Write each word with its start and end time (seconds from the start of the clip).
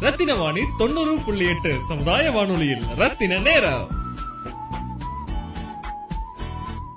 ரத்தின 0.00 0.34
வாணி 0.34 0.60
தொண்ணூறு 0.78 1.18
புள்ளி 1.24 1.48
எட்டு 1.48 1.76
சமுதாய 1.88 2.30
வானொலியில். 2.30 2.82
ரத்தின 2.96 3.38
நேரம். 3.38 3.86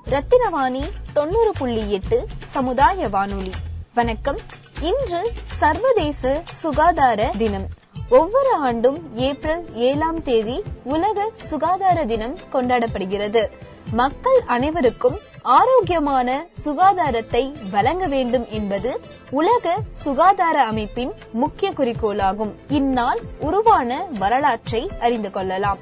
ரத்தினவாணி 0.05 0.91
தொண்ணூறு 1.13 1.51
புள்ளி 1.57 1.91
எட்டு 1.91 2.27
சமுதாய 2.49 3.09
வானொலி. 3.09 3.51
வணக்கம். 3.93 4.37
இன்று 4.81 5.31
சர்வதேச 5.57 6.43
சுகாதார 6.55 7.33
தினம். 7.37 7.67
ஒவ்வொரு 8.09 8.55
ஆண்டும் 8.55 9.17
ஏப்ரல் 9.17 9.75
ஏழாம் 9.75 10.23
தேதி 10.23 10.63
உலக 10.83 11.31
சுகாதார 11.43 12.05
தினம் 12.05 12.37
கொண்டாடப்படுகிறது. 12.53 13.47
மக்கள் 13.93 14.41
அனைவருக்கும் 14.47 15.17
ஆரோக்கியமான 15.41 16.45
சுகாதாரத்தை 16.65 17.53
வழங்க 17.71 18.07
வேண்டும் 18.07 18.45
என்பது 18.49 19.01
உலக 19.29 19.77
சுகாதார 19.95 20.65
அமைப்பின் 20.65 21.13
முக்கிய 21.31 21.71
குறிக்கோளாகும். 21.71 22.51
இந்நாள் 22.67 23.19
உருவான 23.39 24.05
வரலாற்றை 24.19 24.89
அறிந்து 24.99 25.31
கொள்ளலாம். 25.31 25.77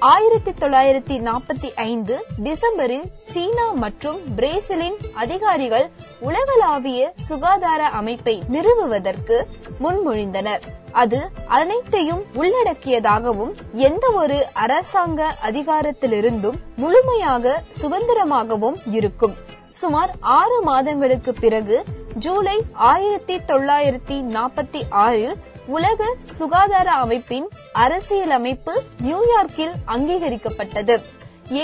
ஆயிரத்தி 0.00 0.52
தொள்ளாயிரத்தி 0.60 1.16
நாற்பத்தி 1.18 1.68
ஐந்து 1.74 2.24
டிசம்பரில் 2.44 3.02
சீனா 3.28 3.72
மற்றும் 3.72 4.20
பிரேசிலின் 4.34 4.96
அதிகாரிகள் 5.12 5.90
உலகளாவிய 6.20 7.12
சுகாதார 7.28 7.86
அமைப்பை 7.86 8.42
நிறுவுவதற்கு 8.48 9.46
முன்மொழிந்தனர். 9.82 10.62
அது 10.92 11.30
அனைத்தையும் 11.46 12.24
உள்ளடக்கியதாகவும் 12.34 13.52
எந்த 13.72 14.10
ஒரு 14.10 14.46
அரசாங்க 14.52 15.36
அதிகாரத்திலிருந்தும் 15.50 16.58
முழுமையாக 16.76 17.62
சுதந்திரமாகவும் 17.80 18.80
இருக்கும். 18.90 19.36
சுமார் 19.72 20.10
ஆறு 20.20 20.62
மாதங்களுக்கு 20.62 21.32
பிறகு 21.32 21.84
ஜூலை 22.14 22.62
ஆயிரத்தி 22.72 23.36
தொள்ளாயிரத்தி 23.36 24.16
நாற்பத்தி 24.36 24.82
ஆறில் 24.90 25.36
உலக 25.76 26.04
சுகாதார 26.36 26.90
அமைப்பின் 26.90 27.46
அரசியலமைப்பு 27.72 28.72
நியூயார்க்கில் 29.02 29.74
அங்கீகரிக்கப்பட்டது. 29.86 30.96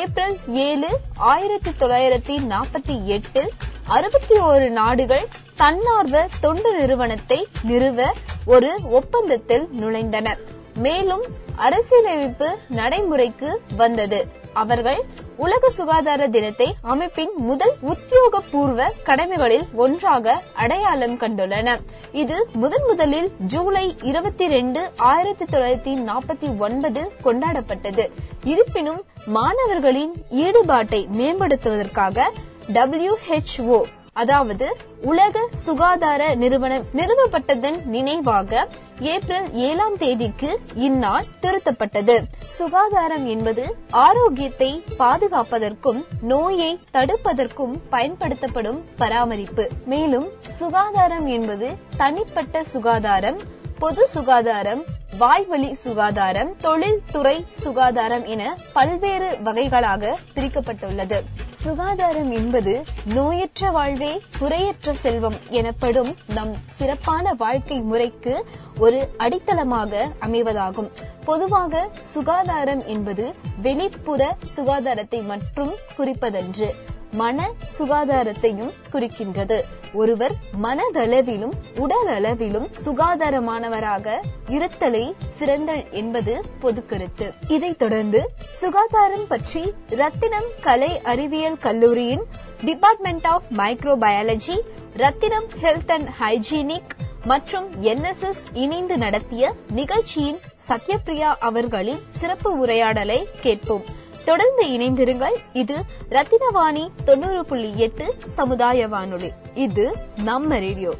ஏப்ரல் 0.00 0.36
ஏழு 0.46 0.90
ஆயிரத்தி 1.16 1.70
தொள்ளாயிரத்தி 1.80 2.36
நாற்பத்தி 2.52 3.04
எட்டில் 3.04 3.50
அறுபத்தி 3.86 4.36
ஓரு 4.38 4.68
நாடுகள் 4.68 5.28
தன்னார்வ 5.54 6.26
தொண்டு 6.40 6.72
நிறுவனத்தை 6.78 7.46
நிறுவ 7.62 8.12
ஒரு 8.44 8.70
ஒப்பந்தத்தில் 8.90 9.68
நுழைந்தன. 9.72 10.36
மேலும் 10.76 11.24
அரசியலமைப்பு 11.56 12.56
நடைமுறைக்கு 12.68 13.60
வந்தது. 13.76 14.26
அவர்கள் 14.52 15.04
உலக 15.36 15.70
சுகாதார 15.70 16.28
தினத்தை 16.28 16.74
அமைப்பின் 16.80 17.30
முதல் 17.36 17.74
உத்தியோகபூர்வ 17.82 18.90
கடமைகளில் 19.04 19.64
ஒன்றாக 19.74 20.42
அடையாளம் 20.54 21.18
கண்டுள்ளன. 21.20 21.76
இது 22.12 22.46
முதன் 22.52 22.84
முதலில் 22.86 23.30
ஜூலை 23.46 23.96
இருபத்தி 24.02 24.46
ரெண்டு 24.46 24.90
ஆயிரத்தி 24.96 25.44
தொள்ளாயிரத்தி 25.44 25.94
நாற்பத்தி 26.08 26.50
ஒன்பதில் 26.58 27.10
கொண்டாடப்பட்டது. 27.24 28.10
இருப்பினும் 28.44 29.02
மாணவர்களின் 29.26 30.14
ஈடுபாட்டை 30.30 31.08
மேம்படுத்துவதற்காக 31.18 32.30
டபிள்யூஹெச்ஓ 32.72 33.82
அதாவது 34.20 34.66
உலக 35.10 35.42
சுகாதார 35.66 36.22
நிறுவனம் 36.42 36.84
நிறுவப்பட்டதன் 36.98 37.78
நினைவாக 37.94 38.66
ஏப்ரல் 39.14 39.48
ஏழாம் 39.68 39.96
தேதிக்கு 40.02 40.50
இந்நாள் 40.86 41.26
திருத்தப்பட்டது. 41.42 42.16
சுகாதாரம் 42.56 43.26
என்பது 43.26 43.64
ஆரோக்கியத்தை 44.06 44.70
பாதுகாப்பதற்கும் 44.98 46.00
நோயை 46.32 46.70
தடுப்பதற்கும் 46.96 47.74
பயன்படுத்தப்படும் 47.90 48.80
பராமரிப்பு. 48.98 49.66
மேலும் 49.84 50.28
சுகாதாரம் 50.60 51.26
என்பது 51.36 51.70
தனிப்பட்ட 51.96 52.64
சுகாதாரம் 52.74 53.40
பொது 53.78 54.04
சுகாதாரம் 54.14 54.82
வாய்வழி 55.18 55.70
சுகாதாரம் 55.84 56.50
தொழில்துறை 56.60 57.36
சுகாதாரம் 57.64 58.24
என 58.34 58.42
பல்வேறு 58.72 59.28
வகைகளாக 59.44 60.16
பிரிக்கப்பட்டுள்ளது. 60.36 61.18
சுகாதாரம் 61.66 62.30
என்பது 62.30 62.84
நோயற்ற 63.14 63.70
வாழ்வே 63.70 64.22
குறையற்ற 64.38 64.92
செல்வம் 64.94 65.34
எனப்படும் 65.50 66.14
நம் 66.34 66.52
சிறப்பான 66.66 67.34
வாழ்க்கை 67.34 67.80
முறைக்கு 67.80 68.44
ஒரு 68.78 69.08
அடித்தளமாக 69.18 70.12
அமைவதாகும். 70.20 70.90
பொதுவாக 71.24 71.88
சுகாதாரம் 72.12 72.86
என்பது 72.86 73.34
வெளிப்புற 73.62 74.36
சுகாதாரத்தை 74.56 75.26
மட்டும் 75.26 75.72
குறிப்பதன்று. 75.98 76.70
மன 77.16 77.50
சுகாதாரத்தையும் 77.78 78.70
குறிக்கின்றது. 78.92 79.60
ஒருவர் 79.92 80.32
மனதளவிலும் 80.62 81.52
உடல் 81.76 82.06
அளவிலும் 82.06 82.68
சுகாதாரமானவராக 82.84 84.14
இருத்தலை 84.46 85.12
சிறந்தல் 85.36 85.90
என்பது 85.90 86.44
பொதுக்கருத்து 86.62 87.32
இதைத் 87.48 87.78
தொடர்ந்து 87.78 88.30
சுகாதாரம் 88.36 89.26
பற்றி 89.28 89.72
ரத்தினம் 89.88 90.50
கலை 90.60 91.00
அறிவியல் 91.00 91.58
கல்லூரியின் 91.58 92.22
department 92.64 93.26
of 93.26 93.42
microbiology 93.56 94.58
Rathinam 94.96 95.48
health 95.62 95.90
and 95.90 96.08
hygienic 96.20 96.94
மற்றும் 97.24 97.84
என்எஸ்எஸ் 97.84 98.44
இணைந்து 98.52 98.98
நடத்திய 98.98 99.54
நிகழ்ச்சியின் 99.70 100.38
சத்யபிரியா 100.68 101.34
அவர்களின் 101.40 102.00
சிறப்பு 102.10 102.58
உரையாடலை 102.58 103.26
கேட்போம். 103.40 104.04
தொடர்ந்து 104.26 104.64
இணைந்திருங்கள். 104.66 105.36
இது 105.52 105.76
ரத்தினவாணி 106.10 106.90
தொண்ணூறு 107.04 107.44
புள்ளி 107.44 107.70
எட்டு 107.78 108.06
சமுதாய 108.34 108.88
வானொலி 108.88 109.30
இது 109.54 109.96
நம்ம 110.24 110.58
ரேடியோ. 110.58 110.94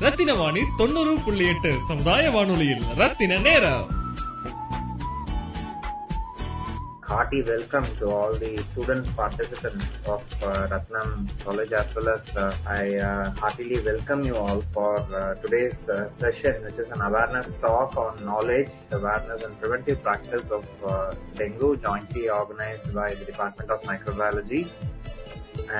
ரத்தின 0.00 0.34
வாணி 0.34 0.60
தொண்ணூறு 0.76 1.16
புள்ளி 1.24 1.46
எட்டு 1.46 1.72
சமுதாய 1.88 2.30
வானொலியில் 2.30 2.82
ரத்தின 2.96 3.38
நேரம். 3.38 3.99
Hearty 7.10 7.42
welcome 7.42 7.86
to 7.96 8.08
all 8.08 8.32
the 8.42 8.56
students 8.70 9.08
participants 9.16 9.86
of 10.06 10.22
uh, 10.44 10.68
Ratnam 10.72 11.28
College 11.44 11.72
as 11.72 11.92
well 11.96 12.08
as 12.10 12.36
uh, 12.36 12.54
I 12.64 12.98
uh, 12.98 13.30
heartily 13.32 13.80
welcome 13.80 14.22
you 14.22 14.36
all 14.36 14.62
for 14.72 14.98
uh, 15.00 15.34
today's 15.42 15.88
uh, 15.88 16.08
session 16.12 16.62
which 16.62 16.78
is 16.82 16.88
an 16.92 17.00
awareness 17.00 17.54
talk 17.54 17.96
on 17.96 18.24
knowledge, 18.24 18.68
awareness 18.92 19.42
and 19.42 19.60
preventive 19.60 20.00
practice 20.04 20.48
of 20.50 20.64
uh, 20.86 21.12
dengue 21.34 21.82
jointly 21.82 22.28
organized 22.30 22.94
by 22.94 23.12
the 23.12 23.24
Department 23.24 23.70
of 23.70 23.82
Microbiology 23.82 24.68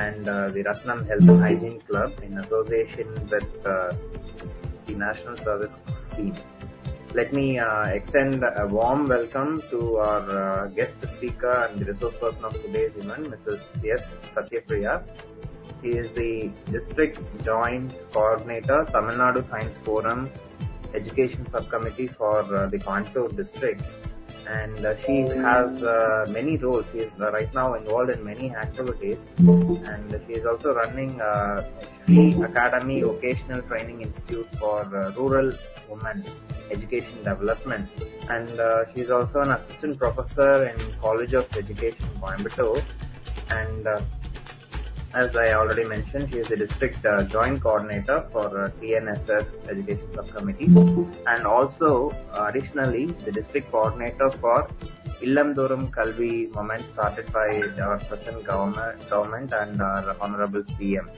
and 0.03 0.25
the 0.25 0.65
Ratnam 0.67 1.07
Health 1.07 1.29
and 1.29 1.41
Hygiene 1.41 1.81
Club 1.83 2.13
in 2.25 2.39
association 2.39 3.07
with 3.31 3.63
the 3.63 3.97
National 4.89 5.37
Service 5.37 5.79
Scheme. 5.97 6.35
Let 7.13 7.33
me 7.33 7.59
uh, 7.59 7.87
extend 7.87 8.45
a 8.45 8.69
warm 8.69 9.09
welcome 9.09 9.61
to 9.71 9.97
our 9.97 10.23
uh, 10.31 10.67
guest 10.69 10.95
speaker 11.09 11.69
and 11.69 11.85
resource 11.85 12.17
person 12.17 12.45
of 12.45 12.53
today's 12.63 12.95
event, 12.97 13.27
Mrs. 13.27 13.61
S. 13.85 14.17
Satyapriya. 14.33 15.03
She 15.83 15.89
is 15.89 16.13
the 16.13 16.53
District 16.71 17.19
Joint 17.45 17.91
Coordinator, 18.13 18.87
Tamil 18.93 19.17
Nadu 19.17 19.45
Science 19.45 19.77
Forum 19.79 20.31
Education 20.95 21.49
Subcommittee 21.49 22.07
for 22.07 22.43
uh, 22.55 22.67
the 22.69 22.79
Coimbatore 22.79 23.35
District. 23.35 23.83
And 24.51 24.85
uh, 24.85 24.97
she 25.03 25.21
has 25.47 25.83
uh, 25.83 26.27
many 26.31 26.57
roles. 26.57 26.87
She 26.93 27.01
is 27.07 27.13
uh, 27.21 27.31
right 27.31 27.53
now 27.55 27.75
involved 27.75 28.11
in 28.11 28.25
many 28.25 28.51
activities. 28.55 29.19
And 29.39 30.21
she 30.27 30.35
is 30.35 30.45
also 30.45 30.75
running 30.75 31.21
a 31.21 31.65
free 32.05 32.33
Academy 32.43 33.03
Vocational 33.03 33.63
Training 33.63 34.03
Institute 34.03 34.49
for 34.59 34.81
uh, 34.83 35.13
Rural 35.17 35.53
Women 35.89 36.25
Education 36.71 37.17
Development. 37.23 37.89
And 38.29 38.51
uh, 38.59 38.93
she 38.93 39.03
is 39.03 39.11
also 39.11 39.41
an 39.41 39.53
assistant 39.53 39.99
professor 39.99 40.65
in 40.67 40.79
College 41.01 41.35
of 41.35 41.47
Education, 41.57 42.09
Coimbatore. 42.21 42.83
And 43.51 43.87
uh, 43.87 44.01
as 45.15 45.35
I 45.35 45.53
already 45.55 45.85
mentioned, 45.85 46.31
she 46.31 46.39
is 46.39 46.49
the 46.49 46.57
district 46.57 47.05
uh, 47.05 47.25
joint 47.25 47.61
coordinator 47.61 48.25
for 48.33 48.47
uh, 48.47 48.71
TNSF 48.81 49.47
Education 49.69 50.13
Subcommittee 50.13 50.67
and 51.27 51.47
also 51.47 52.11
uh, 52.33 52.47
additionally 52.49 53.07
the 53.25 53.33
district 53.33 53.71
coordinator 53.73 54.31
for 54.31 54.69
Illam 55.21 55.55
Thorum 55.55 55.91
Kalvi 55.91 56.53
moment 56.55 56.85
started 56.93 57.31
by 57.33 57.63
our 57.83 57.99
present 57.99 58.45
government, 58.45 59.11
government 59.11 59.53
and 59.53 59.83
our 59.83 60.17
honorable 60.21 60.63
CM 60.63 61.09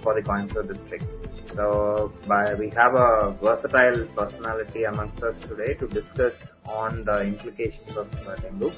for 0.00 0.14
the 0.14 0.22
Coimbatore 0.22 0.66
district. 0.66 1.04
So 1.48 2.12
by, 2.26 2.54
we 2.54 2.68
have 2.70 2.94
a 2.94 3.36
versatile 3.42 4.06
personality 4.16 4.84
amongst 4.84 5.22
us 5.22 5.38
today 5.40 5.74
to 5.74 5.86
discuss 5.86 6.44
on 6.66 7.04
the 7.04 7.20
implications 7.22 7.96
of 7.96 8.08
uh, 8.26 8.36
dengue. 8.36 8.72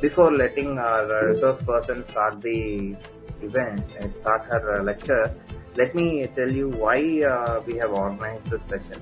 Before 0.00 0.30
letting 0.30 0.78
our 0.78 1.26
resource 1.26 1.62
person 1.62 2.04
start 2.04 2.40
the 2.40 2.96
event 3.42 3.84
and 3.98 4.14
start 4.14 4.44
her 4.44 4.80
uh, 4.80 4.82
lecture, 4.82 5.34
let 5.76 5.94
me 5.94 6.26
tell 6.36 6.50
you 6.50 6.68
why 6.70 7.22
uh, 7.22 7.60
we 7.66 7.76
have 7.76 7.92
organized 7.92 8.46
this 8.46 8.62
session. 8.64 9.00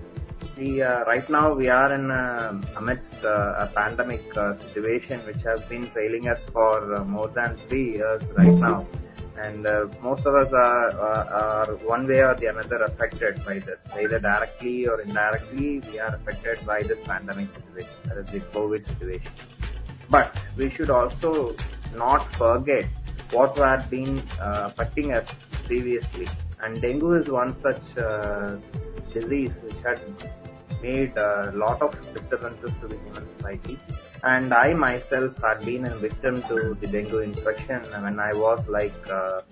See, 0.56 0.82
uh, 0.82 1.05
right 1.05 1.29
now 1.31 1.55
we 1.55 1.69
are 1.69 1.93
in 1.94 2.11
uh, 2.11 2.61
amidst 2.76 3.25
uh, 3.25 3.55
a 3.58 3.67
pandemic 3.67 4.37
uh, 4.37 4.56
situation 4.58 5.20
which 5.20 5.43
has 5.43 5.61
been 5.67 5.90
trailing 5.90 6.29
us 6.29 6.43
for 6.52 6.94
uh, 6.94 7.05
more 7.05 7.29
than 7.29 7.56
three 7.69 7.96
years 7.96 8.23
right 8.37 8.58
now. 8.69 8.87
and 9.40 9.67
uh, 9.67 9.87
most 10.02 10.26
of 10.26 10.35
us 10.35 10.52
are, 10.52 10.91
are 11.08 11.25
are 11.41 11.75
one 11.94 12.06
way 12.06 12.20
or 12.29 12.34
the 12.34 12.46
another 12.46 12.82
affected 12.84 13.44
by 13.44 13.58
this, 13.58 13.82
either 13.96 14.19
directly 14.19 14.87
or 14.87 15.00
indirectly. 15.00 15.81
We 15.91 15.99
are 16.00 16.14
affected 16.14 16.64
by 16.67 16.82
this 16.82 17.00
pandemic 17.06 17.49
situation, 17.55 17.96
that 18.06 18.19
is 18.19 18.31
the 18.31 18.41
COVID 18.56 18.84
situation. 18.84 19.32
But 20.11 20.37
we 20.56 20.70
should 20.70 20.91
also 20.91 21.55
not 21.94 22.31
forget 22.34 22.87
what 23.32 23.56
had 23.56 23.88
been 23.90 24.22
uh, 24.40 24.70
affecting 24.70 25.12
us 25.12 25.28
previously. 25.64 26.28
And 26.60 26.80
dengue 26.80 27.20
is 27.20 27.28
one 27.28 27.56
such 27.56 27.96
uh, 27.96 28.56
disease 29.12 29.52
which 29.62 29.76
had 29.84 30.00
made 30.82 31.16
a 31.16 31.52
lot 31.54 31.82
of 31.82 31.92
disturbances 32.14 32.75
to 32.80 32.88
the 32.88 32.96
human 32.96 33.26
society. 33.36 33.78
And 34.22 34.52
I 34.52 34.75
myself 34.75 35.40
had 35.42 35.64
been 35.64 35.84
a 35.84 35.94
victim 35.96 36.42
to 36.42 36.76
the 36.80 36.86
dengue 36.86 37.14
infection 37.14 37.80
when 38.02 38.19
I 38.19 38.32
was 38.32 38.69
like 38.69 38.94
uh, 39.10 39.42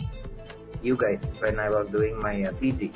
you 0.82 0.96
guys, 0.96 1.20
when 1.38 1.58
I 1.58 1.69
was 1.69 1.88
doing 1.88 2.19
my 2.19 2.44
uh, 2.44 2.52
PG. 2.52 2.93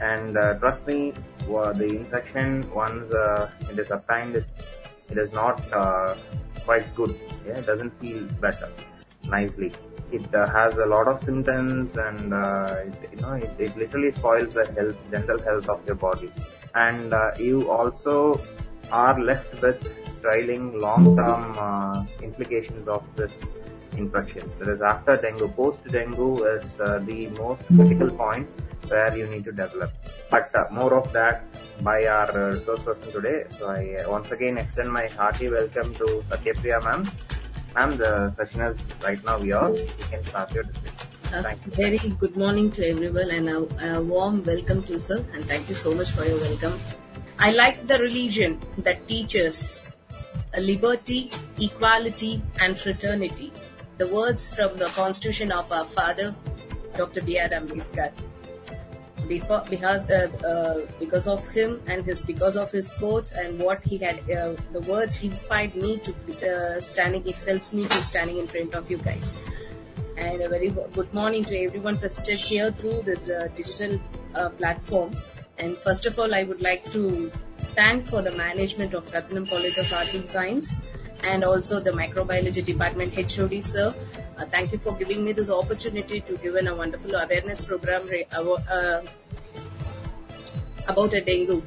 And 0.00 0.36
uh, 0.36 0.54
trust 0.54 0.86
me, 0.86 1.12
the 1.46 1.86
infection 1.86 2.68
once 2.74 3.12
uh, 3.12 3.50
it 3.70 3.78
is 3.78 3.90
obtained, 3.90 4.36
it, 4.36 4.46
it 5.10 5.18
is 5.18 5.32
not 5.32 5.60
uh, 5.72 6.14
quite 6.64 6.92
good. 6.94 7.14
Yeah, 7.46 7.58
it 7.58 7.66
doesn't 7.66 7.92
feel 8.00 8.24
better 8.40 8.68
nicely. 9.24 9.72
It 10.16 10.34
uh, 10.34 10.46
has 10.56 10.76
a 10.76 10.86
lot 10.94 11.08
of 11.12 11.22
symptoms 11.28 11.96
and 11.96 12.32
uh, 12.32 12.76
it, 12.86 13.10
you 13.12 13.20
know 13.22 13.32
it, 13.32 13.52
it 13.58 13.76
literally 13.76 14.12
spoils 14.12 14.54
the 14.54 14.66
health, 14.76 14.96
general 15.10 15.40
health 15.48 15.68
of 15.68 15.80
your 15.86 15.96
body. 15.96 16.30
And 16.74 17.12
uh, 17.12 17.32
you 17.38 17.70
also 17.70 18.40
are 18.92 19.18
left 19.30 19.60
with 19.62 19.80
trailing 20.22 20.78
long-term 20.78 22.08
implications 22.22 22.88
of 22.88 23.02
this 23.16 23.32
infection. 23.96 24.50
Whereas 24.58 24.82
after 24.82 25.16
dengue, 25.16 25.54
post-dengue 25.56 26.38
is 26.56 26.80
uh, 26.80 26.98
the 27.00 27.28
most 27.40 27.64
critical 27.66 28.10
point 28.10 28.48
where 28.88 29.16
you 29.16 29.26
need 29.26 29.44
to 29.44 29.52
develop. 29.52 29.92
But 30.30 30.54
uh, 30.54 30.66
more 30.70 30.94
of 30.94 31.12
that 31.12 31.44
by 31.82 32.06
our 32.06 32.30
uh, 32.30 32.50
resource 32.54 32.82
person 32.82 33.12
today. 33.12 33.44
So 33.50 33.70
I 33.70 33.96
once 34.06 34.30
again 34.30 34.58
extend 34.58 34.92
my 34.92 35.06
hearty 35.08 35.48
welcome 35.48 35.94
to 35.94 36.06
Satyapriya 36.30 36.82
ma'am. 36.84 37.10
Ma'am, 37.74 37.96
the 37.96 38.32
session 38.36 38.60
is 38.60 38.78
right 39.02 39.22
now 39.24 39.38
yours. 39.38 39.80
You 39.80 40.04
can 40.08 40.22
start 40.22 40.52
your 40.52 40.62
discussion. 40.62 41.08
Uh, 41.32 41.54
very 41.66 41.98
good 41.98 42.36
morning 42.36 42.70
to 42.70 42.88
everyone 42.88 43.30
and 43.30 43.48
a, 43.48 43.96
a 43.96 44.00
warm 44.00 44.44
welcome 44.44 44.84
to 44.84 44.96
sir 44.96 45.24
and 45.32 45.44
thank 45.44 45.68
you 45.68 45.74
so 45.74 45.92
much 45.92 46.10
for 46.10 46.24
your 46.24 46.38
welcome. 46.38 46.78
I 47.40 47.50
like 47.50 47.88
the 47.88 47.98
religion 47.98 48.60
that 48.78 49.08
teaches 49.08 49.88
uh, 50.56 50.60
liberty, 50.60 51.32
equality 51.58 52.40
and 52.60 52.78
fraternity. 52.78 53.52
The 53.98 54.06
words 54.06 54.54
from 54.54 54.76
the 54.78 54.86
constitution 54.86 55.50
of 55.50 55.72
our 55.72 55.84
father, 55.84 56.32
Dr. 56.96 57.22
B.R. 57.22 57.48
Ambedkar. 57.48 58.12
Because 59.28 60.08
uh, 60.10 60.28
uh, 60.46 60.86
because 60.98 61.26
of 61.26 61.46
him 61.48 61.80
and 61.86 62.04
his 62.04 62.20
because 62.20 62.56
of 62.56 62.70
his 62.70 62.92
quotes 62.92 63.32
and 63.32 63.58
what 63.58 63.82
he 63.82 63.98
had 63.98 64.18
uh, 64.30 64.54
the 64.72 64.80
words 64.88 65.14
he 65.14 65.28
inspired 65.28 65.74
me 65.74 65.98
to 65.98 66.80
standing 66.80 67.26
it 67.26 67.36
helps 67.36 67.72
me 67.72 67.86
to 67.86 68.02
standing 68.02 68.38
in 68.38 68.46
front 68.46 68.74
of 68.74 68.90
you 68.90 68.98
guys 68.98 69.36
and 70.16 70.42
a 70.42 70.48
very 70.48 70.70
good 70.70 71.12
morning 71.12 71.44
to 71.44 71.58
everyone 71.58 71.98
present 71.98 72.38
here 72.38 72.70
through 72.70 73.02
this 73.02 73.28
uh, 73.28 73.48
digital 73.56 74.00
uh, 74.34 74.48
platform. 74.50 75.12
And 75.58 75.76
first 75.76 76.06
of 76.06 76.18
all, 76.18 76.34
I 76.34 76.44
would 76.44 76.60
like 76.60 76.90
to 76.92 77.30
thank 77.76 78.04
for 78.04 78.22
the 78.22 78.32
management 78.32 78.94
of 78.94 79.10
Ratnam 79.12 79.48
College 79.48 79.78
of 79.78 79.92
Arts 79.92 80.14
and 80.14 80.26
Science 80.26 80.80
and 81.22 81.44
also 81.44 81.80
the 81.80 81.90
microbiology 81.90 82.64
department 82.64 83.14
HOD 83.14 83.62
sir. 83.62 83.94
Uh, 84.36 84.44
thank 84.46 84.72
you 84.72 84.78
for 84.78 84.92
giving 84.94 85.24
me 85.24 85.32
this 85.32 85.50
opportunity 85.50 86.20
to 86.20 86.36
give 86.38 86.56
in 86.56 86.66
a 86.66 86.74
wonderful 86.74 87.14
awareness 87.14 87.60
program 87.60 88.06
re- 88.08 88.26
uh, 88.32 89.00
about 90.88 91.12
a 91.14 91.20
dengue. 91.20 91.62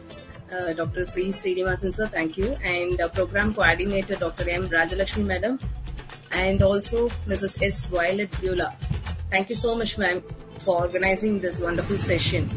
Uh, 0.52 0.72
Dr. 0.74 1.06
P. 1.08 1.30
Srinivasan 1.30 1.94
sir, 1.94 2.08
thank 2.08 2.38
you. 2.38 2.54
And 2.64 3.02
uh, 3.02 3.10
program 3.10 3.54
coordinator 3.54 4.16
Dr. 4.16 4.50
M. 4.50 4.70
Rajalakshmi 4.70 5.26
madam 5.26 5.60
and 6.32 6.62
also 6.62 7.10
Mrs. 7.28 7.62
S. 7.62 7.88
Violet 7.88 8.32
Beulah. 8.42 8.76
Thank 9.30 9.50
you 9.50 9.56
so 9.56 9.76
much, 9.76 9.98
ma'am, 9.98 10.24
for 10.60 10.80
organizing 10.80 11.40
this 11.40 11.60
wonderful 11.60 11.98
session. 11.98 12.50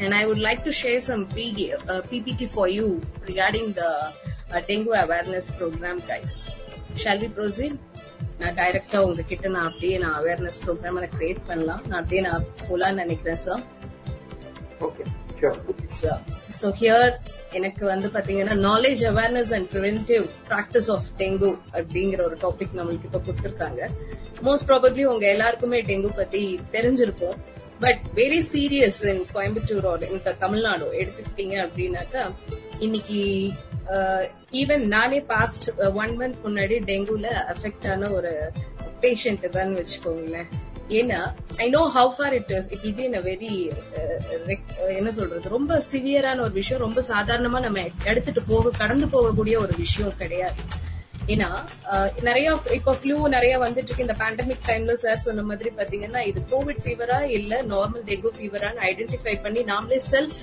And 0.00 0.14
I 0.14 0.26
would 0.26 0.38
like 0.38 0.64
to 0.64 0.72
share 0.72 1.00
some 1.00 1.26
PD, 1.26 1.72
uh, 1.74 2.02
PPT 2.02 2.48
for 2.48 2.66
you 2.66 3.00
regarding 3.28 3.72
the 3.74 4.12
uh, 4.52 4.60
dengue 4.66 4.88
awareness 4.88 5.50
program, 5.50 6.00
guys. 6.00 6.42
Shall 6.96 7.18
we 7.18 7.28
proceed? 7.30 7.74
நான் 8.40 8.54
டைரக்டா 8.56 8.98
உங்ககிட்ட 9.06 9.48
நான் 9.48 9.66
அப்படியே 9.66 9.96
நான் 9.98 10.14
awareness 10.18 10.58
program 10.62 10.98
நான் 10.98 11.14
create 11.16 11.40
பண்ணலாம் 11.46 11.82
நான் 11.88 11.98
அப்படியே 12.00 12.22
நான் 12.22 12.46
போலான்னு 12.68 13.02
நினைக்கிறேன் 13.04 13.42
sir 13.42 13.62
Okay, 14.80 15.06
sure. 15.40 15.56
So 16.60 16.68
here 16.78 17.12
எனக்கு 17.52 17.84
வந்து 17.86 18.08
பாத்தீங்கன்னா 18.08 18.56
knowledge 18.64 19.02
awareness 19.04 19.52
and 19.52 19.68
preventive 19.72 20.24
practice 20.48 20.88
of 20.90 21.08
dengue 21.18 21.50
அப்படிங்கிற 21.74 22.20
ஒரு 22.24 22.36
டாபிக் 22.42 22.76
நம்மளுக்கு 22.78 23.08
இப்ப 23.10 23.20
கொடுத்திருக்காங்க 23.20 23.80
மோஸ்ட் 24.42 24.68
ப்ராபப்ளி 24.68 25.04
உங்க 25.04 25.26
எல்லாருக்குமே 25.28 25.80
டெங்கு 25.82 26.10
பத்தி 26.16 26.42
தெரிஞ்சிருக்கும் 26.70 27.38
but 27.80 28.02
very 28.14 28.40
serious 28.52 29.02
in 29.12 29.22
Coimbatore 29.32 30.06
இந்த 30.10 30.36
தமிழ்நாடு 30.38 30.86
எடுத்துக்கிட்டீங்க 31.00 31.56
அப்படின்னாக்கா 31.66 32.24
இன்னைக்கு 32.78 33.20
ஈவன் 34.60 34.84
நானே 34.94 35.20
பாஸ்ட் 35.32 35.66
ஒன் 36.02 36.12
மந்த் 36.20 36.40
முன்னாடி 36.44 36.76
டெங்குல 36.90 37.28
அஃபெக்ட் 37.52 37.86
ஆன 37.92 38.10
ஒரு 38.18 38.32
பேஷண்ட் 39.02 39.48
தான் 39.56 39.72
வச்சுக்கோங்களேன். 39.78 40.50
ஏன்னா 40.98 41.18
I 41.64 41.66
know 41.74 41.82
how 41.96 42.10
for 42.16 42.34
it 42.38 42.52
is 42.58 42.68
it 42.74 42.82
will 42.82 42.94
be 43.00 43.04
in 43.08 43.18
very 43.28 43.52
என்ன 44.98 45.10
சொல்றது? 45.18 45.48
ரொம்ப 45.56 45.82
சிவியரான 45.92 46.40
ஒரு 46.46 46.54
விஷயம். 46.60 46.82
ரொம்ப 46.86 47.02
சாதாரணமா 47.08 47.60
நம்ம 47.66 47.84
எடுத்துட்டு 48.04 48.42
போக 48.52 48.72
கடந்து 48.78 49.06
போகக்கூடிய 49.14 49.56
ஒரு 49.64 49.74
விஷயம் 49.76 50.16
கிடையாது. 50.22 50.62
ஏன்னா 51.32 51.48
நிறைய 52.28 52.48
இப்போ 52.76 52.92
ஃப்ளூ 53.00 53.16
நிறைய 53.34 53.54
வந்துட்டு 53.64 53.90
இருக்கு. 53.90 54.06
இந்த 54.06 54.16
பேண்டமிக் 54.22 54.64
டைம்ல 54.68 54.94
சார் 55.02 55.22
சொன்ன 55.24 55.44
மாதிரி 55.50 55.70
பாத்தீங்கன்னா 55.78 56.22
இது 56.30 56.40
கோவிட் 56.52 56.80
ஃபீவரா 56.84 57.18
இல்ல 57.38 57.62
நார்மல் 57.72 58.04
டெங்கு 58.10 58.32
ஃபீவரான்னு 58.38 58.84
ஐடென்டிஃபை 58.90 59.34
பண்ணி 59.44 59.62
நாமளே 59.72 60.00
செல்ஃப் 60.12 60.40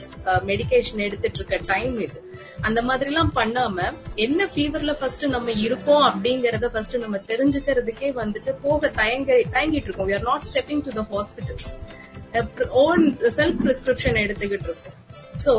மெடிகேஷன் 0.51 1.03
எடுத்துட்டு 1.07 1.39
இருக்க 1.41 1.59
டைம் 1.73 1.97
இது. 2.07 2.19
அந்த 2.67 2.79
மாதிரி 2.89 3.11
எல்லாம் 3.13 3.33
பண்ணாம 3.39 3.87
என்ன 4.27 4.49
ஃபீவர்ல 4.53 4.95
ஃபர்ஸ்ட் 5.01 5.25
நம்ம 5.35 5.51
இருக்கோம் 5.65 6.05
அப்படிங்கறத 6.09 6.69
ஃபர்ஸ்ட் 6.75 6.97
நம்ம 7.03 7.21
தெரிஞ்சுக்கிறதுக்கே 7.31 8.11
வந்துட்டு 8.21 8.53
போக 8.65 8.91
தயங்க 9.01 9.31
தயங்கிட்டு 9.55 9.89
இருக்கோம். 9.89 10.09
We 10.11 10.17
not 10.31 10.47
stepping 10.51 10.83
to 10.87 10.93
the 10.99 11.05
hospitals 11.13 11.75
own 12.85 13.03
self 13.37 13.59
prescription 13.65 14.17
எடுத்துக்கிட்டு 14.23 14.67
இருக்கோம். 14.71 14.97
சோ 15.45 15.53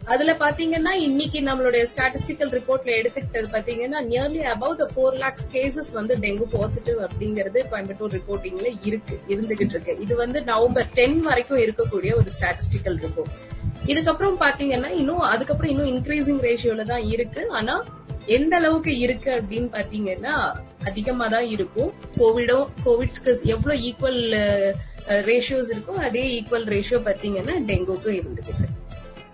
அதுல 0.00 0.32
பாத்தீங்கன்னா 0.42 0.92
இன்னைக்கு 1.06 1.38
நம்மளுடைய 1.48 1.82
ஸ்டாட்டிஸ்டிக்கல் 1.90 2.50
ரிப்போர்ட்ல 2.56 2.90
எடுத்துக்கிட்டது 3.00 3.48
பாத்தீங்கன்னா 3.54 3.98
nearly 4.10 4.40
above 4.52 4.74
the 4.80 4.86
four 4.92 5.16
lakhs 5.22 5.46
cases 5.54 5.90
வந்து 5.98 6.14
டெங்கு 6.24 6.46
பாசிட்டிவ் 6.54 6.98
அப்படிங்கறது 7.06 7.60
கோயம்புத்தூர் 7.72 8.14
ரிப்போர்ட்டிங்ல 8.18 8.70
இருக்கு 8.88 9.16
இருந்துகிட்டு 9.32 9.74
இருக்கு. 9.76 9.94
இது 10.04 10.16
வந்து 10.22 10.40
நவம்பர் 10.50 10.88
டென் 10.98 11.18
வரைக்கும் 11.28 11.62
இருக்கக்கூடிய 11.64 12.14
ஒரு 12.20 12.32
ஸ்டாட்டிஸ்டிக்கல் 12.36 12.98
ரிப்போர்ட் 13.04 13.36
இதுக்கப்புறம் 13.92 14.40
பாத்தீங்கன்னா 14.44 14.90
இன்னும் 15.00 15.24
அதுக்கப்புறம் 15.32 15.72
இன்னும் 15.74 15.92
இன்க்ரீசிங் 15.94 16.42
ரேஷியோல 16.48 16.84
தான் 16.92 17.06
இருக்கு. 17.14 17.44
ஆனா 17.60 17.76
எந்த 18.38 18.54
அளவுக்கு 18.60 18.92
இருக்கு 19.04 19.30
அப்படின்னு 19.38 19.70
பாத்தீங்கன்னா 19.78 20.34
அதிகமா 20.88 21.28
தான் 21.36 21.48
இருக்கும். 21.54 21.92
கோவிடும் 22.18 22.66
கோவிட்க்கு 22.84 23.32
எவ்வளவு 23.54 23.80
ஈக்குவல் 23.90 24.22
ரேஷியோஸ் 25.30 25.70
uh, 25.70 25.74
இருக்கோ 25.74 25.94
அதே 26.08 26.24
ஈக்குவல் 26.36 26.68
ரேஷியோ 26.74 27.00
பாத்தீங்கன்னா 27.08 27.56
டெங்குக்கும் 27.70 28.18
இருந்துகிட்டு 28.20 28.62
இருக்கு. 28.62 28.76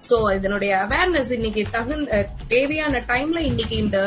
சோ 0.08 0.18
இதனுடைய 0.38 0.72
அவேர்னஸ் 0.84 1.30
இன்னைக்கு 1.36 1.62
தகுந்த 1.76 2.18
தேவையான 2.54 3.04
டைம்ல 3.12 3.38
இன்னைக்கு 3.50 3.76
இந்த 3.84 3.98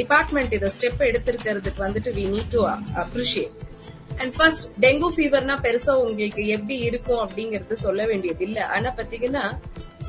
டிபார்ட்மெண்ட் 0.00 0.54
இதை 0.58 0.68
ஸ்டெப் 0.76 1.02
எடுத்திருக்கிறதுக்கு 1.08 1.80
வந்துட்டு 1.86 2.12
we 2.18 2.24
need 2.34 2.52
to 2.56 2.62
appreciate 3.02 3.56
and 4.20 4.32
first 4.36 4.64
dengue 4.84 5.08
ஃபீவர்னா 5.16 5.56
பெருசா 5.66 5.92
உங்களுக்கு 6.04 6.44
எப்படி 6.56 6.76
இருக்கும் 6.88 7.22
அப்படிங்கறது 7.24 7.76
சொல்ல 7.86 8.00
வேண்டியது 8.10 8.42
இல்ல. 8.48 8.58
ஆனா 8.74 8.88
பாத்தீங்கன்னா 8.98 9.44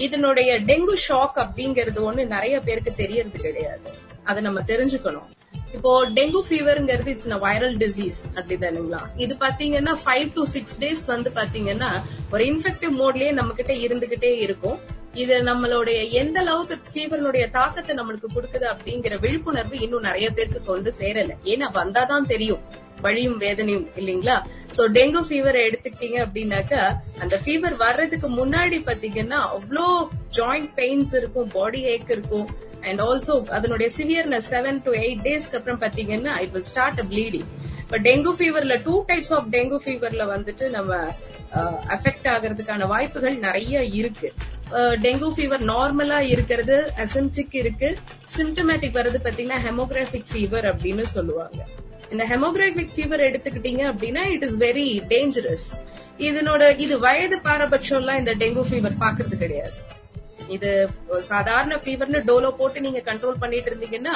இதனுடைய 0.06 0.52
டெங்கு 0.70 0.96
ஷாக் 1.08 1.38
அப்படிங்கறது 1.44 2.00
ஒண்ணு 2.10 2.24
நிறைய 2.36 2.56
பேருக்கு 2.68 2.92
தெரியறது 3.04 3.40
கிடையாது. 3.48 3.86
அதை 4.30 4.40
நம்ம 4.48 4.60
தெரிஞ்சுக்கணும். 4.72 5.30
இப்போ 5.76 5.92
டெங்கு 6.18 6.40
ஃபீவர்ங்கிறது 6.48 7.12
இட்ஸ் 7.14 7.28
வைரல் 7.48 7.76
டிசீஸ் 7.84 8.20
அப்படிதானுங்களா? 8.38 9.02
இது 9.24 9.34
பாத்தீங்கன்னா 9.44 9.94
ஃபைவ் 10.04 10.30
டு 10.38 10.44
சிக்ஸ் 10.54 10.78
டேஸ் 10.84 11.04
வந்து 11.14 11.32
பாத்தீங்கன்னா 11.40 11.90
ஒரு 12.34 12.44
இன்ஃபெக்டிவ் 12.52 12.94
மோட்லயே 13.02 13.32
நம்ம 13.40 13.54
கிட்ட 13.60 13.74
இருந்துகிட்டே 13.86 14.32
இருக்கும். 14.46 14.80
இது 15.22 15.36
நம்மளுடைய 15.50 16.00
எந்த 16.22 16.38
அளவுக்கு 16.40 16.76
ஃபீவரனுடைய 16.94 17.46
தாக்கத்தை 17.56 17.94
நம்மளுக்கு 18.00 18.28
கொடுக்குது 18.36 18.66
அப்படிங்கிற 18.74 19.14
விழிப்புணர்வு 19.24 19.78
இன்னும் 19.86 20.08
நிறைய 20.10 20.28
பேருக்கு 20.30 20.62
கொண்டு 20.64 20.92
சேரல. 21.00 21.36
ஏன்னா 21.54 21.68
வந்தாதான் 21.80 22.30
தெரியும். 22.34 22.64
வழியும் 23.06 23.38
வேதனையும் 23.46 23.86
இல்லைங்களா? 24.00 24.38
சோ 24.76 24.82
டெங்கு 24.98 25.22
ஃபீவரை 25.28 25.62
எடுத்துக்கிட்டீங்க 25.68 26.18
அப்படின்னாக்கா 26.26 26.82
அந்த 27.24 27.36
ஃபீவர் 27.44 27.76
வர்றதுக்கு 27.86 28.30
முன்னாடி 28.40 28.80
பாத்தீங்கன்னா 28.90 29.40
அவ்வளோ 29.58 29.88
ஜாயிண்ட் 30.40 30.72
பெயின்ஸ் 30.82 31.14
இருக்கும் 31.22 31.50
பாடி 31.58 31.82
ஏக் 31.94 32.12
இருக்கும். 32.18 32.50
அண்ட் 32.90 33.02
ஆல்சோ 33.08 33.34
அதனுடைய 33.58 33.88
சிவியர்னஸ் 33.98 34.52
செவன் 34.56 34.78
டு 34.86 34.92
எயிட் 35.04 35.26
டேஸ்க்கு 35.30 35.58
அப்புறம் 35.60 35.82
பாத்தீங்கன்னா 35.86 36.36
it 36.44 36.54
will 36.58 36.70
start 36.74 37.02
a 37.04 37.08
bleeding 37.14 37.50
இப்ப 37.84 38.00
டெங்கு 38.10 38.32
ஃபீவர்ல 38.40 38.76
டூ 38.88 38.96
டைப்ஸ் 39.10 39.34
ஆஃப் 39.40 39.50
டெங்கு 39.56 39.80
ஃபீவர்ல 39.86 40.26
வந்துட்டு 40.36 40.66
நம்ம 40.78 40.94
அஃபெக்ட் 41.96 42.28
ஆகிறதுக்கான 42.32 42.88
வாய்ப்புகள் 42.92 43.38
நிறைய 43.46 43.78
இருக்கு. 44.00 44.28
டெங்கு 45.06 45.30
ஃபீவர் 45.36 45.64
நார்மலா 45.72 46.20
இருக்கிறது 46.34 46.76
அசிம்டிக் 47.04 47.56
இருக்கு. 47.62 47.90
சிம்டமேட்டிக் 48.36 48.98
வர்றது 48.98 49.20
பாத்தீங்கன்னா 49.26 49.60
ஹெமோகிராபிக் 49.68 50.28
ஃபீவர் 50.32 50.68
அப்படின்னு 50.72 51.06
சொல்லுவாங்க. 51.16 51.60
இந்த 52.14 52.24
ஹெமோகிராபிக் 52.32 52.94
ஃபீவர் 52.96 53.28
எடுத்துக்கிட்டீங்க 53.30 53.84
அப்படின்னா 53.92 54.24
இட் 54.36 54.46
இஸ் 54.48 54.58
வெரி 54.66 54.88
டேஞ்சரஸ் 55.14 55.68
இதனோட 56.28 56.64
இது 56.86 56.96
வயது 57.06 57.38
பாரபட்சம் 57.48 58.00
எல்லாம் 58.02 58.20
இந்த 58.22 58.32
டெங்கு 58.42 58.64
ஃபீவர் 58.70 58.96
பாக்குறது 59.04 59.36
கிடையாது. 59.44 59.78
இது 60.56 60.70
சாதாரண 61.32 61.74
ஃபீவர்னு 61.84 62.20
டோலோ 62.30 62.50
போட்டு 62.60 62.80
நீங்க 62.86 63.02
கண்ட்ரோல் 63.10 63.42
பண்ணிட்டு 63.42 63.70
இருந்தீங்கன்னா 63.72 64.16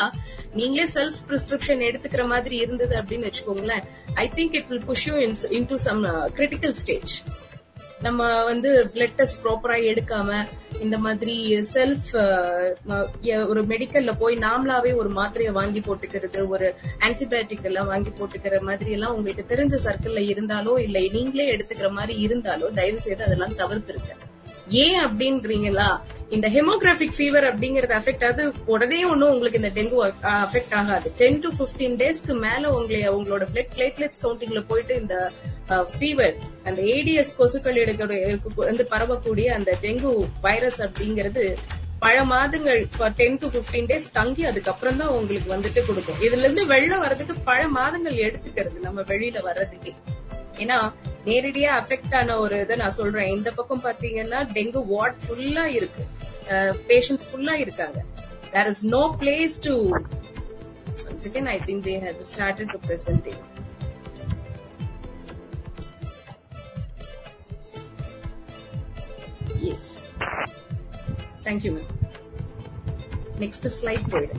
நீங்களே 0.60 0.86
செல்ஃப் 0.96 1.20
பிரிஸ்கிரிப்ஷன் 1.30 1.84
எடுத்துக்கிற 1.90 2.24
மாதிரி 2.34 2.56
இருந்தது 2.66 2.96
அப்படின்னு 3.02 3.28
வச்சுக்கோங்களேன். 3.30 3.84
I 4.24 4.26
think 4.38 4.56
it 4.60 4.70
will 4.72 4.86
push 4.90 5.06
you 5.10 5.16
in 5.60 5.70
to 5.74 5.78
some 5.88 6.02
critical 6.40 6.76
stage 6.82 7.14
நம்ம 8.02 8.44
வந்து 8.44 8.92
பிளட் 8.96 9.16
டெஸ்ட் 9.16 9.42
ப்ராப்பரா 9.44 9.76
எடுக்காம 9.92 10.46
இந்த 10.80 10.98
மாதிரி 10.98 11.64
செல்ஃப் 11.74 12.10
ஒரு 13.48 13.66
மெடிக்கல்ல 13.66 14.18
போய் 14.20 14.36
நாமளாவே 14.36 14.92
ஒரு 14.94 15.10
மாத்திரையை 15.10 15.52
வாங்கி 15.52 15.80
போட்டுக்கிறது 15.80 16.48
ஒரு 16.48 16.76
ஆன்டிபயோட்டிக் 17.00 17.64
எல்லாம் 17.64 17.88
வாங்கி 17.88 18.10
போட்டுக்கிற 18.10 18.60
மாதிரி 18.62 18.92
எல்லாம் 18.92 19.16
உங்களுக்கு 19.16 19.46
தெரிஞ்ச 19.56 19.78
சர்க்கிள்ல 19.86 20.24
இருந்தாலோ 20.34 20.80
இல்ல 20.80 21.00
நீங்களே 21.14 21.56
எடுத்துக்கிற 21.56 21.92
மாதிரி 21.92 22.28
இருந்தாலோ 22.28 22.70
தயவு 22.74 23.00
செய்து 23.00 23.24
அதெல்லாம் 23.24 23.58
தவிர்த்துருங்க. 23.58 24.14
ஏன் 24.70 25.06
அப்படின்றீங்களா 25.06 26.00
இந்த 26.30 26.48
ஹெமோகிராபிக் 26.48 27.16
ஃபீவர் 27.18 27.46
அப்படிங்கறது 27.50 27.94
அஃபெக்ட் 27.98 28.26
ஆகுது 28.26 28.54
உடனே 28.66 29.06
ஒன்னும் 29.06 29.32
உங்களுக்கு 29.32 29.60
இந்த 29.60 29.70
டெங்கு 29.70 29.98
அஃபெக்ட் 30.24 30.74
ஆகாது. 30.74 31.14
டென் 31.18 31.40
டு 31.40 31.50
பிப்டீன் 31.60 31.98
டேஸ்க்கு 31.98 32.34
மேல 32.34 32.72
உங்களை 32.72 33.02
உங்களோட 33.08 33.46
பிளட் 33.54 33.74
பிளேட்லெட்ஸ் 33.78 34.22
கவுண்டிங்ல 34.24 34.66
போயிட்டு 34.66 34.96
இந்த 34.96 35.32
ஃபீவர் 35.70 36.36
அந்த 36.64 36.82
ஏடிஎஸ் 36.82 37.36
கொசுக்கள் 37.38 37.96
வந்து 38.56 38.84
பரவக்கூடிய 38.90 39.46
அந்த 39.46 39.78
டெங்கு 39.82 40.28
வைரஸ் 40.42 40.82
அப்படிங்கிறது 40.82 41.56
பல 42.00 42.24
மாதங்கள் 42.24 42.88
டென் 43.18 43.38
டு 43.38 43.48
பிப்டீன் 43.48 43.86
டேஸ் 43.86 44.12
தங்கி 44.12 44.44
அதுக்கப்புறம் 44.44 44.98
தான் 44.98 45.08
உங்களுக்கு 45.08 45.56
வந்துட்டு 45.56 45.86
கொடுக்கும். 45.86 46.20
இதுல 46.22 46.44
இருந்து 46.44 46.68
வெளில 46.68 47.00
வர்றதுக்கு 47.00 47.36
பல 47.40 47.68
மாதங்கள் 47.68 48.14
எடுத்துக்கிறது 48.14 48.80
நம்ம 48.80 49.02
வெளியில 49.02 49.42
வர்றதுக்கு. 49.42 49.94
ஏன்னா 50.58 50.94
நேரடியா 51.30 51.70
அஃபெக்ட் 51.82 52.16
ஆன 52.20 52.36
ஒரு 52.44 52.56
இதை 52.64 52.76
நான் 52.82 52.98
சொல்றேன். 53.00 53.30
இந்த 53.36 53.50
பக்கம் 53.60 53.84
பாத்தீங்கன்னா 53.86 54.40
டெங்கு 54.58 54.82
வார்ட் 54.94 55.22
ஃபுல்லா 55.26 55.66
இருக்கு. 55.78 56.04
பேஷண்ட்ஸ் 56.92 57.28
ஃபுல்லா 57.30 57.56
இருக்காங்க. 57.64 58.00
There 58.54 58.70
is 58.74 58.84
no 58.96 59.04
place 59.22 59.56
to 59.68 59.74
second 61.24 61.50
I 61.56 61.58
think 61.68 61.84
they 61.90 61.96
have 62.06 62.22
started 62.34 62.72
to 62.76 62.80
presenting 62.88 63.42
yes 69.74 69.92
thank you 71.46 71.72
ma'am 71.78 71.92
next 73.44 73.68
slide 73.80 74.08
போயிடு. 74.14 74.36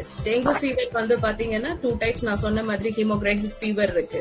எஸ் 0.00 0.16
டெங்கு 0.26 0.52
ஃபீவர் 0.60 0.92
வந்து 1.00 1.14
பாத்தீங்கன்னா 1.26 1.72
டூ 1.82 1.90
டைப்ஸ் 2.02 2.26
நான் 2.28 2.42
சொன்ன 2.46 2.64
மாதிரி 2.70 2.90
ஹீமோகிராஃபிக் 2.98 3.58
ஃபீவர் 3.60 3.92
இருக்கு. 3.96 4.20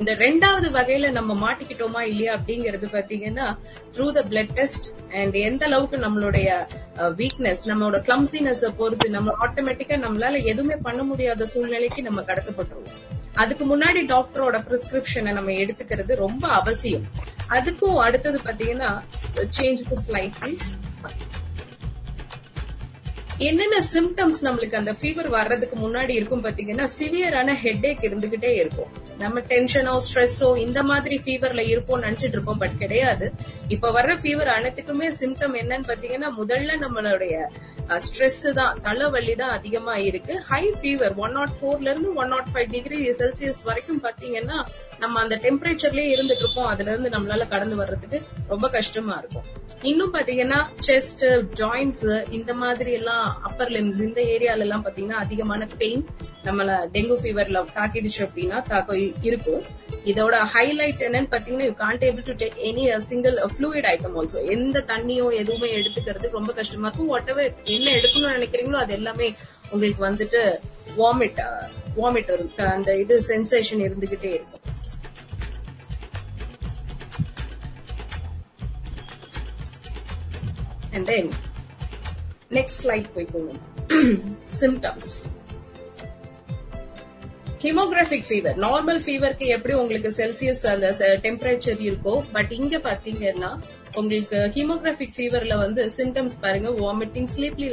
இந்த 0.00 0.12
ரெண்டாவது 0.14 0.68
வகையில 0.70 1.10
நம்ம 1.10 1.32
மாட்டிக்கிட்டோமா 1.42 2.00
இல்லையா 2.10 2.32
அப்படிங்கறது 2.36 2.86
பாத்தீங்கன்னா 2.94 3.46
through 3.94 4.06
the 4.12 4.22
blood 4.30 4.54
test 4.54 4.86
and 5.20 5.34
எந்த 5.48 5.64
அளவுக்கு 5.66 5.96
நம்மளுடைய 5.96 6.48
வீக்னஸ் 7.20 7.62
நம்மளோட 7.70 7.98
கிளம்சினஸ் 8.08 8.64
பொறுத்து 8.76 9.08
நம்ம 9.10 9.34
ஆட்டோமேட்டிக்கா 9.46 9.98
நம்மளால 10.06 10.40
எதுவுமே 10.44 10.76
பண்ண 10.82 11.02
முடியாத 11.02 11.46
சூழ்நிலைக்கு 11.52 12.02
நம்ம 12.02 12.20
கடத்தப்பட்டுருவோம். 12.20 12.96
அதுக்கு 13.42 13.64
முன்னாடி 13.70 14.00
டாக்டரோட 14.14 14.56
பிரிஸ்கிரிப்ஷனை 14.68 15.32
நம்ம 15.32 15.52
எடுத்துக்கிறது 15.62 16.14
ரொம்ப 16.24 16.44
அவசியம். 16.60 17.06
அதுக்கும் 17.56 17.96
அடுத்தது 18.06 18.40
பாத்தீங்கன்னா 18.44 18.90
சேஞ்ச் 19.58 19.82
தி 19.90 19.98
ஸ்லைட் 20.06 20.36
ப்ளீஸ் 20.42 20.68
என்னென்ன 23.38 23.76
சிம்டம்ஸ் 23.92 24.38
நம்மளுக்கு 24.46 24.76
அந்த 24.80 24.92
ஃபீவர் 24.98 25.28
வர்றதுக்கு 25.36 25.76
முன்னாடி 25.76 26.12
இருக்கும் 26.18 26.42
பாத்தீங்கன்னா 26.44 26.84
சிவியரான 26.98 27.54
ஹெட் 27.62 27.86
ஏக் 27.88 28.04
இருந்துகிட்டே 28.08 28.52
இருக்கும். 28.60 28.90
நம்ம 29.22 29.40
டென்ஷனோ 29.52 29.94
ஸ்ட்ரெஸ்ஸோ 30.06 30.48
இந்த 30.64 30.82
மாதிரி 30.90 31.16
ஃபீவர்ல 31.24 31.62
இருப்போம் 31.70 32.02
நினைச்சிட்டு 32.02 32.36
இருப்போம் 32.36 32.60
பட் 32.62 32.76
கிடையாது. 32.82 33.32
இப்ப 33.68 33.90
வர்ற 33.96 34.14
ஃபீவர் 34.22 34.50
அனைத்துக்குமே 34.56 35.08
சிம்டம் 35.20 35.56
என்னன்னு 35.62 35.88
பாத்தீங்கன்னா 35.90 36.30
முதல்ல 36.40 36.76
நம்மளுடைய 36.84 37.34
ஸ்ட்ரெஸ் 38.06 38.44
தான் 38.60 38.78
தலைவலி 38.86 39.34
தான் 39.42 39.54
அதிகமா 39.56 39.96
இருக்கு. 40.08 40.36
ஹை 40.50 40.62
ஃபீவர் 40.78 41.16
ஒன் 41.24 41.34
நாட் 41.38 41.56
ஃபோர்ல 41.58 41.90
இருந்து 41.92 42.14
one 42.14 42.32
naught 42.34 42.50
five 42.52 42.70
degree 42.76 43.00
Celsius 43.20 43.60
வரைக்கும் 43.70 44.00
பாத்தீங்கன்னா 44.06 44.58
நம்ம 45.02 45.20
அந்த 45.24 45.36
டெம்பரேச்சர்லயே 45.46 46.06
இருந்துட்டு 46.14 46.44
இருப்போம். 46.46 46.70
அதுல 46.74 46.90
இருந்து 46.94 47.14
நம்மளால 47.16 47.48
கடந்து 47.48 47.76
வர்றதுக்கு 47.82 48.20
ரொம்ப 48.54 48.68
கஷ்டமா 48.78 49.16
இருக்கும். 49.22 49.48
இன்னும் 49.90 50.14
பாத்தீங்கன்னா 50.14 50.58
செஸ்ட் 50.86 51.24
ஜாயின்ஸ் 51.60 52.06
இந்த 52.30 52.52
மாதிரி 52.62 52.92
எல்லாம் 52.92 53.23
அப்பர் 53.48 53.72
லிம்ஸ் 53.76 54.00
இந்த 54.06 54.20
ஏரியால 54.34 54.64
எல்லாம் 54.66 54.84
பாத்தீங்கன்னா 54.86 55.18
அதிகமான 55.24 55.68
பெயின் 55.80 56.02
நம்மள 56.46 56.76
டெங்கு 56.94 57.16
ஃபீவர்ல 57.22 57.62
தாக்கிடுச்சு 57.78 58.20
அப்படின்னா 58.26 58.58
இருக்கும். 59.28 59.62
இதோட 60.12 60.36
ஹைலைட் 60.54 61.04
என்னன்னு 61.06 61.30
பாத்தீங்கன்னா 61.34 61.68
you 61.68 61.74
can't 61.84 62.04
able 62.08 62.26
to 62.30 62.34
take 62.42 62.58
any 62.70 62.84
single 63.10 63.36
fluid 63.54 63.88
item 63.92 64.16
also 64.20 64.40
எந்த 64.56 64.84
தண்ணியோ 64.92 65.26
எதுவுமே 65.42 65.70
எடுத்துக்கிறதுக்கு 65.78 66.38
ரொம்ப 66.40 66.52
கஷ்டமா 66.60 66.88
இருக்கும். 66.88 67.10
வாட் 67.12 67.32
எவர் 67.34 67.54
என்ன 67.76 67.86
எடுக்கணும்னு 67.98 68.36
நினைக்கிறீங்களோ 68.38 68.80
அது 68.84 68.94
எல்லாமே 68.98 69.28
உங்களுக்கு 69.70 70.02
வந்துட்டு 70.10 70.42
வாமிட் 71.00 71.40
வாமிட் 72.00 72.30
uh, 72.30 72.34
வரும். 72.34 72.52
அந்த 72.76 72.90
இது 73.04 73.16
சென்சேஷன் 73.32 73.84
இருந்துகிட்டே 73.88 74.32
இருக்கும். 74.38 74.62
And 80.96 81.06
then 81.10 81.26
நெக்ஸ்ட் 82.58 82.80
ஸ்லைட் 82.82 83.08
போய் 83.14 83.32
போவோம். 83.36 83.62
சிம்டம்ஸ் 84.60 85.14
ஹிமோகிராபிக் 87.64 88.26
ஃபீவர் 88.28 88.56
நார்மல் 88.64 88.98
ஃபீவருக்கு 89.04 89.46
எப்படி 89.54 89.74
உங்களுக்கு 89.82 90.10
செல்சியஸ் 90.18 90.64
அந்த 90.72 90.88
டெம்பரேச்சர் 91.26 91.80
இருக்கோ 91.86 92.14
பட் 92.34 92.52
இங்க 92.58 92.78
பாத்தீங்கன்னா 92.88 93.50
உங்களுக்கு 94.00 94.38
ஹீமோகிராபிக் 94.56 95.14
ஃபீவர்ல 95.16 95.54
வந்து 95.62 95.82
சிம்டம்ஸ் 95.96 96.36
பாருங்க 96.44 96.70
வாமிட்டிங் 96.82 97.30
ஸ்லீப்லி 97.34 97.68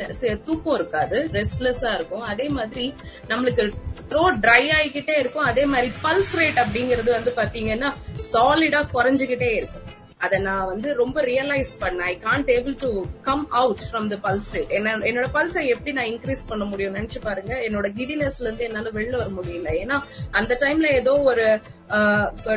தூக்கம் 0.48 0.78
இருக்காது 0.80 1.18
ரெஸ்ட்லெஸ்ஸா 1.38 1.92
இருக்கும். 1.98 2.26
அதே 2.32 2.48
மாதிரி 2.58 2.86
நம்மளுக்கு 3.32 3.66
த்ரோ 4.12 4.24
ட்ரை 4.46 4.64
ஆகிக்கிட்டே 4.78 5.16
இருக்கும். 5.22 5.48
அதே 5.52 5.66
மாதிரி 5.74 5.92
பல்ஸ் 6.06 6.36
ரேட் 6.42 6.64
அப்படிங்கிறது 6.66 7.12
வந்து 7.18 7.34
பாத்தீங்கன்னா 7.42 7.92
சாலிடா 8.32 8.82
குறைஞ்சுகிட்டே 8.96 9.52
இருக்கும். 9.60 9.88
அதை 10.26 10.38
நான் 10.48 10.70
வந்து 10.72 10.90
ரொம்ப 11.02 11.18
ரியலைஸ் 11.32 11.72
பண்ணேன். 11.84 12.08
I 12.12 12.16
can't 12.26 12.50
able 12.56 12.76
to 12.84 12.90
come 13.28 13.44
out 13.62 13.84
from 13.88 14.08
the 14.14 14.18
pulse 14.26 14.50
rate 14.56 14.74
என்ன 14.78 14.96
என்னோட 15.10 15.28
பல்ஸை 15.38 15.64
எப்படி 15.74 15.94
நான் 16.00 16.12
இன்க்ரீஸ் 16.14 16.44
பண்ண 16.52 16.64
முடியும் 16.72 16.98
நினைச்சு 17.00 17.22
பாருங்க. 17.28 17.54
என்னோட 17.68 17.90
கிடினஸ்ல 18.00 18.48
இருந்து 18.48 18.68
என்னால 18.70 18.92
வெளில 19.00 19.16
வர 19.22 19.30
முடியல. 19.40 19.70
ஏன்னா 19.84 20.00
அந்த 20.42 20.58
டைம்ல 20.66 20.90
ஏதோ 21.02 21.16
ஒரு 21.32 21.46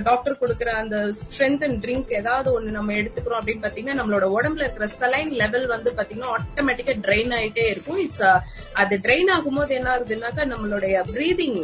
டாக்டர் 0.08 0.40
கொடுக்குற 0.40 0.70
அந்த 0.80 0.96
ஸ்ட்ரென்த் 1.20 1.64
அண்ட் 1.66 1.78
ட்ரிங்க் 1.84 2.10
ஏதாவது 2.18 2.48
ஒண்ணு 2.56 2.76
நம்ம 2.76 2.92
எடுத்துக்கிறோம் 3.00 3.40
அப்படின்னு 3.40 3.64
பாத்தீங்கன்னா 3.64 3.98
நம்மளோட 4.00 4.26
உடம்புல 4.36 4.64
இருக்கிற 4.66 4.86
சலைன் 5.00 5.32
லெவல் 5.40 5.66
வந்து 5.72 5.90
பாத்தீங்கன்னா 5.98 6.30
ஆட்டோமேட்டிக்கா 6.36 6.94
ட்ரெயின் 7.06 7.34
ஆயிட்டே 7.38 7.64
இருக்கும். 7.72 7.98
இட்ஸ் 8.04 8.22
அது 8.82 8.96
ட்ரெயின் 9.06 9.32
ஆகும்போது 9.36 9.74
என்ன 9.78 9.90
ஆகுதுன்னாக்கா 9.96 10.44
நம்மளுடைய 10.54 11.02
பிரீதிங் 11.14 11.60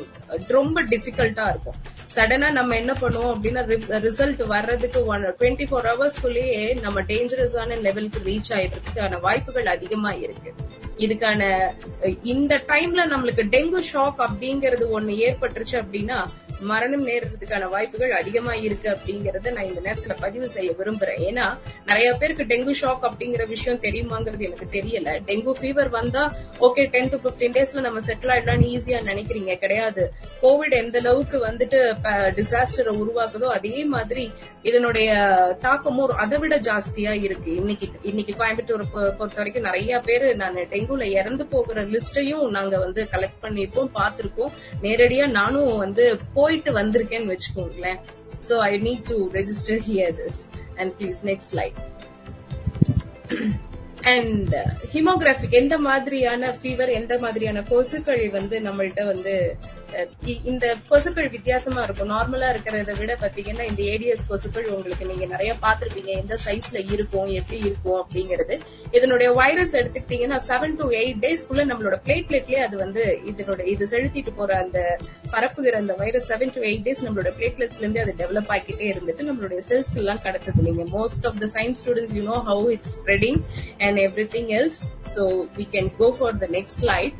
ரொம்ப 0.59 0.83
டிஃபிகல்ட்டா 0.95 1.47
இருக்கும். 1.55 1.79
சடனா 2.15 2.49
நம்ம 2.59 2.75
என்ன 2.83 2.93
பண்ணுவோம் 3.01 3.33
அப்படின்னா 3.35 3.63
ரிசல்ட் 4.09 4.43
வர்றதுக்கு 4.55 5.01
ஒன் 5.13 5.27
டுவெண்ட்டி 5.41 5.67
ஃபோர் 5.71 5.90
ஹவர்ஸ்குள்ளேயே 5.91 6.81
நம்ம 6.81 7.03
டேஞ்சரஸான 7.03 7.81
லெவலுக்கு 7.87 8.21
ரீச் 8.25 8.53
ஆயிடுறதுக்கான 8.57 9.21
வாய்ப்புகள் 9.21 9.67
அதிகமா 9.67 10.13
இருக்கு. 10.25 10.51
இதுக்கான 11.05 11.43
இந்த 12.33 12.55
டைம்ல 12.69 13.03
நம்மளுக்கு 13.13 13.45
டெங்கு 13.55 13.81
ஷாக் 13.93 14.21
அப்படிங்கறது 14.27 14.87
ஒண்ணு 14.97 15.13
ஏற்பட்டுருச்சு 15.27 15.77
அப்படின்னா 15.83 16.19
மரணம் 16.61 17.07
நேர்றதுக்கான 17.07 17.69
வாய்ப்புகள் 17.69 18.13
அதிகமா 18.13 18.55
இருக்கு 18.55 18.89
அப்படிங்கறத 18.91 19.53
நான் 19.53 19.65
இந்த 19.65 19.81
நேரத்துல 19.81 20.17
பதிவு 20.21 20.49
செய்ய 20.49 20.71
விரும்புறேன். 20.79 21.21
ஏன்னா 21.29 21.47
நிறைய 21.87 22.13
பேருக்கு 22.13 22.45
டெங்கு 22.53 22.75
ஷாக் 22.81 23.07
அப்படிங்கிற 23.09 23.47
விஷயம் 23.49 23.81
தெரியுமாங்கிறது 23.81 24.47
எனக்கு 24.49 24.69
தெரியல. 24.77 25.17
டெங்கு 25.29 25.55
ஃபீவர் 25.61 25.89
வந்தா 25.89 26.25
ஓகே 26.61 26.85
டென் 26.91 27.11
டு 27.11 27.19
பிப்டீன் 27.25 27.57
டேஸ்ல 27.57 27.81
நம்ம 27.81 28.01
செட்டில் 28.07 28.33
ஆயிடலாம்னு 28.35 28.71
ஈஸியா 28.77 29.01
நினைக்கிறீங்க. 29.11 29.55
கிடையாது. 29.65 30.05
கோவிட் 30.43 30.77
எந்த 30.83 30.99
அளவுக்கு 30.99 31.39
வந்துட்டு 31.47 31.81
டிசாஸ்டரை 32.39 32.95
உருவாக்குதோ 33.03 33.51
அதே 33.59 33.85
மாதிரி 33.85 34.33
இதனுடைய 34.63 35.11
தாக்கமும் 35.61 36.11
அதை 36.23 36.39
விட 36.39 36.59
ஜாஸ்தியா 36.59 37.13
இருக்கு. 37.23 37.51
இன்னைக்கு 37.57 37.87
இன்னைக்கு 38.03 38.33
கோயம்புத்தூர் 38.39 38.91
பொறுத்த 38.93 39.37
வரைக்கும் 39.37 39.67
நிறைய 39.69 39.99
பேர் 40.09 40.37
நான் 40.37 40.57
டெங்குல 40.73 41.03
இறந்து 41.03 41.47
போகிற 41.47 41.85
லிஸ்டையும் 41.95 42.49
நாங்க 42.49 42.79
வந்து 42.79 43.09
கலெக்ட் 43.13 43.43
பண்ணிருக்கோம் 43.43 43.91
பார்த்திருக்கோம். 43.99 44.53
நேரடியா 44.83 45.27
நானும் 45.39 45.77
வந்து 45.77 46.05
போயிட்டு 46.51 46.73
வந்திருக்கேன்னு 46.81 47.33
வச்சுக்கோங்களேன். 47.35 48.01
So 48.49 48.57
I 48.69 48.75
need 48.89 49.07
to 49.13 49.17
register 49.39 49.81
here 49.89 50.15
this 50.21 50.39
and 50.77 50.93
please 50.99 51.19
next 51.31 51.57
like 51.59 51.81
and 54.13 54.55
hemographic 54.95 55.57
எந்த 55.59 55.75
மாதிரியான 55.87 56.53
ஃபீவர் 56.61 56.91
எந்த 57.01 57.15
மாதிரியான 57.25 57.63
கொசுக்கள் 57.71 58.23
வந்து 58.39 58.57
நம்மள்ட்ட 58.67 59.05
வந்து 59.11 59.35
இந்த 60.51 60.65
கொசுக்கள் 60.91 61.31
வித்தியாசமா 61.37 61.81
இருக்கும். 61.87 62.11
நார்மலா 62.15 62.49
இருக்கிறத 62.55 62.95
விட 63.01 63.13
பாத்தீங்கன்னா 63.23 63.65
இந்த 63.71 63.83
ஏடிஎஸ் 63.93 64.27
கொசுக்கள் 64.31 64.69
உங்களுக்கு 64.77 65.09
நீங்க 65.11 65.27
நிறைய 65.35 65.53
பாத்திருப்பீங்க 65.65 66.13
எந்த 66.23 66.39
சைஸ்ல 66.47 66.79
இருக்கும் 66.95 67.31
எப்படி 67.41 67.61
இருக்கும் 67.69 67.99
அப்படிங்கிறது. 68.03 68.57
இதனுடைய 68.99 69.29
வைரஸ் 69.41 69.75
எடுத்துக்கிட்டீங்கன்னா 69.81 70.39
செவன் 70.51 70.77
டு 70.81 70.87
எயிட் 71.01 71.23
டேஸ்க்குள்ள 71.25 71.65
நம்மளோட 71.71 71.99
பிளேட்லெட்லயே 72.07 72.61
அது 72.67 72.77
வந்து 72.85 73.05
இதனுடைய 73.33 73.67
இது 73.75 73.91
செலுத்திட்டு 73.95 74.35
போற 74.41 74.51
அந்த 74.65 74.79
பரப்புகிற 75.35 75.75
அந்த 75.83 75.97
virus 76.03 76.29
seven 76.33 76.55
to 76.57 76.63
eight 76.71 76.85
days 76.87 77.05
நம்மளோட 77.07 77.33
பிளேட்லெட்ஸ்ல 77.39 77.85
இருந்து 77.85 78.03
அது 78.05 78.15
டெவலப் 78.23 78.53
ஆகிட்டே 78.57 78.87
இருந்துட்டு 78.93 79.29
நம்மளுடைய 79.31 79.61
செல்ஸ் 79.71 79.93
எல்லாம் 80.03 80.23
கடத்துது. 80.27 80.67
நீங்க 80.69 80.87
most 80.97 81.27
of 81.31 81.41
the 81.45 81.49
science 81.57 81.81
students 81.83 82.15
you 82.19 82.25
know 82.33 82.39
how 82.51 82.65
it's 82.77 82.95
spreading 83.01 83.41
and 83.87 84.01
everything 84.37 84.51
else 84.61 84.81
so 85.17 85.25
we 85.59 85.67
can 85.77 85.91
go 86.01 86.09
for 86.19 86.41
the 86.45 86.49
next 86.57 86.79
slide 86.83 87.19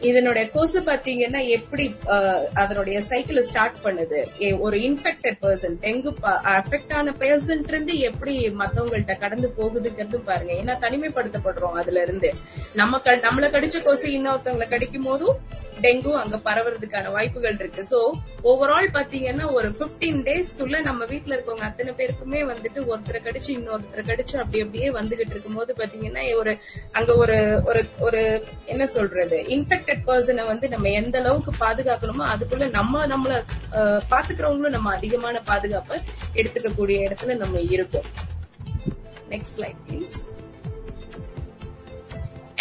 இதனுடைய 0.00 0.50
கொசு 0.50 0.80
பாத்தீங்கன்னா 0.80 1.46
எப்படி 1.48 1.84
அஹ், 2.06 2.44
அதனுடைய 2.54 3.00
சைக்கிள் 3.02 3.42
ஸ்டார்ட் 3.42 3.76
பண்ணுது? 3.84 4.18
ஒரு 4.58 4.76
இன்ஃபெக்டட் 4.80 5.38
பர்சன் 5.42 5.76
டெங்கு 5.80 6.10
அஃபெக்ட் 6.54 6.92
ஆன 6.92 7.14
பர்சன் 7.18 7.64
இருந்து 7.68 7.98
எப்படி 8.00 8.34
மத்தவங்கள்ட்ட 8.58 9.18
கடந்து 9.18 9.54
போகுதுங்கிறது 9.58 9.88
பாருங்க. 10.22 10.52
ஏன்னா 10.54 10.76
தனிமைப்படுத்தப்படுறோம் 10.80 11.72
அதுல 11.74 12.02
இருந்து 12.02 12.30
நம்ம 12.74 12.98
க- 12.98 13.20
நம்மள 13.20 13.48
கடிச்ச 13.50 13.82
கொசு 13.82 14.08
இன்னொருத்தவங்களை 14.12 14.68
கடிக்கும் 14.68 15.02
போதும் 15.02 15.36
டெங்கு 15.80 16.10
அங்க 16.14 16.36
பரவுறதுக்கான 16.44 17.10
வாய்ப்புகள் 17.10 17.54
இருக்கு. 17.54 17.82
சோ 17.90 17.98
ஓவரால் 18.44 18.88
பாத்தீங்கன்னா 18.92 19.52
ஒரு 19.52 19.68
15 19.78 19.98
டேஸ்க்குள்ள 20.24 20.80
நம்ம 20.80 21.04
வீட்ல 21.04 21.34
இருக்கவங்க 21.34 21.66
அத்தனை 21.68 21.92
பேருக்குமே 21.92 22.40
வந்துட்டு 22.46 22.80
ஒருத்தரை 22.90 23.20
கடிச்சு 23.20 23.50
இன்னொருத்தரை 23.50 24.04
கடிச்சு 24.04 24.34
அப்படி 24.36 24.62
அப்படியே 24.62 24.90
வந்துகிட்டு 24.90 25.34
இருக்கும்போது 25.34 25.74
பாத்தீங்கன்னா 25.74 26.24
ஒரு 26.36 26.52
அங்க 26.92 27.10
ஒரு 27.16 27.38
ஒரு 27.64 27.80
ஒரு 28.00 28.20
என்ன 28.66 28.84
சொல்றது? 28.88 29.36
இன்ஃபெக்ட் 29.48 29.89
அஃபெக்டட் 29.90 30.08
பர்சனை 30.08 30.42
வந்து 30.50 30.66
நம்ம 30.72 30.88
எந்த 30.98 31.16
அளவுக்கு 31.20 31.52
பாதுகாக்கணுமோ 31.62 32.24
அதுக்குள்ள 32.32 32.66
நம்ம 32.76 33.00
நம்மள 33.12 33.32
பாத்துக்கிறவங்களும் 34.12 34.74
நம்ம 34.76 34.92
அதிகமான 34.96 35.40
பாதுகாப்பை 35.48 35.96
எடுத்துக்கக்கூடிய 36.40 36.96
இடத்துல 37.06 37.36
நம்ம 37.42 37.60
இருக்கோம். 37.76 38.08
Next 39.32 39.54
slide 39.56 39.80
please 39.86 40.16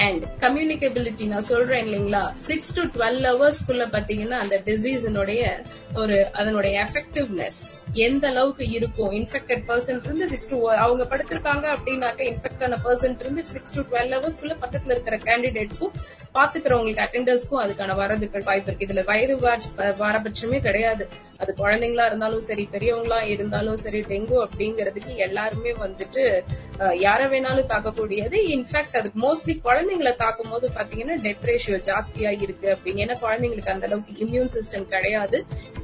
and 0.05 0.23
communicability 0.43 1.25
நான் 1.31 1.47
சொல்றேன் 1.49 1.85
இல்லைங்களா? 1.85 2.21
சிக்ஸ் 2.49 2.73
டு 2.75 2.81
டுவெல் 2.95 3.21
ஹவர்ஸ்க்குள்ள 3.29 3.85
பாத்தீங்கன்னா 3.95 4.37
அந்த 4.43 4.55
டிசீஸினுடைய 4.65 5.43
ஒரு 5.95 6.17
அதனுடைய 6.41 6.73
எஃபெக்டிவ்னஸ் 6.85 7.59
எந்த 8.07 8.23
அளவுக்கு 8.27 8.65
இருக்கும்? 8.77 9.11
இன்ஃபெக்டட் 9.11 9.63
பர்சன் 9.69 10.01
இருந்து 10.03 10.27
சிக்ஸ் 10.33 10.49
டு 10.49 10.57
அவங்க 10.85 11.03
படுத்திருக்காங்க 11.11 11.65
அப்படின்னாக்க 11.75 12.21
இன்ஃபெக்ட் 12.31 12.65
ஆன 12.67 12.79
பர்சன் 12.85 13.17
இருந்து 13.19 13.47
சிக்ஸ் 13.55 13.73
டு 13.75 13.81
டுவெல் 13.81 14.13
ஹவர்ஸ்க்குள்ள 14.15 14.55
பக்கத்துல 14.65 14.95
இருக்கிற 14.97 15.17
கேண்டிடேட்ஸ்க்கும் 15.29 15.95
பாத்துக்கிறவங்களுக்கு 16.37 17.05
அட்டெண்டர்ஸ்க்கும் 17.05 17.63
அதுக்கான 17.65 17.97
வரதுக்கு 18.03 18.43
வாய்ப்பு 18.51 18.71
இருக்கு. 18.71 18.87
இதுல 18.87 19.05
வயது 19.05 19.37
பாரபட்சமே 20.03 20.59
கிடையாது. 20.67 21.07
அது 21.43 21.51
குழந்தைங்களா 21.59 22.05
இருந்தாலும் 22.09 22.43
சரி 22.47 22.63
பெரியவங்களா 22.73 23.19
இருந்தாலும் 23.33 23.77
சரி 23.83 23.99
டெங்கு 24.11 24.37
அப்படிங்கிறதுக்கு 24.45 25.13
எல்லாருமே 25.25 25.71
வந்துட்டு 25.83 26.23
யார 27.03 27.21
வேணாலும் 27.31 27.69
தாக்கக்கூடியது. 27.71 28.37
இன்ஃபேக்ட் 28.55 28.97
அதுக்கு 28.99 29.19
மோஸ்ட்லி 29.25 29.53
குழந்தைங்களை 29.67 30.13
தாக்கும் 30.23 30.51
போது 30.53 30.65
பாத்தீங்கன்னா 30.77 31.15
டெத் 31.25 31.45
ரேஷியோ 31.49 31.77
ஜாஸ்தியா 31.89 32.31
இருக்கு 32.45 32.67
அப்படிங்க 32.73 33.05
ஏன்னா 33.05 33.17
குழந்தைங்களுக்கு 33.25 33.73
அந்த 33.75 33.87
அளவுக்கு 33.89 34.13
இம்யூன் 34.25 34.51
சிஸ்டம் 34.55 34.87
கிடையாது. 34.95 35.39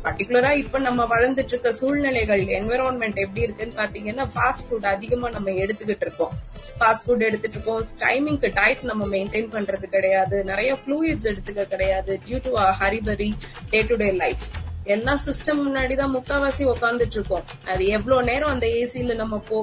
பர்டிகுலரா 0.06 0.52
இப்ப 0.64 0.82
நம்ம 0.88 1.06
வளர்ந்துட்டு 1.14 1.54
இருக்க 1.56 1.72
சூழ்நிலைகள் 1.82 2.44
என்விரான்மெண்ட் 2.58 3.22
எப்படி 3.26 3.46
இருக்குன்னு 3.48 3.80
பாத்தீங்கன்னா 3.82 4.28
ஃபாஸ்ட் 4.36 4.68
ஃபுட் 4.68 4.90
அதிகமா 4.96 5.30
நம்ம 5.38 5.56
எடுத்துக்கிட்டு 5.64 6.08
இருக்கோம். 6.08 6.36
ஃபாஸ்ட் 6.80 7.06
ஃபுட் 7.06 7.26
எடுத்துட்டு 7.30 7.58
இருக்கோம். 7.58 7.82
டைமிங்க்கு 8.06 8.50
டயட் 8.60 8.86
நம்ம 8.92 9.04
மெயின்டைன் 9.16 9.50
பண்றது 9.56 9.88
கிடையாது. 9.96 10.38
நிறைய 10.52 10.72
ஃப்ளூயிட்ஸ் 10.82 11.30
எடுத்துக்க 11.34 11.66
கிடையாது 11.74 12.20
due 12.28 12.40
to 12.48 12.54
hurry burry 12.84 13.32
day 13.74 13.82
to 13.92 13.98
day 14.04 14.10
life 14.24 14.46
எல்லா 14.86 15.14
சிஸ்டம் 15.26 15.62
முன்னாடிதான் 15.62 16.14
முக்காவாசி 16.16 16.64
உட்காந்துட்டு 16.66 17.18
இருக்கோம் 17.18 17.46
அது 17.66 17.84
எவ்வளவு 17.88 18.24
நேரம் 18.24 18.50
அந்த 18.50 18.68
ஏசில 18.82 19.16
நம்ம 19.16 19.38
போ 19.48 19.60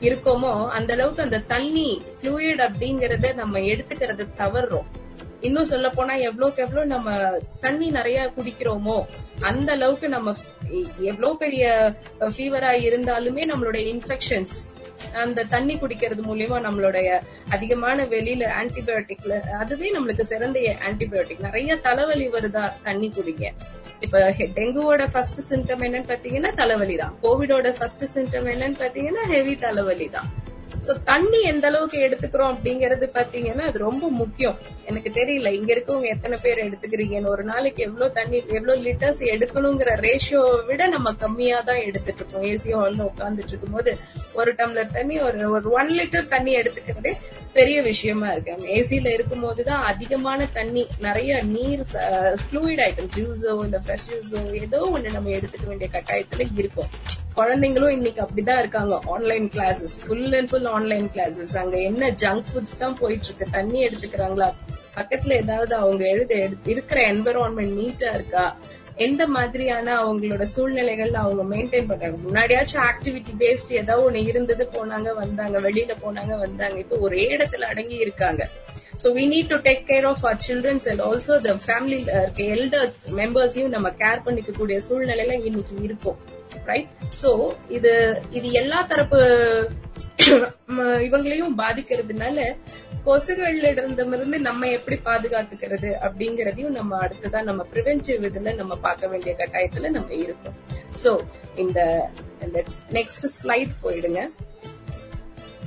இருக்கோமோ 0.00 0.52
அந்த 0.68 0.92
அளவுக்கு 0.92 1.22
அந்த 1.22 1.42
தண்ணி 1.46 1.88
ஃப்ளூயிட் 2.14 2.62
அப்படிங்கறத 2.68 3.32
நம்ம 3.34 3.58
எடுத்துக்கிறத 3.72 4.26
தவறுறோம் 4.38 4.88
இன்னும் 5.40 5.64
சொல்ல 5.64 5.88
போனா 5.88 6.14
எவ்வளவுக்கு 6.20 6.62
எவ்வளவு 6.62 6.86
நம்ம 6.86 7.08
தண்ணி 7.60 7.88
நிறைய 7.90 8.20
குடிக்கிறோமோ 8.36 8.96
அந்த 9.40 9.68
அளவுக்கு 9.72 10.08
நம்ம 10.08 10.34
எவ்வளவு 11.02 11.36
பெரிய 11.36 11.64
ஃபீவரா 12.32 12.72
இருந்தாலுமே 12.86 13.44
நம்மளுடைய 13.52 13.84
இன்ஃபெக்ஷன்ஸ் 13.94 14.56
அந்த 15.22 15.44
தண்ணி 15.44 15.74
குடிக்கிறது 15.74 16.22
மூலியமா 16.22 16.58
நம்மளுடைய 16.60 17.08
அதிகமான 17.48 18.06
வெளியில 18.06 18.46
ஆன்டிபயோட்டிக்ல 18.60 19.36
அதுவே 19.60 19.90
நம்மளுக்கு 19.90 20.24
சிறந்த 20.24 20.60
ஆன்டிபயோட்டிக் 20.88 21.46
நிறைய 21.48 21.78
தலைவலி 21.82 22.28
வருதா 22.28 22.64
தண்ணி 22.82 23.10
குடிங்க 23.10 23.46
இப்ப 24.00 24.18
டெங்குவோட 24.54 25.04
ஃபர்ஸ்ட் 25.12 25.40
சிம்டம் 25.48 25.82
என்னன்னு 25.82 26.10
பாத்தீங்கன்னா 26.10 26.52
தலைவலி 26.54 26.96
தான் 26.96 27.14
கோவிடோட 27.22 27.70
ஃபர்ஸ்ட் 27.78 28.04
சிம்டம் 28.14 28.50
என்னன்னு 28.52 28.78
பாத்தீங்கன்னா 28.78 29.24
ஹெவி 29.26 29.54
தலைவலி 29.56 30.08
தான் 30.08 30.28
சோ 30.86 30.92
தண்ணி 31.10 31.40
எந்த 31.42 31.66
அளவுக்கு 31.66 31.98
எடுத்துக்கிறோம் 32.06 32.52
அப்படிங்கறது 32.54 33.06
பாத்தீங்கன்னா 33.16 33.64
அது 33.70 33.78
ரொம்ப 33.78 34.08
முக்கியம். 34.20 34.58
எனக்கு 34.90 35.10
தெரியல 35.18 35.48
இங்க 35.58 35.70
இருக்கவங்க 35.74 36.08
எத்தனை 36.14 36.36
பேர் 36.42 36.62
எடுத்துக்கிறீங்கன்னு. 36.66 37.32
ஒரு 37.34 37.44
நாளைக்கு 37.44 37.82
எவ்வளவு 37.86 38.12
தண்ணி 38.12 38.36
எவ்வளவு 38.58 38.84
லிட்டர்ஸ் 38.86 39.22
எடுக்கணுங்கிற 39.34 39.92
ரேஷியோவை 40.06 40.60
விட 40.70 40.86
நம்ம 40.86 41.12
கம்மியா 41.24 41.58
தான் 41.60 41.82
எடுத்துட்டு 41.88 42.22
இருக்கோம். 42.22 42.46
ஏசி 42.52 42.72
ஹால்ல 42.78 43.08
உட்கார்ந்துட்டு 43.10 43.52
இருக்கும்போது 43.54 43.92
ஒரு 44.40 44.52
டம்ளர் 44.60 44.94
தண்ணி 44.98 45.18
ஒரு 45.20 45.50
ஒரு 45.50 45.70
ஒன் 45.80 45.92
லிட்டர் 45.98 46.32
தண்ணி 46.34 46.54
எடுத்துக்கிறதே 46.60 47.14
பெரிய 47.52 47.82
விஷயமா 47.82 48.32
இருக்கு. 48.32 48.52
ஏசில 48.52 49.12
இருக்கும் 49.12 49.40
போதுதான் 49.40 49.82
அதிகமான 49.82 50.46
தண்ணி 50.46 50.86
நிறைய 50.98 51.42
நீர் 51.42 51.84
ஃப்ளூயிட் 52.40 52.82
ஐட்டம் 52.86 53.10
ஜூஸோ 53.16 53.52
இல்ல 53.64 53.80
ஃப்ரெஷ் 53.86 54.08
ஜூஸோ 54.10 54.40
ஏதோ 54.62 54.80
ஒண்ணு 54.94 55.12
நம்ம 55.12 55.30
எடுத்துக்க 55.30 55.66
வேண்டிய 55.66 55.90
கட்டாயத்துல 55.92 56.46
இருக்கும். 56.54 56.90
குழந்தைங்களும் 57.36 57.88
இன்னைக்கு 57.88 58.20
அப்படிதான் 58.22 58.58
இருக்காங்க. 58.58 59.00
Online 59.06 59.48
classes 59.48 59.96
full 60.06 60.32
and 60.32 60.48
full 60.48 60.66
online 60.66 61.06
classes 61.14 61.56
அங்க 61.58 61.76
என்ன 61.76 62.10
ஜங்க் 62.10 62.48
ஃபுட்ஸ் 62.52 62.78
தான் 62.78 62.98
போயிட்டு 62.98 63.24
இருக்கு 63.24 63.46
தண்ணி 63.50 63.86
எடுத்துக்கிறாங்களா? 63.86 64.48
பக்கத்துல 64.96 65.32
ஏதாவது 65.32 65.74
அவங்க 65.74 66.04
எழுத 66.06 66.50
இருக்கிற 66.66 67.12
என்விரான்மெண்ட் 67.12 67.76
நீட்டா 67.80 68.14
இருக்கா? 68.14 68.56
எந்த 69.06 69.22
மாதிரியான 69.34 69.88
அவங்களோட 70.02 70.44
சூழ்நிலைகள்ல 70.54 71.18
அவங்க 71.24 71.42
மெயின்டைன் 71.52 71.88
பண்றாங்க? 71.90 72.16
முன்னாடியாச்சும் 72.26 72.84
ஆக்டிவிட்டி 72.90 73.32
பேஸ்ட் 73.42 73.72
ஏதாவது 73.80 74.06
ஒண்ணு 74.08 74.22
இருந்தது 74.30 74.64
போனாங்க 74.76 75.10
வந்தாங்க 75.20 75.58
வெளியில 75.66 75.94
போனாங்க 76.04 76.34
வந்தாங்க. 76.46 76.76
இப்போ 76.84 76.96
ஒரே 77.06 77.24
இடத்துல 77.36 77.68
அடங்கி 77.72 77.96
இருக்காங்க. 78.06 78.42
So 79.02 79.08
we 79.16 79.24
need 79.32 79.52
to 79.52 79.58
take 79.66 79.84
care 79.90 80.06
of 80.10 80.24
our 80.26 80.40
childrens 80.46 80.86
and 80.92 81.02
also 81.08 81.34
the 81.44 81.52
family 81.66 81.98
இருக்க 82.14 82.42
எல்டர் 82.56 82.88
மெம்பர்ஸையும் 83.20 83.74
நம்ம 83.76 83.90
கேர் 84.02 84.24
பண்ணிக்க 84.26 84.52
கூடிய 84.52 84.78
சூழ்நிலையில 84.88 85.36
இன்னைக்கு 85.50 85.76
இருக்கும் 85.88 86.18
ரைட் 86.70 86.88
சோ 87.22 87.30
இது 87.78 87.92
இது 88.38 88.50
எல்லா 88.62 88.80
தரப்பு 88.92 89.20
இவங்களையும் 91.06 91.52
பாதிக்கிறதுனால 91.60 92.38
கொசுகள்ல 93.06 93.70
இருந்தமிருந்து 93.70 94.38
நம்ம 94.38 94.68
எப்படி 94.68 95.00
பாதுகாத்துக்கிறது 95.04 95.92
அப்படிங்கறதையும் 96.02 96.68
நம்ம 96.68 97.06
அடுத்ததா 97.06 97.42
நம்ம 97.42 97.66
ப்ரிவென்டிவ் 97.74 98.30
இதுல 98.30 98.54
நம்ம 98.54 98.76
பார்க்க 98.76 99.06
வேண்டிய 99.06 99.34
கட்டாயத்துல 99.38 99.88
நம்ம 99.88 100.14
இருக்கோம். 100.14 100.54
சோ 101.04 101.20
இந்த 101.56 102.08
இந்த 102.42 102.64
நெக்ஸ்ட் 102.90 103.26
ஸ்லைட் 103.42 103.70
போயிடுங்க. 103.82 104.28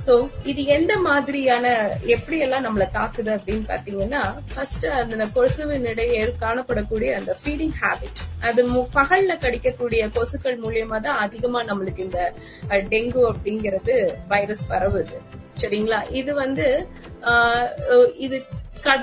சோ 0.06 0.30
இது 0.44 0.64
எந்த 0.64 0.96
மாதிரியான 0.96 1.90
எப்படி 2.02 2.38
எல்லாம் 2.38 2.64
நம்மள 2.64 2.82
தாக்குது 2.94 3.38
அப்படின்னு 3.38 3.64
பாத்தீங்கன்னா 3.68 4.38
ஃபர்ஸ்ட் 4.54 4.86
அந்த 4.86 5.26
கொசுவின் 5.34 5.84
இடையே 5.84 6.24
காணப்படக்கூடிய 6.40 7.12
அந்த 7.12 7.36
ஃபீடிங் 7.44 7.72
ஹேபிட் 7.80 8.20
அது 8.40 8.70
மு- 8.70 8.86
பகல்ல 8.94 9.36
கடிக்கக்கூடிய 9.38 10.10
கொசுக்கள் 10.14 10.60
மூலியமா 10.60 11.00
தான் 11.00 11.18
அதிகமா 11.18 11.62
நம்மளுக்கு 11.62 11.98
இந்த 11.98 12.32
டெங்கு 12.68 13.32
அப்படிங்கிறது 13.32 14.14
வைரஸ் 14.28 14.66
பரவுது. 14.68 15.40
சரிங்களா? 15.60 16.12
இது 16.12 16.34
வந்து 16.34 16.86
ஆஹ், 17.22 17.68
இது 18.16 18.44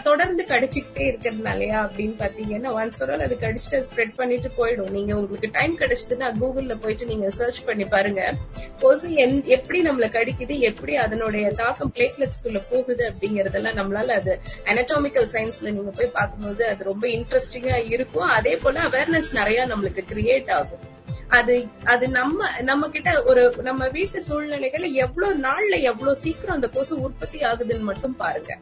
தொடர்ந்து 0.04 0.46
கடிச்சுக்கிட்டே 0.48 0.98
இருக்கிறதுனாலயா 0.98 1.88
அப்படின்னு 1.88 2.14
பாத்தீங்கன்னா 2.20 2.68
ஒன்ஸ் 2.70 2.98
ஃபார் 2.98 3.12
ஆல் 3.12 3.20
அது 3.20 3.38
கடிச்சுட்டு 3.40 3.84
ஸ்ப்ரெட் 3.96 4.14
பண்ணிட்டு 4.16 4.52
போயிடும். 4.58 4.90
நீங்க 4.90 5.16
உங்களுக்கு 5.16 5.50
டைம் 5.52 5.78
கிடைச்சதுன்னா 5.78 6.34
கூகுள்ல 6.42 6.76
போயிட்டு 6.82 7.06
நீங்க 7.06 7.30
சர்ச் 7.30 7.64
பண்ணி 7.64 7.86
பாருங்க. 7.86 8.34
கொசு 8.80 9.10
எந்- 9.10 9.44
எப்படி 9.44 9.82
நம்மள 9.82 10.10
கடிக்குது 10.10 10.60
எப்படி 10.60 10.96
அதனுடைய 10.96 11.52
தாக்கம் 11.52 11.94
பிளேட்லெட்ஸ்குள்ள 11.96 12.62
போகுது 12.72 13.12
அப்படிங்கறதெல்லாம் 13.12 13.78
நம்மளால 13.78 14.08
அது 14.08 14.40
அனட்டாமிக்கல் 14.66 15.28
சயின்ஸ்ல 15.32 15.72
நீங்க 15.72 15.92
போய் 15.92 16.10
பார்க்கும்போது 16.14 16.68
அது 16.68 16.84
ரொம்ப 16.84 17.08
இன்ட்ரெஸ்டிங்கா 17.08 17.86
இருக்கும். 17.86 18.24
அதே 18.24 18.56
போல 18.56 18.80
அவேர்னஸ் 18.82 19.34
நிறைய 19.34 19.68
நம்மளுக்கு 19.68 20.04
கிரியேட் 20.14 20.52
ஆகும். 20.52 20.98
அது 21.30 21.68
அது 21.84 22.10
நம்ம 22.10 22.62
நம்ம 22.62 22.90
கிட்ட 22.90 23.24
ஒரு 23.24 23.56
நம்ம 23.62 23.88
வீட்டு 23.88 24.22
சூழ்நிலைகள் 24.22 24.92
எவ்வளவு 24.92 25.42
நாள்ல 25.42 25.82
எவ்வளவு 25.82 26.18
சீக்கிரம் 26.18 26.56
அந்த 26.56 26.68
கொசு 26.68 27.02
உற்பத்தி 27.02 27.40
ஆகுதுன்னு 27.40 27.80
மட்டும் 27.80 28.16
பாருங்க. 28.16 28.58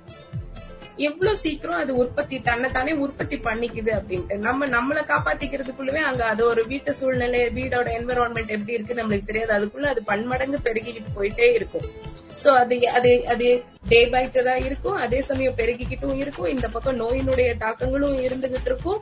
எவ்வளவு 0.96 1.38
சீக்கிரம் 1.38 1.76
அது 1.76 1.96
உற்பத்தி 1.96 2.42
தன்னைத்தானே 2.42 2.94
உற்பத்தி 2.94 3.38
பண்ணிக்குது 3.38 3.92
அப்படின்ட்டு. 4.00 4.38
நம்ம 4.38 4.68
நம்மளை 4.68 5.02
காப்பாத்திக்கிறதுக்குள்ளவே 5.04 6.02
அங்க 6.10 6.26
அது 6.26 6.46
ஒரு 6.46 6.68
வீட்டு 6.68 6.94
சூழ்நிலை 6.94 7.42
வீடோட 7.46 7.90
என்விரான்மெண்ட் 8.00 8.48
எப்படி 8.48 8.74
இருக்கு 8.74 8.94
நம்மளுக்கு 8.94 9.24
தெரியாது. 9.24 9.54
அதுக்குள்ள 9.58 9.86
அது 9.86 10.04
பன்மடங்கு 10.04 10.60
பெருகிட்டு 10.64 11.04
போயிட்டே 11.16 11.54
இருக்கும். 11.54 12.16
சோ 12.48 12.54
அது 12.64 12.76
அது 12.98 13.12
அது 13.34 13.48
டே 13.92 14.00
பைட்டரா 14.14 14.54
இருக்கும். 14.68 14.98
அதே 15.06 15.20
சமயம் 15.30 15.58
பெருகிக்கிட்டும் 15.60 16.20
இருக்கும். 16.24 16.50
இந்த 16.54 16.68
பக்கம் 16.74 17.00
நோயினுடைய 17.02 17.50
தாக்கங்களும் 17.64 18.18
இருந்துகிட்டு 18.28 18.70
இருக்கும். 18.72 19.00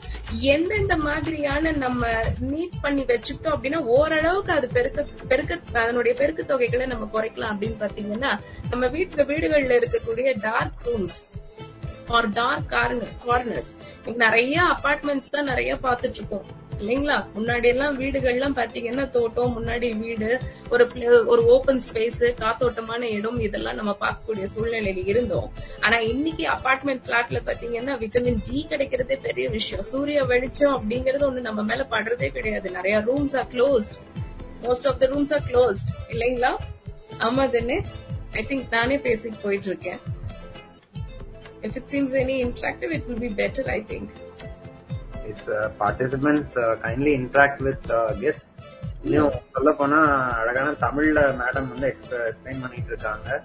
எந்தெந்த 0.54 0.96
மாதிரியான 1.08 1.72
நம்ம 1.84 2.12
மீட் 2.52 2.82
பண்ணி 2.84 3.06
வச்சுக்கிட்டோம் 3.12 3.56
அப்படின்னா 3.56 3.82
ஓரளவுக்கு 3.98 4.54
அது 4.58 4.68
பெருக்க 4.78 5.06
பெருக்க 5.32 5.80
அதனுடைய 5.84 6.16
பெருக்கு 6.22 6.46
தொகைகளை 6.52 6.88
நம்ம 6.94 7.10
குறைக்கலாம் 7.16 7.54
அப்படின்னு 7.56 7.80
பாத்தீங்கன்னா 7.86 8.34
நம்ம 8.74 8.88
வீட்டு 8.98 9.26
வீடுகள்ல 9.32 9.80
இருக்கக்கூடிய 9.82 10.36
dark 10.48 10.86
rooms 10.88 11.20
or 12.16 12.30
dark 12.40 12.70
corners 13.26 13.72
நிறைய 14.24 14.56
அபார்ட்மெண்ட்ஸ் 14.76 15.34
தான் 15.36 15.50
நிறைய 15.52 15.72
பாத்துட்டு 15.88 16.20
இருக்கோம். 16.22 16.48
இல்லைங்களா? 16.80 17.18
முன்னாடி 17.36 17.68
எல்லாம் 17.72 18.00
வீடுகள்லாம் 18.00 18.56
பாத்தீங்கன்னா 18.58 19.04
தோட்டம் 19.10 19.54
முன்னாடி 19.58 19.88
வீடு 20.00 20.30
ஒரு 20.70 20.86
ஒரு 21.34 21.42
ஓபன் 21.56 21.82
ஸ்பேஸ் 21.88 22.20
காத்தோட்டமான 22.42 23.02
இடம் 23.18 23.40
இதெல்லாம் 23.48 23.80
நம்ம 23.80 23.94
பார்க்கக்கூடிய 24.02 24.46
சூழ்நிலையில 24.54 25.04
இருந்தோம். 25.12 25.48
ஆனா 25.80 25.98
இன்னைக்கு 26.12 26.46
அபார்ட்மெண்ட் 26.56 27.04
பிளாட்ல 27.08 27.42
பாத்தீங்கன்னா 27.50 27.96
விட்டமின் 28.04 28.42
டி 28.50 28.66
கிடைக்கிறதே 28.70 29.18
பெரிய 29.28 29.46
விஷயம். 29.50 29.86
சூரிய 29.92 30.24
வெளிச்சம் 30.24 30.76
அப்படிங்கறது 30.78 31.26
ஒண்ணு 31.30 31.48
நம்ம 31.50 31.64
மேல 31.64 31.86
படுறதே 31.94 32.30
கிடையாது. 32.38 32.70
நிறைய 32.72 32.98
rooms 33.10 33.36
are 33.42 33.50
closed 33.56 33.98
most 34.66 34.88
of 34.92 35.00
the 35.00 35.10
rooms 35.14 35.34
are 35.38 35.48
closed 35.52 35.92
இல்லைங்களா? 36.14 36.52
ஆமா 37.28 37.44
தானே 37.56 37.80
ஐ 38.40 38.44
திங்க் 38.50 38.68
நானே 38.78 38.98
பேசிட்டு 39.08 39.42
போயிட்டு 39.42 39.68
இருக்கேன். 39.72 40.00
If 41.66 41.76
it 41.80 41.90
seems 41.94 42.16
any 42.24 42.38
interactive 42.46 42.92
it 42.98 43.06
will 43.10 43.24
be 43.26 43.32
better 43.44 43.70
I 43.78 43.80
think 43.92 44.12
is 45.32 45.46
participants 45.80 46.58
kindly 46.84 47.14
interact 47.20 47.64
with 47.68 47.92
guest 48.24 48.50
இன்னும் 49.04 49.38
சொல்ல 49.54 49.72
போனா 49.80 50.00
அழகான 50.42 50.70
தமிழ்ல 50.86 51.20
மேடம் 51.42 51.70
வந்து 51.72 51.88
எக்ஸ்பிளைன் 51.92 52.62
பண்ணிட்டு 52.64 52.92
இருக்காங்க. 52.94 53.44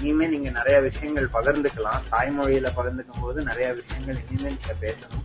இனிமே 0.00 0.26
நீங்க 0.26 0.50
நிறைய 0.50 0.80
விஷயங்கள் 0.80 1.28
பகிர்ந்துக்கலாம். 1.32 2.02
தாய்மொழியில 2.10 2.68
பகிர்ந்துக்கும் 2.78 3.22
போது 3.22 3.42
நிறைய 3.42 3.68
விஷயங்கள் 3.80 4.18
இனிமே 4.24 4.48
நீங்க 4.48 4.74
பேசணும். 4.80 5.24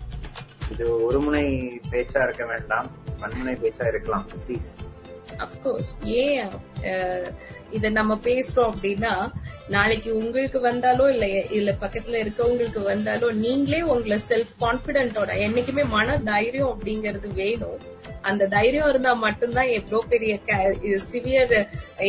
இது 0.71 0.85
ஒருமுனை 1.07 1.45
பேச்சா 1.91 2.23
இருக்க 2.23 2.45
வேண்டாம். 2.51 2.87
பன்முனை 3.21 3.55
பேச்சா 3.63 3.87
இருக்கலாம். 3.87 4.25
ப்ளீஸ் 4.45 4.71
அப்கோர்ஸ் 5.45 5.93
ஏ 6.05 6.23
இத 7.77 7.89
நம்ம 7.97 8.13
பேசுறோம் 8.23 8.71
அப்படின்னா 8.71 9.11
நாளைக்கு 9.75 10.09
உங்களுக்கு 10.21 10.59
வந்தாலோ 10.59 11.05
இல்ல 11.13 11.25
இல்ல 11.59 11.71
பக்கத்துல 11.81 12.21
இருக்கவங்களுக்கு 12.23 12.81
வந்தாலோ 12.83 13.29
நீங்களே 13.45 13.81
உங்களை 13.93 14.17
செல்ஃப் 14.29 14.53
கான்பிடென்டோட 14.63 15.31
என்னைக்குமே 15.45 15.85
மன 15.97 16.17
தைரியம் 16.31 16.73
அப்படிங்கறது 16.73 17.29
வேணும். 17.41 17.79
அந்த 18.29 18.47
தைரியம் 18.47 18.89
இருந்தா 18.89 19.11
மட்டும்தான் 19.23 19.69
எவ்வளவு 19.77 20.09
பெரிய 20.09 20.33
சிவியர் 21.11 21.53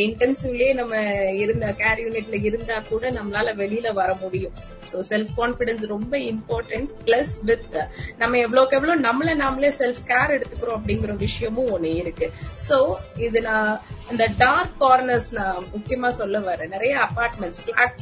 இன்டென்சிவ்லயே 0.07 0.73
நம்ம 0.79 0.95
இருந்த 1.43 1.67
கேர் 1.79 2.01
யூனிட்ல 2.03 2.37
இருந்தா 2.49 2.75
கூட 2.89 3.11
நம்மளால 3.11 3.53
வெளியில 3.61 3.93
வர 3.93 4.09
முடியும். 4.21 4.57
சோ 4.91 4.99
செல்ஃப் 5.09 5.31
கான்பிடன்ஸ் 5.37 5.85
ரொம்ப 5.93 6.13
இம்பார்ட்டன்ட் 6.31 6.91
பிளஸ் 7.05 7.33
வித் 7.49 7.77
நம்ம 8.17 8.37
எவ்வளவுக்கு 8.45 8.77
எவ்வளவு 8.79 9.05
நம்மள 9.07 9.33
நாமளே 9.43 9.71
செல்ஃப் 9.79 10.03
கேர் 10.11 10.35
எடுத்துக்கிறோம் 10.37 10.77
அப்படிங்கிற 10.79 11.15
விஷயமும் 11.25 11.71
ஒண்ணு 11.77 11.91
இருக்கு. 12.03 12.29
சோ 12.69 12.77
இது 13.17 13.41
நான் 13.41 13.73
இந்த 14.11 14.25
டார்க் 14.63 14.83
கார்னர்ஸ் 14.83 15.29
நான் 15.37 15.65
முக்கியமா 15.71 16.09
சொல்ல 16.19 16.37
வரேன். 16.47 16.69
நிறைய 16.73 16.93
அபார்ட்மெண்ட்ஸ் 17.05 17.61
பிளாட் 17.65 18.01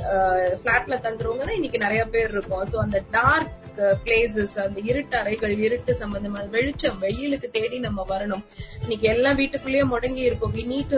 பிளாட்ல 0.63 0.95
தங்குறவங்க 1.05 1.43
தான் 1.47 1.57
இன்னைக்கு 1.59 1.79
நிறைய 1.83 2.01
பேர் 2.13 2.33
இருக்கும். 2.35 2.63
சோ 2.71 2.75
அந்த 2.83 2.97
டார்க் 3.15 3.55
பிளேசஸ் 4.03 4.53
அந்த 4.63 4.79
இருட்டு 4.89 5.15
அறைகள் 5.19 5.53
இருட்டு 5.67 5.91
சம்பந்தமான 6.01 6.43
வெளிச்சம் 6.55 6.97
வெயிலுக்கு 7.03 7.47
தேடி 7.55 7.77
நம்ம 7.85 8.05
வரணும். 8.11 8.43
இன்னைக்கு 8.83 9.07
எல்லாம் 9.13 9.39
வீட்டுக்குள்ளேயே 9.41 9.85
முடங்கி 9.93 10.23
இருக்கும். 10.29 10.53
வி 10.57 10.65
நீட் 10.73 10.95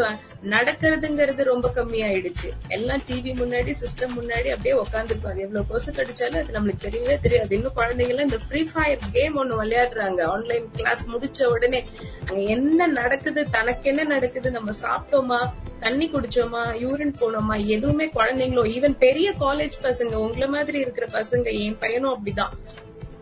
நடக்கிறதுங்கிறது 0.53 1.45
ரொம்ப 1.51 1.69
கம்மியாயிடுச்சு. 1.77 2.49
எல்லாம் 2.77 3.03
டிவி 3.09 3.33
முன்னாடி 3.41 3.73
சிஸ்டம் 3.83 4.17
முன்னாடி 4.19 4.51
அப்படியே 4.55 4.75
உட்காந்துருக்கும் 4.83 5.31
அது 5.33 5.45
எவ்வளவு 5.47 5.69
கொசு 5.71 5.91
கடிச்சாலும் 5.99 6.41
அது 6.43 6.57
நம்மளுக்கு 6.57 6.85
தெரியவே 6.87 7.17
தெரியாது. 7.27 7.51
இன்னும் 7.59 7.77
குழந்தைங்கலாம் 7.79 8.29
இந்த 8.29 8.41
ஃப்ரீ 8.47 8.63
ஃபயர் 8.73 9.07
கேம் 9.17 9.39
ஒண்ணு 9.43 9.61
விளையாடுறாங்க. 9.63 10.21
ஆன்லைன் 10.35 10.67
கிளாஸ் 10.81 11.05
முடிச்ச 11.13 11.51
உடனே 11.55 11.81
அங்க 12.27 12.39
என்ன 12.57 12.87
நடக்குது 12.99 13.41
தனக்கு 13.57 13.87
என்ன 13.93 14.03
நடக்குது 14.15 14.49
நம்ம 14.59 14.71
சாப்பிட்டோமா? 14.85 15.41
தண்ணி 15.79 16.11
குடிச்சோமா 16.11 16.61
யூரின் 16.81 17.15
போனோமா 17.19 17.65
எதுவுமே 17.65 18.05
குழந்தைங்களோ 18.05 18.63
ஈவன் 18.65 18.97
பெரிய 18.97 19.33
காலேஜ் 19.39 19.75
பசங்க 19.83 20.13
உங்களை 20.13 20.47
மாதிரி 20.47 20.79
இருக்கிற 20.79 21.07
பசங்க 21.07 21.53
என் 21.53 21.77
பையனும் 21.79 22.13
அப்படிதான். 22.13 22.53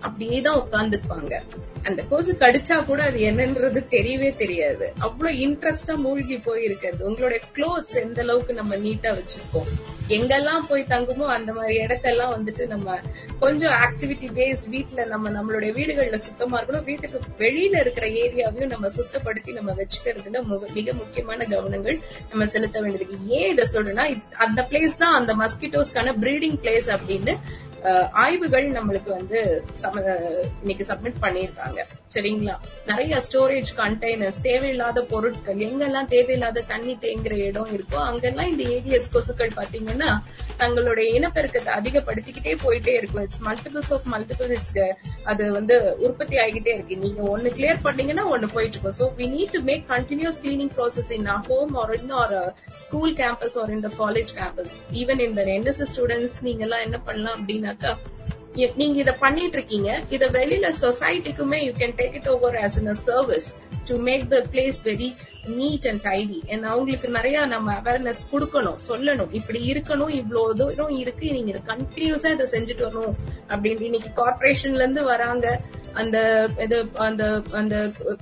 அப்படியே 0.07 0.39
தான் 0.47 0.61
உட்கார்ந்துருப்பாங்க 0.63 1.33
அந்த 1.89 2.01
கொசு 2.09 2.31
கடிச்சா 2.41 2.75
கூட 2.87 2.99
அது 3.09 3.19
என்னன்றது 3.27 3.79
தெரியவே 3.93 4.27
தெரியாது. 4.41 4.85
அவ்வளவு 5.05 5.37
இன்ட்ரெஸ்டா 5.45 5.93
மூழ்கி 6.03 6.35
போயிருக்கிறது. 6.47 7.01
உங்களோட 7.09 7.35
க்ளோத்ஸ் 7.55 7.95
எந்த 8.01 8.19
அளவுக்கு 8.25 8.53
நம்ம 8.59 8.75
நீட்டா 8.83 9.11
வச்சிருக்கோம்? 9.19 9.69
எங்கெல்லாம் 10.17 10.67
போய் 10.69 10.83
தங்குமோ 10.91 11.25
அந்த 11.37 11.51
மாதிரி 11.57 11.75
இடத்தெல்லாம் 11.83 12.33
வந்துட்டு 12.35 12.63
நம்ம 12.73 12.97
கொஞ்சம் 13.43 13.75
ஆக்டிவிட்டி 13.85 14.27
பேஸ் 14.37 14.63
வீட்டுல 14.73 15.05
நம்ம 15.13 15.31
நம்மளுடைய 15.37 15.71
வீடுகள்ல 15.79 16.19
சுத்தமா 16.27 16.55
இருக்கணும். 16.59 16.87
வீட்டுக்கு 16.91 17.19
வெளியில 17.43 17.81
இருக்கிற 17.83 18.05
ஏரியாவையும் 18.23 18.73
நம்ம 18.75 18.91
சுத்தப்படுத்தி 18.97 19.53
நம்ம 19.59 19.75
வச்சுக்கிறதுல 19.81 20.43
மிக 20.77 20.93
முக்கியமான 21.01 21.39
கவனங்கள் 21.55 21.99
நம்ம 22.31 22.45
செலுத்த 22.55 22.79
வேண்டியது 22.85 23.17
ஏன் 23.39 23.51
இதை 23.53 23.67
சொல்றேன்னா 23.75 24.07
அந்த 24.47 24.61
பிளேஸ் 24.71 25.01
தான் 25.03 25.17
அந்த 25.21 25.33
மஸ்கிட்டோஸ்க்கான 25.43 26.15
பிரீடிங் 26.25 26.59
பிளேஸ் 26.63 26.89
அப்படின்னு 26.97 27.35
ஆய்வுகள் 28.11 28.71
நம்மளுக்கு 28.71 29.09
வந்து 29.09 29.63
சம- 29.71 30.49
இன்னைக்கு 30.59 30.85
சப்மிட் 30.87 31.13
பண்ணியிருக்காங்க. 31.21 31.79
சரிங்களா? 32.13 32.55
நிறைய 32.87 33.21
ஸ்டோரேஜ் 33.31 33.69
கண்டெய்னர்ஸ் 33.77 34.41
தேவையில்லாத 34.41 35.01
பொருட்கள் 35.01 35.55
எங்கெல்லாம் 35.55 36.05
தேவையில்லாத 36.05 36.61
தண்ணி 36.61 36.97
தேங்குற 37.01 37.31
இடம் 37.31 37.67
இருக்கோ 37.67 37.95
அங்கெல்லாம் 37.95 38.57
இந்த 38.57 38.63
ஏடிஎஸ் 38.63 39.13
கொசுக்கள் 39.13 39.51
பாத்தீங்கன்னா 39.55 40.17
தங்களுடைய 40.57 41.19
இனப்பெருக்கத்தை 41.19 41.71
அதிகப்படுத்திக்கிட்டே 41.79 42.57
போயிட்டே 42.63 42.87
இருக்கும். 42.87 43.21
It's 43.21 43.41
multiples 43.41 43.93
of 43.93 44.07
multiple 44.11 44.49
it's 44.49 44.71
அது 45.23 45.51
வந்து 45.51 45.95
உற்பத்தி 45.99 46.37
ஆகிக்கிட்டே 46.37 46.73
இருக்கு. 46.73 46.97
நீங்க 46.97 47.21
ஒன்னு 47.21 47.49
கிளியர் 47.49 47.79
பண்ணீங்கன்னா 47.81 48.25
ஒன்னு 48.25 48.49
போயிட்டு 48.49 48.79
இருக்கும் 48.79 49.07
so 49.07 49.19
we 49.19 49.25
need 49.25 49.51
to 49.51 49.59
make 49.59 49.89
continuous 49.89 50.39
cleaning 50.43 50.71
process 50.77 51.11
in 51.11 51.25
home 51.25 51.75
or 51.75 52.01
in 52.01 52.09
our 52.09 52.53
school 52.73 53.13
campus 53.13 53.57
or 53.57 53.69
in 53.69 53.79
the 53.79 53.89
college 53.99 54.31
campus 54.35 54.75
even 54.93 55.19
இந்த 55.19 55.45
என்எஸ்எஸ் 55.45 55.91
ஸ்டூடெண்ட்ஸ் 55.95 56.37
நீங்க 56.41 56.61
எல்லாம் 56.63 56.79
என்ன 56.79 56.99
பண்ணலாம் 56.99 57.47
அப்படின்னா 57.47 57.70
அப்படின்னாக்கா 57.71 58.77
நீங்க 58.77 58.97
இத 58.99 59.11
பண்ணிட்டு 59.19 59.57
இருக்கீங்க 59.57 59.89
இத 60.09 60.23
வெளியில 60.29 60.69
சொசைட்டிக்குமே 60.81 61.59
you 61.65 61.73
can 61.79 61.95
take 61.99 62.15
it 62.15 62.27
over 62.27 62.55
as 62.63 62.77
in 62.81 62.89
a 62.89 62.97
service 63.07 63.47
to 63.87 63.95
make 64.07 64.23
the 64.29 64.39
place 64.51 64.79
very 64.85 65.09
neat 65.59 65.87
and 65.89 66.03
tidy 66.07 66.39
அவங்களுக்கு 66.71 67.07
நிறைய 67.09 67.45
நம்ம 67.45 67.73
அவேர்னஸ் 67.81 68.21
கொடுக்கணும் 68.31 68.79
சொல்லணும். 68.89 69.31
இப்படி 69.31 69.73
இருக்கணும் 69.73 70.13
இவ்வளவு 70.19 70.55
தூரம் 70.55 70.95
இருக்கு 71.03 71.31
நீங்க 71.31 71.51
இதை 71.53 71.61
கண்டினியூஸா 71.73 72.31
இதை 72.37 72.47
செஞ்சுட்டு 72.55 72.87
வரணும் 72.87 73.15
அப்படின்ட்டு 73.49 73.89
இன்னைக்கு 73.91 74.11
கார்பரேஷன்ல 74.21 74.83
இருந்து 74.85 75.03
வராங்க. 75.03 75.59
அந்த 76.01 76.17
இது 76.63 76.77
அந்த 77.05 77.41
அந்த 77.59 77.75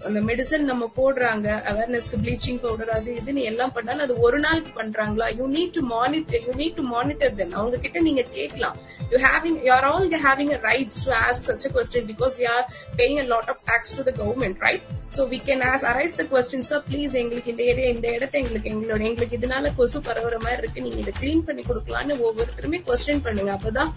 அந்த 0.08 0.20
மெடிசன் 0.30 0.70
நம்ம 0.72 0.92
போடுறாங்க. 0.96 1.48
அவேர்னஸ்க்கு 1.72 2.20
ப்ளீச்சிங் 2.24 2.62
பவுடர் 2.62 2.90
அது 2.90 3.10
இதுன்னு 3.20 3.42
எல்லாம் 3.50 3.72
பண்ணாலும் 3.72 4.06
அது 4.06 4.20
ஒரு 4.20 4.40
நாளுக்கு 4.40 4.72
பண்றாங்களா? 4.80 5.28
You 5.40 5.48
need 5.58 5.76
to 5.78 5.82
monitor 5.82 6.42
you 6.48 6.54
need 6.62 6.76
to 6.76 6.82
monitor 6.82 7.36
then 7.36 7.54
அவங்க 7.54 7.78
கிட்ட 7.78 8.00
நீங்க 8.00 8.22
கேட்கலாம். 8.22 8.78
You 9.12 9.20
having 9.28 9.60
you 9.66 9.72
are 9.74 9.88
all 9.92 10.10
having 10.26 10.54
a 10.58 10.60
rights 10.70 11.06
to 11.06 11.12
ask 11.12 11.52
such 11.52 11.76
question 11.78 12.08
because 12.14 12.34
we 12.40 12.48
are 12.56 12.66
paying 13.02 13.20
a 13.20 13.28
lot 13.34 13.52
of 13.56 13.62
tax 13.66 13.96
to 13.98 14.04
the 14.10 14.14
government 14.22 14.60
right 14.68 14.82
so 15.18 15.28
we 15.34 15.40
can 15.50 15.64
as 15.72 15.86
arise 15.92 16.16
the 16.22 16.26
question 16.34 16.68
sir 16.72 16.84
please 16.90 17.09
please 17.10 17.14
எங்களுக்கு 17.14 17.52
இந்த 17.52 17.64
area 17.64 17.88
இந்த 17.88 18.12
இடத்த 18.12 18.38
எங்களுக்கு 18.38 18.70
எங்களோட 18.70 19.04
எங்களுக்கு 19.04 19.38
இதனால 19.38 19.76
கொசு 19.76 20.00
பரவுற 20.00 20.38
மாதிரி 20.38 20.58
இருக்கு. 20.58 20.82
நீங்க 20.82 20.96
இதை 20.96 21.14
கிளீன் 21.20 21.40
பண்ணி 21.40 21.62
கொடுக்கலான்னு 21.62 22.22
ஒவ்வொருத்தருமே 22.22 22.84
கொஸ்டின் 22.88 23.24
பண்ணுங்க. 23.24 23.54
அப்பதான் 23.54 23.92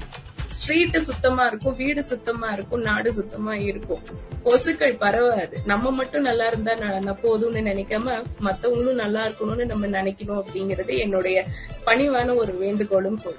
ஸ்ட்ரீட் 0.46 0.98
சுத்தமா 0.98 1.46
இருக்கும் 1.46 1.76
வீடு 1.76 2.02
சுத்தமா 2.02 2.50
இருக்கும் 2.50 2.80
நாடு 2.80 3.12
சுத்தமா 3.12 3.54
இருக்கும். 3.54 4.00
கொசுக்கள் 4.44 4.96
பரவாது. 4.96 5.56
நம்ம 5.64 5.90
மட்டும் 5.90 6.22
நல்லா 6.22 6.46
இருந்தா 6.46 6.74
ந- 6.74 7.16
போதும்னு 7.22 7.60
நினைக்காம 7.60 8.22
மத்தவங்களும் 8.44 8.94
நல்லா 8.94 9.26
இருக்கணும்னு 9.26 9.64
நம்ம 9.64 9.86
நினைக்கணும் 9.86 10.42
அப்படிங்கறது 10.44 10.98
என்னுடைய 10.98 11.44
பணிவான 11.86 12.34
ஒரு 12.34 12.58
வேண்டுகோளும் 12.60 13.22
கூட. 13.22 13.36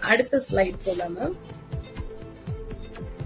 அடுத்த 0.00 0.42
ஸ்லைட் 0.50 0.74
போலாமா 0.84 1.32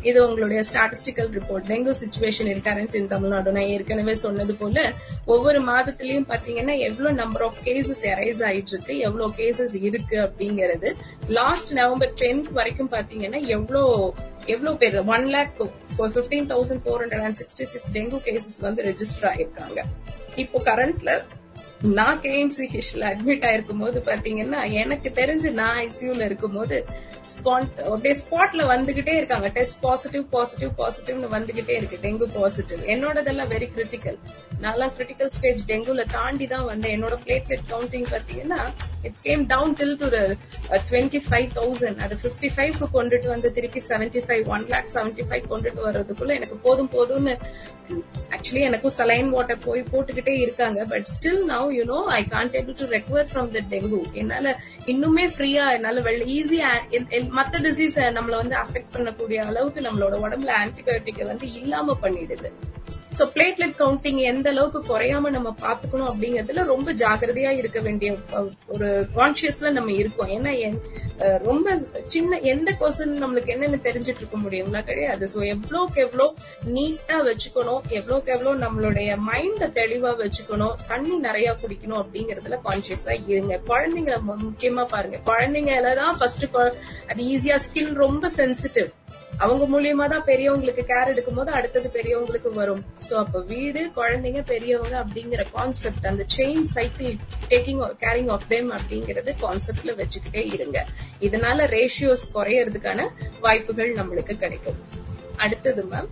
இது 0.09 0.19
உங்களுடைய 0.27 0.61
statistical 0.73 1.31
report 1.37 1.69
dengue 1.71 1.93
situation 2.03 2.49
in 2.53 2.63
current 2.67 2.95
in 2.95 3.07
Tamil Nadu 3.07 3.53
நான் 3.53 3.71
ஏற்கனவே 3.75 4.15
சொன்னது 4.15 4.55
போல 4.55 4.93
ஒவ்வொரு 5.25 5.61
மாதத்திலயும் 5.63 6.27
பாத்தீங்கன்னா 6.33 6.75
எவ்வளவு 6.89 7.15
நம்பர் 7.15 7.43
ஆஃப் 7.43 7.59
கேசஸ் 7.65 8.03
எரைஸ் 8.13 8.43
ஆயிட்டு 8.49 8.73
இருக்கு 8.75 8.99
எவ்வளவு 8.99 9.35
கேசஸ் 9.37 9.75
இருக்கு 9.81 10.17
அப்படிங்கறது. 10.21 10.91
லாஸ்ட் 11.27 11.73
நவம்பர் 11.73 12.13
டென்த் 12.21 12.53
வரைக்கும் 12.53 12.93
பாத்தீங்கன்னா 12.93 13.41
எவ்வளவு 13.47 14.15
எவ்வளவு 14.45 14.77
பேர் 14.77 14.99
one 15.15 15.27
lakh 15.27 15.59
fifteen 15.99 16.49
thousand 16.53 16.85
four 16.85 17.03
hundred 17.03 17.27
and 17.29 17.41
sixty 17.41 17.67
six 17.75 17.93
dengue 17.93 18.21
cases 18.29 18.61
வந்து 18.61 18.83
ரெஜிஸ்டர் 18.83 19.29
ஆயிருக்காங்க. 19.33 19.83
இப்போ 20.37 20.61
கரண்ட்ல 20.65 21.23
நான் 21.83 22.21
கேஎம்சி 22.23 22.65
ஹிஷ்ல 22.73 23.03
அட்மிட் 23.11 23.45
ஆயிருக்கும் 23.49 23.83
போது 23.83 23.99
பாத்தீங்கன்னா 24.07 24.61
எனக்கு 24.83 25.09
தெரிஞ்சு 25.15 25.51
நான் 25.53 25.77
ஐசியூல 25.79 26.25
இருக்கும்போது 26.25 26.77
போது 26.85 27.07
அப்படியே 27.47 28.15
ஸ்பாட்ல 28.23 28.63
வந்துகிட்டே 28.73 29.15
இருக்காங்க. 29.21 29.49
டெஸ்ட் 29.57 29.79
பாசிட்டிவ் 29.87 30.25
பாசிட்டிவ் 30.35 30.73
பாசிட்டிவ்னு 30.81 31.29
வந்துகிட்டே 31.37 31.75
இருக்கு. 31.81 31.99
டெங்கு 32.07 32.27
பாசிட்டிவ் 32.37 32.83
என்னோடதெல்லாம் 32.95 33.51
வெரி 33.55 33.69
கிரிட்டிக்கல் 33.77 34.19
நல்லா 34.67 34.87
கிரிட்டிக்கல் 34.97 35.33
ஸ்டேஜ் 35.37 35.63
டெங்குல 35.71 36.05
தாண்டி 36.17 36.47
தான் 36.55 36.67
வந்து 36.71 36.89
என்னோட 36.97 37.17
பிளேட்லெட் 37.25 37.65
கவுண்டிங் 37.73 38.09
பாத்தீங்கன்னா 38.13 38.61
it's 39.07 39.25
came 39.29 39.43
down 39.55 39.75
till 39.81 39.97
two 40.03 40.09
twenty 40.91 41.23
five 41.29 41.49
thousand 41.61 42.01
அது 42.07 42.15
பிப்டி 42.25 42.51
ஃபைவ்க்கு 42.57 42.89
கொண்டுட்டு 42.97 43.29
வந்து 43.35 43.51
திருப்பி 43.59 43.83
seventy 43.91 44.23
five 44.29 44.45
one 44.55 44.67
lakh 44.75 44.93
seventy 44.97 45.27
five 45.31 45.45
கொண்டுட்டு 45.53 45.83
வர்றதுக்குள்ள 45.89 46.35
எனக்கு 46.41 46.59
போதும் 46.67 46.93
போதும்னு 46.97 47.35
ஆக்சுவலி 48.37 48.63
எனக்கும் 48.69 48.95
சலைன் 48.97 49.29
வாட்டர் 49.35 49.63
போய் 49.67 49.83
போட்டுக்கிட்டே 49.93 50.33
இருக்காங்க. 50.45 50.81
But 50.91 51.07
still 51.13 51.45
now 51.53 51.69
you 51.77 51.85
know 51.93 52.01
I 52.17 52.21
can't 52.35 52.57
able 52.61 52.77
to 52.81 52.87
recover 52.97 53.29
from 53.31 53.49
the 53.55 53.61
dengue 53.71 54.01
என்னால 54.23 54.53
இன்னுமே 54.93 55.25
ஃப்ரீயா 55.35 55.65
என்னால 55.77 56.03
வெள்ள 56.09 56.25
ஈஸியா 56.39 56.71
மத்த 57.37 57.59
டிசீஸ் 57.65 57.97
நம்மள 58.17 58.35
வந்து 58.37 58.57
அஃபெக்ட் 58.57 58.95
பண்ணக்கூடிய 58.95 59.39
அளவுக்கு 59.49 59.81
நம்மளோட 59.81 60.15
உடம்புல 60.25 60.53
ஆன்டிபயோட்டிக் 60.63 61.23
வந்து 61.27 61.47
இல்லாம 61.53 61.97
பண்ணிடுது. 62.03 62.51
சோ 63.19 63.21
பிளேட்லெட் 63.35 63.75
கவுண்டிங் 63.79 64.17
எந்த 64.17 64.51
அளவுக்கு 64.51 64.81
குறையாம 64.89 65.31
நம்ம 65.31 65.55
பாத்துக்கணும் 65.61 66.11
அப்படிங்கறதுல 66.11 66.65
ரொம்ப 66.65 66.93
ஜாகிரதையா 66.93 67.51
இருக்க 67.51 67.81
வேண்டிய 67.81 68.17
ஒரு 68.67 69.09
கான்சியஸ்ல 69.17 69.71
நம்ம 69.71 69.93
இருக்கோம். 69.93 70.29
ஏன்னா 70.29 70.59
என்- 70.59 70.81
ரொம்ப 71.39 71.79
சின்ன 72.07 72.39
எந்த 72.39 72.73
கொஸ்டின் 72.81 73.23
நம்மளுக்கு 73.25 73.55
என்னன்னு 73.55 73.79
தெரிஞ்சிட்டு 73.87 74.21
இருக்க 74.23 74.37
முடியும்னா 74.39 74.85
கிடையாது? 74.85 75.29
சோ 75.35 75.39
எவ்வளோக்கு 75.45 75.95
எவ்வளோ 75.95 76.35
நீட்டா 76.73 77.17
வச்சுக்கணும் 77.23 77.81
எவ்வளோக்கு 77.89 78.27
எவ்வளோ 78.27 78.67
நம்மளுடைய 78.67 79.17
மைண்ட 79.33 79.67
தெளிவா 79.67 80.13
வச்சுக்கணும் 80.23 80.75
தண்ணி 80.89 81.17
நிறைய 81.17 81.57
குடிக்கணும் 81.63 82.05
அப்படிங்கறதுல 82.05 82.59
கான்சியஸா 82.65 83.25
இருங்க. 83.27 83.61
குழந்தைங்களை 83.67 84.21
முக்கியமா 84.27 84.85
பாருங்க. 84.85 85.21
குழந்தைங்கள 85.27 85.95
தான் 85.95 86.17
ஃபர்ஸ்ட் 86.17 86.47
அது 87.09 87.23
ஈஸியா 87.23 87.59
ஸ்கின் 87.67 87.95
ரொம்ப 87.95 88.31
சென்சிட்டிவ் 88.37 88.89
அவங்க 89.45 89.65
மூலியமா 89.73 90.05
தான் 90.13 90.25
பெரியவங்களுக்கு 90.29 90.83
கேர் 90.91 91.11
எடுக்கும் 91.13 91.39
போது 91.39 91.51
அடுத்தது 91.59 91.89
பெரியவங்களுக்கு 91.97 92.51
வரும். 92.61 92.81
சோ 93.09 93.13
அப்ப 93.23 93.43
வீடு 93.51 93.83
குழந்தைங்க 93.99 94.41
பெரியவங்க 94.53 94.95
அப்படிங்கிற 95.03 95.43
கான்செப்ட் 95.57 96.09
அந்த 96.11 96.25
chain 96.37 96.65
cycle 96.77 97.13
taking 97.53 97.83
caring 98.05 98.31
of 98.37 98.47
them 98.53 98.71
அப்படிங்கறது 98.79 99.33
கான்செப்ட்ல 99.45 99.95
வச்சுக்கிட்டே 100.01 100.43
இருங்க. 100.57 100.81
இதனால 101.27 101.69
ரேஷியோஸ் 101.77 102.25
குறையறதுக்கான 102.39 103.07
வாய்ப்புகள் 103.47 103.93
நம்மளுக்கு 104.01 104.37
கிடைக்கும். 104.45 104.81
அடுத்தது 105.45 105.85
மேம் 105.93 106.11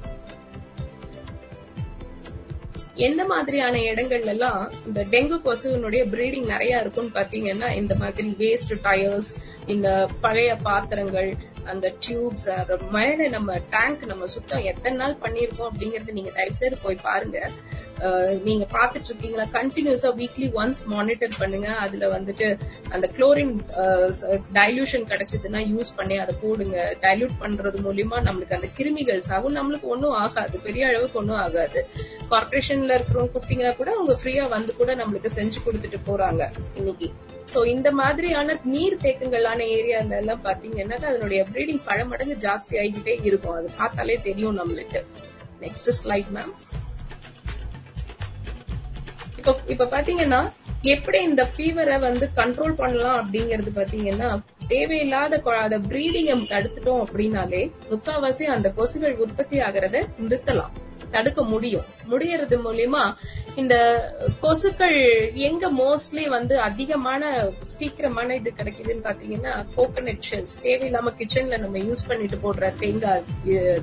எந்த 3.06 3.22
மாதிரியான 3.30 3.80
இடங்கள்ல 3.88 4.32
எல்லாம் 4.34 4.60
இந்த 4.88 5.00
டெங்கு 5.14 5.36
கொசுவினுடைய 5.46 6.02
பிரீடிங் 6.12 6.46
நிறைய 6.52 6.80
இருக்கும்னு 6.82 7.16
பாத்தீங்கன்னா 7.18 7.68
இந்த 7.80 7.94
மாதிரி 8.02 8.28
வேஸ்ட் 8.42 8.72
டயர்ஸ் 8.86 9.30
இந்த 9.74 9.88
பழைய 10.24 10.50
பாத்திரங்கள் 10.68 11.30
அந்த 11.72 11.86
டியூப்ஸ் 12.04 12.48
மேல 12.90 13.28
நம்ம 13.28 13.58
டேங்க் 13.74 14.02
நம்ம 14.06 14.24
சுத்தம் 14.34 14.68
எத்தனை 14.72 14.96
நாள் 14.96 15.22
பண்ணிருக்கோம் 15.22 15.70
அப்படிங்கறது 15.70 16.16
நீங்க 16.18 16.30
தயவு 16.30 16.58
செய்து 16.60 16.78
போய் 16.82 17.04
பாருங்க. 17.08 17.38
நீங்க 18.46 18.64
பாத்துட்டு 18.74 19.08
இருக்கீங்களா 19.10 19.44
கண்டினியூஸா 19.58 20.10
வீக்லி 20.20 20.46
ஒன்ஸ் 20.60 20.82
மானிட்டர் 20.94 21.36
பண்ணுங்க. 21.38 21.68
அதுல 21.84 22.08
வந்துட்டு 22.16 22.46
அந்த 22.94 23.06
குளோரின் 23.16 23.54
டைல்யூஷன் 24.58 25.06
கிடைச்சதுன்னா 25.12 25.60
யூஸ் 25.72 25.90
பண்ணி 25.98 26.16
அதை 26.24 26.34
போடுங்க. 26.42 26.76
டைல்யூட் 27.04 27.36
பண்றது 27.44 27.80
மூலியமா 27.86 28.18
நம்மளுக்கு 28.28 28.58
அந்த 28.58 28.68
கிருமிகள் 28.78 29.22
சாகும் 29.28 29.56
நம்மளுக்கு 29.58 29.88
ஒன்றும் 29.94 30.16
ஆகாது. 30.24 30.56
பெரிய 30.66 30.90
அளவுக்கு 30.90 31.20
ஒன்றும் 31.22 31.42
ஆகாது. 31.46 31.82
கார்பரேஷன்ல 32.32 32.96
இருக்கிறவங்க 32.98 33.32
கூப்பிட்டீங்கன்னா 33.34 33.74
கூட 33.80 33.90
அவங்க 33.98 34.16
ஃப்ரீயா 34.20 34.44
வந்து 34.56 34.74
கூட 34.80 34.94
நம்மளுக்கு 35.02 35.30
செஞ்சு 35.38 35.58
கொடுத்துட்டு 35.66 36.00
போறாங்க 36.10 36.42
இன்னைக்கு. 36.80 37.08
சோ 37.52 37.58
இந்த 37.74 37.88
மாதிரியான 38.00 38.56
நீர் 38.74 39.02
தேக்கங்களான 39.04 39.66
ஏரியால 39.78 40.16
எல்லாம் 40.22 40.44
பாத்தீங்கன்னா 40.46 40.96
அதனுடைய 41.10 41.42
பிரீடிங் 41.52 41.82
பல 41.90 41.98
மடங்கு 42.12 42.36
ஜாஸ்தி 42.46 42.74
ஆகிக்கிட்டே 42.82 43.14
இருக்கும். 43.28 43.56
அது 43.58 43.68
பார்த்தாலே 43.80 44.16
தெரியும் 44.28 44.58
நம்மளுக்கு. 44.60 45.02
நெக்ஸ்ட் 45.64 45.90
ஸ்லைட் 46.00 46.32
மேம் 46.38 46.54
இப்ப 49.46 49.60
இப்ப 49.66 49.84
பாத்தீங்கன்னா 49.84 50.50
எப்படி 50.82 51.22
இந்த 51.22 51.48
ஃபீவரை 51.56 52.00
வந்து 52.00 52.30
கண்ட்ரோல் 52.36 52.72
பண்ணலாம் 52.72 53.18
அப்படிங்கறது 53.20 53.70
பாத்தீங்கன்னா 53.74 54.28
தேவையில்லாத 54.68 55.42
கொ- 55.44 55.54
தடுத்துட்டோம் 56.46 57.04
அப்படின்னாலே 57.04 57.70
முக்காவாசி 57.90 58.42
அந்த 58.46 58.72
கொசுகள் 58.76 59.16
உற்பத்தி 59.16 59.58
ஆகிறத 59.58 60.06
நிறுத்தலாம். 60.20 60.74
தடுக்க 61.10 61.42
முடியும். 61.42 61.84
முடியறது 62.10 62.56
மூலியமா 62.64 63.02
இந்த 63.56 63.74
கொசுக்கள் 64.42 64.96
எங்க 65.34 65.70
மோஸ்ட்லி 65.72 66.28
வந்து 66.28 66.60
அதிகமான 66.60 67.22
சீக்கிரமான 67.60 68.34
இது 68.34 68.52
கிடைக்குதுன்னு 68.56 69.04
பாத்தீங்கன்னா 69.04 69.66
கோகனட் 69.76 70.26
ஷெல்ஸ் 70.30 70.56
தேவையில்லாம 70.62 71.14
கிச்சன்ல 71.18 71.58
நம்ம 71.58 71.78
யூஸ் 71.78 72.08
பண்ணிட்டு 72.08 72.36
போடுற 72.36 72.74
தேங்காய் 72.78 73.22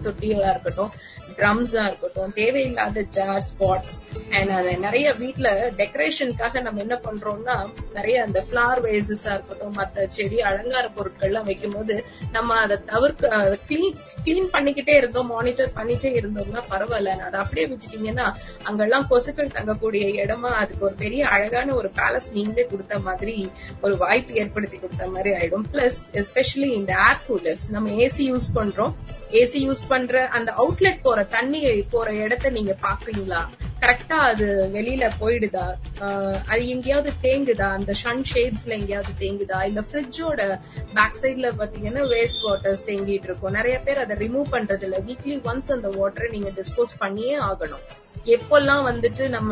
தொட்டிகளா 0.04 0.50
இருக்கட்டும் 0.50 0.94
ட்ரம்ஸா 1.38 1.84
இருக்கட்டும் 1.90 2.34
தேவையில்லாத 2.34 3.02
ஜார் 3.02 3.44
ஸ்பாட்ஸ் 3.50 3.94
அண்ட் 4.30 4.54
நிறைய 4.78 5.14
வீட்டுல 5.20 5.48
டெக்கரேஷனுக்காக 5.82 6.62
நம்ம 6.62 6.80
என்ன 6.80 7.00
பண்றோம்னா 7.08 7.56
நிறைய 7.94 8.24
அந்த 8.24 8.44
ஃபிளவர் 8.48 8.82
வேசஸா 8.86 9.32
இருக்கட்டும் 9.38 9.78
மத்த 9.78 10.08
செடி 10.08 10.42
அலங்கார 10.42 10.90
பொருட்கள்லாம் 10.98 11.44
வைக்கும்போது 11.44 11.96
நம்ம 12.32 12.56
அதை 12.56 12.78
தவிர்க்க 12.86 13.58
கிளீன் 13.70 13.98
கிளீன் 14.26 14.50
பண்ணிக்கிட்டே 14.54 14.96
இருந்தோம் 14.98 15.28
மானிட்டர் 15.28 15.72
பண்ணிட்டே 15.76 16.12
இருந்தோம்னா 16.20 16.62
பரவாயில்ல. 16.70 17.12
அதை 17.28 17.40
அப்படியே 17.40 17.68
விட்டுட்டீங்கன்னா 17.68 18.34
அங்கெல்லாம் 18.64 19.08
கொசுக்கள் 19.10 19.54
தங்கக்கூடிய 19.58 20.04
இடமா 20.24 20.52
அதுக்கு 20.62 20.86
ஒரு 20.86 20.96
பெரிய 20.96 21.28
அழகான 21.28 21.76
ஒரு 21.76 21.92
பேலஸ் 21.96 22.30
நீங்களே 22.34 22.68
கொடுத்த 22.72 23.00
மாதிரி 23.00 23.52
ஒரு 23.82 23.98
வாய்ப்பு 23.98 24.34
ஏற்படுத்தி 24.34 24.78
கொடுத்த 24.78 25.08
மாதிரி 25.08 25.32
ஆயிடும். 25.36 25.66
பிளஸ் 25.74 26.00
எஸ்பெஷலி 26.14 26.70
இந்த 26.80 26.94
ஏர் 27.08 27.24
கூலர்ஸ் 27.28 27.66
நம்ம 27.70 27.90
ஏசி 28.06 28.24
யூஸ் 28.32 28.50
பண்றோம். 28.56 28.94
ஏசி 29.32 29.60
யூஸ் 29.68 29.84
பண்ற 29.88 30.28
அந்த 30.28 30.50
அவுட்லெட் 30.58 31.00
போற 31.02 31.23
தண்ணி 31.30 31.82
போற 31.82 32.14
இடத்த 32.14 32.50
நீங்க 32.50 32.76
பாக்குறீங்களா 32.82 33.46
கரெக்டா 33.80 34.14
அது 34.14 34.70
வெளியில 34.74 35.12
போயிடுதா? 35.22 35.76
ஆஹ் 36.00 36.38
அது 36.48 36.68
எங்கேயாவது 36.68 37.12
தேங்குதா? 37.22 37.72
அந்த 37.72 37.94
சன் 37.94 38.24
ஷேட்ஸ்ல 38.34 38.66
எங்கேயாவது 38.66 39.12
தேங்குதா? 39.20 39.64
இல்ல 39.64 39.84
ஃப்ரிட்ஜோட 39.92 40.60
பேக் 40.94 41.18
சைட்ல 41.22 41.52
பாத்தீங்கன்னா 41.60 42.04
வேஸ்ட் 42.04 42.44
வாட்டர்ஸ் 42.44 42.86
தேங்கிட்டு 42.86 43.24
இருக்கும். 43.24 43.52
நிறைய 43.52 43.80
பேர் 43.80 43.98
அதை 43.98 44.16
ரிமூவ் 44.16 44.44
பண்றது 44.52 44.84
இல்ல 44.84 44.98
வீக்லி 44.98 45.40
ஒன்ஸ் 45.44 45.72
அந்த 45.72 45.90
வாட்டரை 45.90 46.30
நீங்க 46.30 46.50
டிஸ்போஸ் 46.50 46.98
பண்ணியே 46.98 47.40
ஆகணும். 47.40 48.03
எப்பெல்லாம் 48.26 48.88
வந்துட்டு 48.88 49.30
நம்ம 49.30 49.52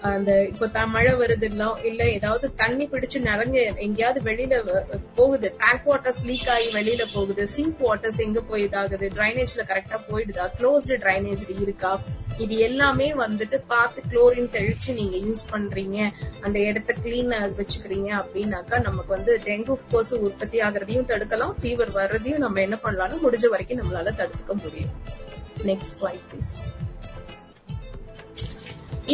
அந்த 0.00 0.42
இப்போ 0.42 0.66
த- 0.66 0.86
மழை 0.86 1.12
வருது 1.12 1.46
இல்ல 1.84 2.02
ஏதாவது 2.08 2.54
தண்ணி 2.54 2.84
பிடிச்சு 2.86 3.18
நிறைஞ்ச 3.20 3.56
எங்கேயாவது 3.76 4.20
வெளியில 4.20 4.62
வ- 4.64 4.84
போகுது 5.14 5.52
டேங்க் 5.58 5.86
வாட்டர்ஸ் 5.86 6.24
லீக் 6.24 6.48
ஆகி 6.48 6.68
வெளியில 6.72 7.04
போகுது 7.12 7.46
சிங்க் 7.46 7.80
வாட்டர்ஸ் 7.80 8.20
எங்க 8.20 8.40
போய் 8.40 8.68
இதாகுது 8.68 9.10
டிரைனேஜ்ல 9.16 9.64
கரெக்டா 9.68 10.00
போயிடுதா 10.10 10.50
க்ளோஸ்டு 10.58 10.96
டிரைனேஜ் 10.96 11.50
இருக்கா 11.60 11.92
இது 12.38 12.56
எல்லாமே 12.58 13.14
வந்துட்டு 13.14 13.60
பார்த்து 13.66 14.02
குளோரின் 14.10 14.50
தெளிச்சு 14.50 14.92
நீங்க 14.94 15.16
யூஸ் 15.16 15.50
பண்றீங்க 15.52 15.98
அந்த 16.40 16.58
இடத்த 16.60 16.92
கிளீன் 17.04 17.30
வச்சுக்கிறீங்க 17.58 18.10
அப்படின்னாக்கா 18.18 18.78
நமக்கு 18.78 19.12
வந்து 19.12 19.40
டெங்கு 19.44 19.78
கொசு 19.90 20.20
உற்பத்தி 20.20 20.60
ஆகுறதையும் 20.60 21.08
தடுக்கலாம் 21.08 21.54
ஃபீவர் 21.60 21.90
வர்றதையும் 21.90 22.38
நம்ம 22.38 22.60
என்ன 22.60 22.78
பண்ணலாம்னு 22.82 23.24
முடிஞ்ச 23.24 23.48
வரைக்கும் 23.48 23.80
நம்மளால 23.82 24.12
தடுத்துக்க 24.16 24.54
முடியும். 24.62 24.92
நெக்ஸ்ட் 25.64 26.00
ஸ்லைட் 26.00 26.26
ப்ளீஸ் 26.30 26.54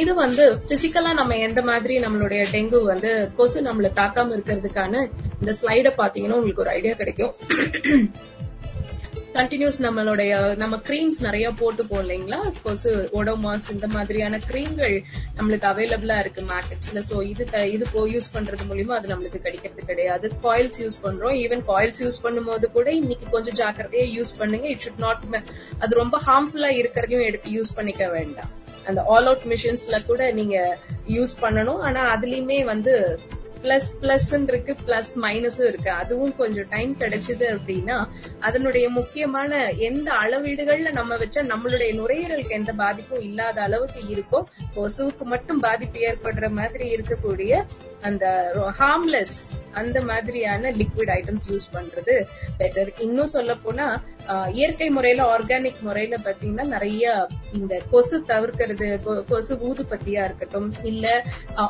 இது 0.00 0.12
வந்து 0.20 0.44
பிசிக்கலா 0.68 1.10
நம்ம 1.18 1.36
எந்த 1.46 1.60
மாதிரி 1.68 1.94
நம்மளுடைய 2.04 2.42
டெங்கு 2.52 2.78
வந்து 2.90 3.10
கொசு 3.38 3.58
நம்மள 3.66 3.88
தாக்காம 3.98 4.34
இருக்கிறதுக்கான 4.36 5.02
இந்த 5.40 5.52
ஸ்லைட 5.60 5.88
பாத்தீங்கன்னா 5.98 6.38
உங்களுக்கு 6.38 6.62
ஒரு 6.64 6.72
ஐடியா 6.76 6.94
கிடைக்கும். 7.00 7.34
கண்டினியூஸ் 9.36 9.78
நம்மளுடைய 9.84 10.32
நம்ம 10.62 10.78
கிரீம்ஸ் 10.86 11.18
நிறைய 11.26 11.46
போட்டு 11.60 11.82
போம் 11.90 12.02
இல்லைங்களா? 12.04 12.40
கொசு 12.64 12.90
ஒடோமாஸ் 13.18 13.66
இந்த 13.74 13.86
மாதிரியான 13.96 14.40
கிரீம்கள் 14.48 14.96
நம்மளுக்கு 15.36 15.68
அவைலபிளா 15.72 16.16
இருக்கு 16.24 16.42
மார்க்கெட்ஸ்ல 16.52 17.02
சோ 17.10 17.18
இது 17.32 17.46
இது 17.50 17.62
இது 17.74 18.06
யூஸ் 18.14 18.32
பண்றது 18.36 18.66
மூலியமா 18.70 18.96
அது 18.98 19.12
நம்மளுக்கு 19.12 19.44
கிடைக்கிறது 19.46 19.84
கிடையாது. 19.90 20.28
காயில்ஸ் 20.46 20.80
யூஸ் 20.84 20.98
பண்றோம். 21.04 21.36
ஈவன் 21.44 21.64
காயில்ஸ் 21.70 22.02
யூஸ் 22.06 22.22
பண்ணும்போது 22.26 22.68
கூட 22.78 22.88
இன்னைக்கு 23.02 23.28
கொஞ்சம் 23.36 23.58
ஜாக்கிரதையா 23.62 24.06
யூஸ் 24.16 24.34
பண்ணுங்க. 24.40 24.66
இட் 24.74 24.84
ஷுட் 24.86 25.04
நாட் 25.06 25.24
அது 25.84 26.02
ரொம்ப 26.02 26.18
ஹார்ம்ஃபுல்லா 26.28 26.72
இருக்கிறதையும் 26.80 27.28
எடுத்து 27.30 27.56
யூஸ் 27.58 27.76
பண்ணிக்க 27.78 28.10
வேண்டாம். 28.16 28.52
அந்த 28.88 29.02
ஆல் 29.12 29.28
அவுட் 29.30 29.46
மிஷின்ஸ்ல 29.52 29.98
கூட 30.06 30.32
நீங்க 30.40 30.56
யூஸ் 31.16 31.34
பண்ணணும். 31.44 31.80
ஆனா 31.88 32.02
அதுலயுமே 32.16 32.58
வந்து 32.72 32.94
பிளஸ் 33.64 33.90
பிளஸ் 34.02 34.28
இருக்கு 34.48 34.72
பிளஸ் 34.86 35.10
மைனஸும் 35.24 35.68
இருக்கு. 35.70 35.90
அதுவும் 36.02 36.32
கொஞ்சம் 36.40 36.68
டைம் 36.72 36.92
கிடைச்சது 37.02 37.46
அப்படின்னா 37.56 37.96
அதனுடைய 38.46 38.86
முக்கியமான 38.98 39.60
எந்த 39.88 40.08
அளவீடுகள்ல 40.22 40.92
நம்ம 40.98 41.16
வச்சா 41.16 41.42
நம்மளுடைய 41.52 41.90
நுரையீரலுக்கு 42.00 42.58
எந்த 42.60 42.72
பாதிப்பும் 42.82 43.24
இல்லாத 43.28 43.60
அளவுக்கு 43.62 44.02
இருக்கோ 44.14 44.40
கொசுவுக்கு 44.76 45.26
மட்டும் 45.34 45.62
பாதிப்பு 45.66 46.00
ஏற்படுற 46.10 46.48
மாதிரி 46.58 46.86
இருக்கக்கூடிய 46.96 47.52
அந்த 48.02 48.26
ஹார்ம்லெஸ் 48.78 49.36
அந்த 49.72 50.00
மாதிரியான 50.02 50.70
லிக்விட் 50.72 51.12
ஐட்டம்ஸ் 51.12 51.46
யூஸ் 51.48 51.66
பண்றது 51.72 52.14
பெட்டர் 52.58 52.90
இன்னும் 52.98 53.26
சொல்ல 53.26 53.54
போனா 53.56 53.86
இயற்கை 54.50 54.90
முறையில 54.90 55.22
ஆர்கானிக் 55.28 55.80
முறையில 55.80 56.16
பாத்தீங்கன்னா 56.18 56.66
நிறைய 56.66 57.04
இந்த 57.52 57.80
கொசு 57.90 58.24
தவிர்க்கிறது 58.26 58.88
கொ- 59.06 59.24
கொசு 59.24 59.54
ஊதுபத்தியா 59.62 60.24
இருக்கட்டும் 60.24 60.68
இல்ல 60.84 61.06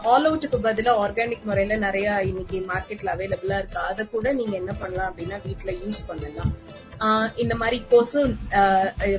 ஆல் 0.07 0.29
அவுட்டுக்கு 0.29 0.61
பதிலா 0.63 0.95
ஆர்கானிக் 1.05 1.45
முறையில 1.45 1.77
நிறைய 1.79 2.09
இன்னைக்கு 2.23 2.61
மார்க்கெட்ல 2.69 3.15
அவைலபிளா 3.15 3.59
இருக்கு? 3.59 3.79
அதை 3.91 4.09
கூட 4.09 4.33
நீங்க 4.33 4.57
என்ன 4.57 4.73
பண்ணலாம் 4.73 5.11
அப்படின்னா 5.11 5.39
வீட்டுல 5.47 5.73
யூஸ் 5.83 6.07
பண்ணலாம். 6.07 6.53
இந்த 7.37 7.55
மாதிரி 7.55 7.83
கொசு 7.91 8.21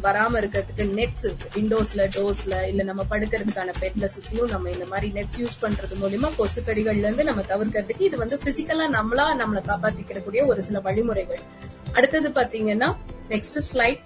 வராம 0.01 0.37
இருக்கிறதுக்கு 0.41 0.85
நெட்ஸ் 0.99 1.25
விண்டோஸ்ல 1.53 2.03
டோர்ஸ்ல 2.15 2.67
இல்ல 2.67 2.83
நம்ம 2.83 3.05
படுக்கிறதுக்கான 3.09 3.73
பெட்ல 3.79 4.07
சுத்தியும் 4.15 4.49
நம்ம 4.49 4.69
இந்த 4.69 4.85
மாதிரி 4.85 5.07
நெட்ஸ் 5.11 5.39
யூஸ் 5.39 5.57
பண்றது 5.61 5.95
மூலியமா 6.01 6.35
கொசு 6.35 6.61
கடிகள்ல 6.61 7.07
இருந்து 7.07 7.23
நம்ம 7.23 7.41
தவிர்க்கிறதுக்கு 7.41 8.01
இது 8.01 8.17
வந்து 8.17 8.37
பிசிக்கலா 8.45 8.87
நம்மளா 8.97 9.25
நம்மளை 9.41 9.63
காப்பாத்திக்கிறக்கூடிய 9.67 10.45
ஒரு 10.45 10.61
சில 10.61 10.79
வழிமுறைகள். 10.79 11.41
அடுத்தது 11.93 12.29
பாத்தீங்கன்னா 12.29 12.95
நெக்ஸ்ட் 13.29 13.59
ஸ்லைட் 13.73 14.03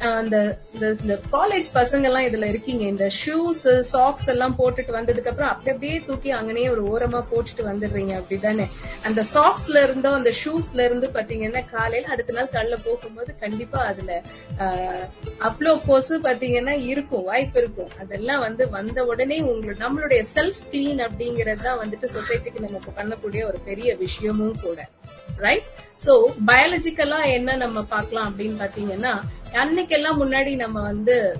அந்த 0.00 0.58
இந்த- 0.74 0.96
இந்த 1.02 1.20
காலேஜ் 1.32 1.68
பசங்க 1.74 2.02
எல்லாம் 2.02 2.22
இதுல 2.22 2.44
இருக்கீங்க. 2.44 2.84
இந்த 2.84 3.10
ஷூஸ் 3.26 3.80
சாக்ஸ் 3.80 4.28
எல்லாம் 4.28 4.58
போட்டுட்டு 4.58 4.92
வந்ததுக்கு 4.92 5.26
அப்புறம் 5.26 5.48
அப்படி 5.48 5.70
அப்படியே 5.70 6.00
தூக்கி 6.06 6.32
அங்கனே 6.32 6.70
ஒரு 6.70 6.82
ஓரமா 6.86 7.24
போட்டுட்டு 7.30 7.64
வந்துடுறீங்க. 7.64 8.20
அப்படிதானே? 8.20 8.66
அந்த 9.02 9.24
சாக்ஸ்ல 9.34 9.82
இருந்தோ 9.82 10.12
அந்த 10.12 10.32
ஷூஸ்ல 10.44 10.84
இருந்து 10.84 11.06
பாத்தீங்கன்னா 11.06 11.64
காலையில 11.70 12.08
அடுத்த 12.08 12.32
நாள் 12.32 12.48
கல்ல 12.48 12.76
போகும்போது 12.76 13.38
கண்டிப்பா 13.38 13.78
அதுல 13.84 14.22
ஆஹ், 14.58 15.04
அவ்வளோ 15.40 15.86
கொசு 15.86 16.20
பாத்தீங்கன்னா 16.20 16.84
இருக்கும் 16.84 17.24
வாய்ப்பு 17.24 17.60
இருக்கும். 17.60 17.90
அதெல்லாம் 17.98 18.40
வந்து 18.40 18.70
வந்த 18.70 19.04
உடனே 19.04 19.40
உங்களுக்கு 19.40 19.84
நம்மளுடைய 19.84 20.22
செல்ஃப் 20.34 20.62
கிளீன் 20.72 21.08
அப்படிங்கறது 21.08 21.62
தான் 21.62 21.80
வந்துட்டு 21.80 22.08
சொசைட்டிக்கு 22.14 22.60
நமக்கு 22.60 22.90
பண்ணக்கூடிய 22.96 23.46
ஒரு 23.46 23.58
பெரிய 23.64 23.94
விஷயமும் 23.96 24.60
கூட. 24.60 24.88
ரைட் 25.36 25.68
சோ 26.06 26.12
பயாலஜிக்கலா 26.46 27.32
என்ன 27.32 27.56
நம்ம 27.56 27.82
பார்க்கலாம் 27.84 28.28
அப்படின்னு 28.30 28.60
பாத்தீங்கன்னா 28.60 29.12
அன்னைக்கெல்லாம் 29.52 30.20
முன்னாடி 30.20 30.56
நம்ம 30.56 30.82
வந்து 30.82 31.36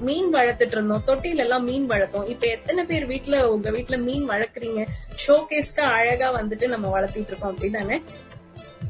மீன் 0.00 0.34
வளர்த்துட்டு 0.34 0.70
இருந்தோம். 0.70 1.02
தொட்டில 1.06 1.36
எல்லாம் 1.36 1.64
மீன் 1.64 1.90
வளர்த்தோம். 1.90 2.28
இப்ப 2.28 2.46
எத்தனை 2.46 2.84
பேர் 2.84 3.08
வீட்டுல 3.08 3.42
உங்க 3.42 3.70
வீட்டுல 3.70 4.02
மீன் 4.02 4.28
வளர்க்குறீங்க? 4.28 4.86
ஷோகேஸ்க்கு 5.26 5.80
அழகா 5.80 6.40
வந்துட்டு 6.40 6.68
நம்ம 6.68 7.00
வளர்த்திட்டு 7.00 7.26
இருக்கோம் 7.26 7.56
அப்படிதானே? 7.56 8.02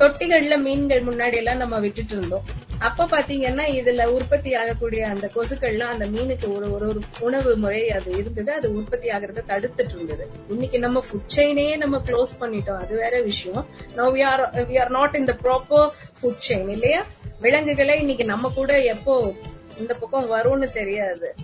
தொட்டிகள்ல 0.00 0.54
மீன்கள் 0.66 1.02
முன்னாடி 1.04 1.36
எல்லாம் 1.40 1.60
நம்ம 1.62 1.76
விட்டுட்டு 1.78 2.14
இருந்தோம் 2.16 2.46
அப்ப 2.78 3.04
பாத்தீங்கன்னா 3.04 3.64
இதுல 3.78 4.04
உற்பத்தி 4.16 4.50
ஆகக்கூடிய 4.54 5.02
அந்த 5.08 5.26
கொசுக்கள்லாம் 5.34 5.92
அந்த 5.94 6.06
மீனுக்கு 6.14 6.46
ஒரு 6.56 6.66
ஒரு 6.74 6.86
ஒரு 6.88 7.00
உணவு 7.20 7.56
முறை 7.56 7.90
அது 7.90 8.10
இருந்தது. 8.16 8.50
அது 8.52 8.66
உற்பத்தி 8.78 9.08
ஆகிறத 9.08 9.44
தடுத்துட்டு 9.52 9.94
இருந்தது 9.94 10.24
இன்னைக்கு 10.48 10.78
நம்ம 10.78 11.02
ஃபுட் 11.06 11.30
செயினே 11.36 11.76
நம்ம 11.76 12.02
க்ளோஸ் 12.08 12.34
பண்ணிட்டோம். 12.40 12.80
அது 12.84 12.94
வேற 12.96 13.20
விஷயம். 13.20 13.66
No 13.94 14.06
we 14.16 14.22
are 14.30 14.42
we 14.70 14.76
are 14.80 14.92
not 14.98 15.14
in 15.14 15.24
the 15.24 15.36
proper 15.44 15.88
food 16.20 16.44
chain 16.48 16.72
இல்லையா? 16.76 17.02
விலங்குகளை 17.40 17.98
இன்னைக்கு 17.98 18.24
நம்ம 18.24 18.52
கூட 18.54 18.80
எப்போ 18.94 19.14
இந்த 19.78 19.94
பக்கம் 19.94 20.30
வரும்னு 20.36 20.68
தெரியாது. 20.80 21.34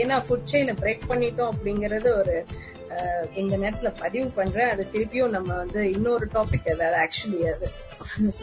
ஏன்னா 0.00 0.18
ஃபுட் 0.26 0.50
செயினை 0.52 0.74
பிரேக் 0.82 1.08
பண்ணிட்டோம் 1.08 1.50
அப்படிங்கறது 1.54 2.08
ஒரு 2.20 2.36
இந்த 3.42 3.54
நேரத்துல 3.56 3.90
பதிவு 4.00 4.26
பண்றேன் 4.38 4.70
அது 4.72 4.82
திருப்பியும் 4.92 5.34
நம்ம 5.36 5.54
வந்து 5.54 5.80
இன்னொரு 5.90 6.26
டாபிக் 6.34 6.68
அதாவது 6.74 6.98
ஆக்சுவலி 7.04 7.40
அது 7.52 7.68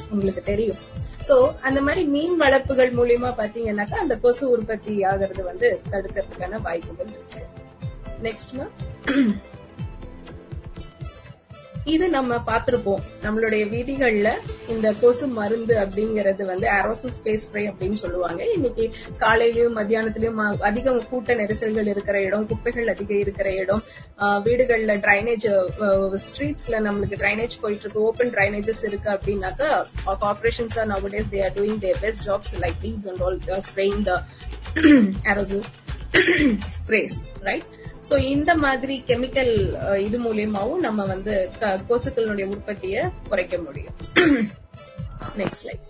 உங்களுக்கு 0.10 0.44
தெரியும். 0.44 0.82
சோ 1.28 1.36
அந்த 1.62 1.80
மாதிரி 1.82 2.04
மீன் 2.16 2.36
வளர்ப்புகள் 2.42 2.92
மூலியமா 3.00 3.30
பாத்தீங்கன்னாக்கா 3.42 3.98
அந்த 4.04 4.18
கொசு 4.26 4.46
உற்பத்தி 4.50 4.94
ஆகிறது 5.04 5.44
வந்து 5.44 5.70
தடுக்கிறதுக்கான 5.92 6.62
வாய்ப்புகள் 6.68 7.12
இருக்கு. 7.16 7.42
நெக்ஸ்ட் 8.28 8.54
இது 11.86 12.10
நம்ம 12.10 12.36
பார்த்திருப்போம். 12.48 13.02
நம்மளுடைய 13.24 13.64
வீதிகள்ல 13.74 14.30
இந்த 14.68 14.94
கொசு 15.02 15.28
மருந்து 15.28 15.76
அப்படிங்கறது 15.84 16.44
வந்து 16.46 16.68
ஏரோசல் 16.78 17.14
ஸ்பேஸ் 17.18 17.44
ஸ்ப்ரே 17.46 17.64
அப்படின்னு 17.72 18.00
சொல்லுவாங்க. 18.02 18.42
இன்னைக்கு 18.56 18.86
காலையிலயும் 19.24 19.78
மத்தியானத்திலயும் 19.80 20.42
அதிகம் 20.70 21.08
கூட்ட 21.10 21.36
நெரிசல்கள் 21.42 21.90
இருக்கிற 21.94 22.22
இடம் 22.22 22.48
குப்பைகள் 22.48 22.88
அதிகம் 22.88 23.22
இருக்கிற 23.26 23.54
இடம் 23.54 23.84
வீடுகள்ல 24.48 24.96
டிரைனேஜ் 25.08 25.48
ஸ்ட்ரீட்ஸ்ல 26.28 26.84
நம்மளுக்கு 26.88 27.22
டிரைனேஜ் 27.24 27.60
போயிட்டு 27.62 27.86
இருக்கு 27.86 28.06
ஓப்பன் 28.10 28.34
டிரைனேஜஸ் 28.38 28.84
இருக்கு 28.90 29.10
அப்படின்னாக்கா 29.16 29.70
corporations 30.26 30.78
are 30.80 30.90
nowadays 31.16 31.32
they 31.36 31.42
are 31.48 31.56
doing 31.60 31.82
their 31.86 32.00
best 32.06 32.26
jobs 32.30 32.56
like 32.66 32.80
these 32.88 33.08
and 33.12 33.22
all 33.28 33.66
spraying 33.70 34.04
the 34.10 34.24
aerosol 35.34 35.66
sprays 36.78 37.18
right 37.50 37.68
so 38.10 38.18
இந்த 38.26 38.56
மாதிரி 38.56 39.04
கெமிக்கல் 39.08 39.52
இது 39.98 40.20
மூலியமாவும் 40.20 40.78
நம்ம 40.78 41.06
வந்து 41.06 41.52
க- 41.60 41.80
கொசுக்களுடைய 41.90 42.46
உற்பத்தியை 42.46 43.06
குறைக்க 43.30 43.58
முடியும். 43.58 43.96
நெக்ஸ்ட் 45.38 45.60
ஸ்லைட் 45.64 45.88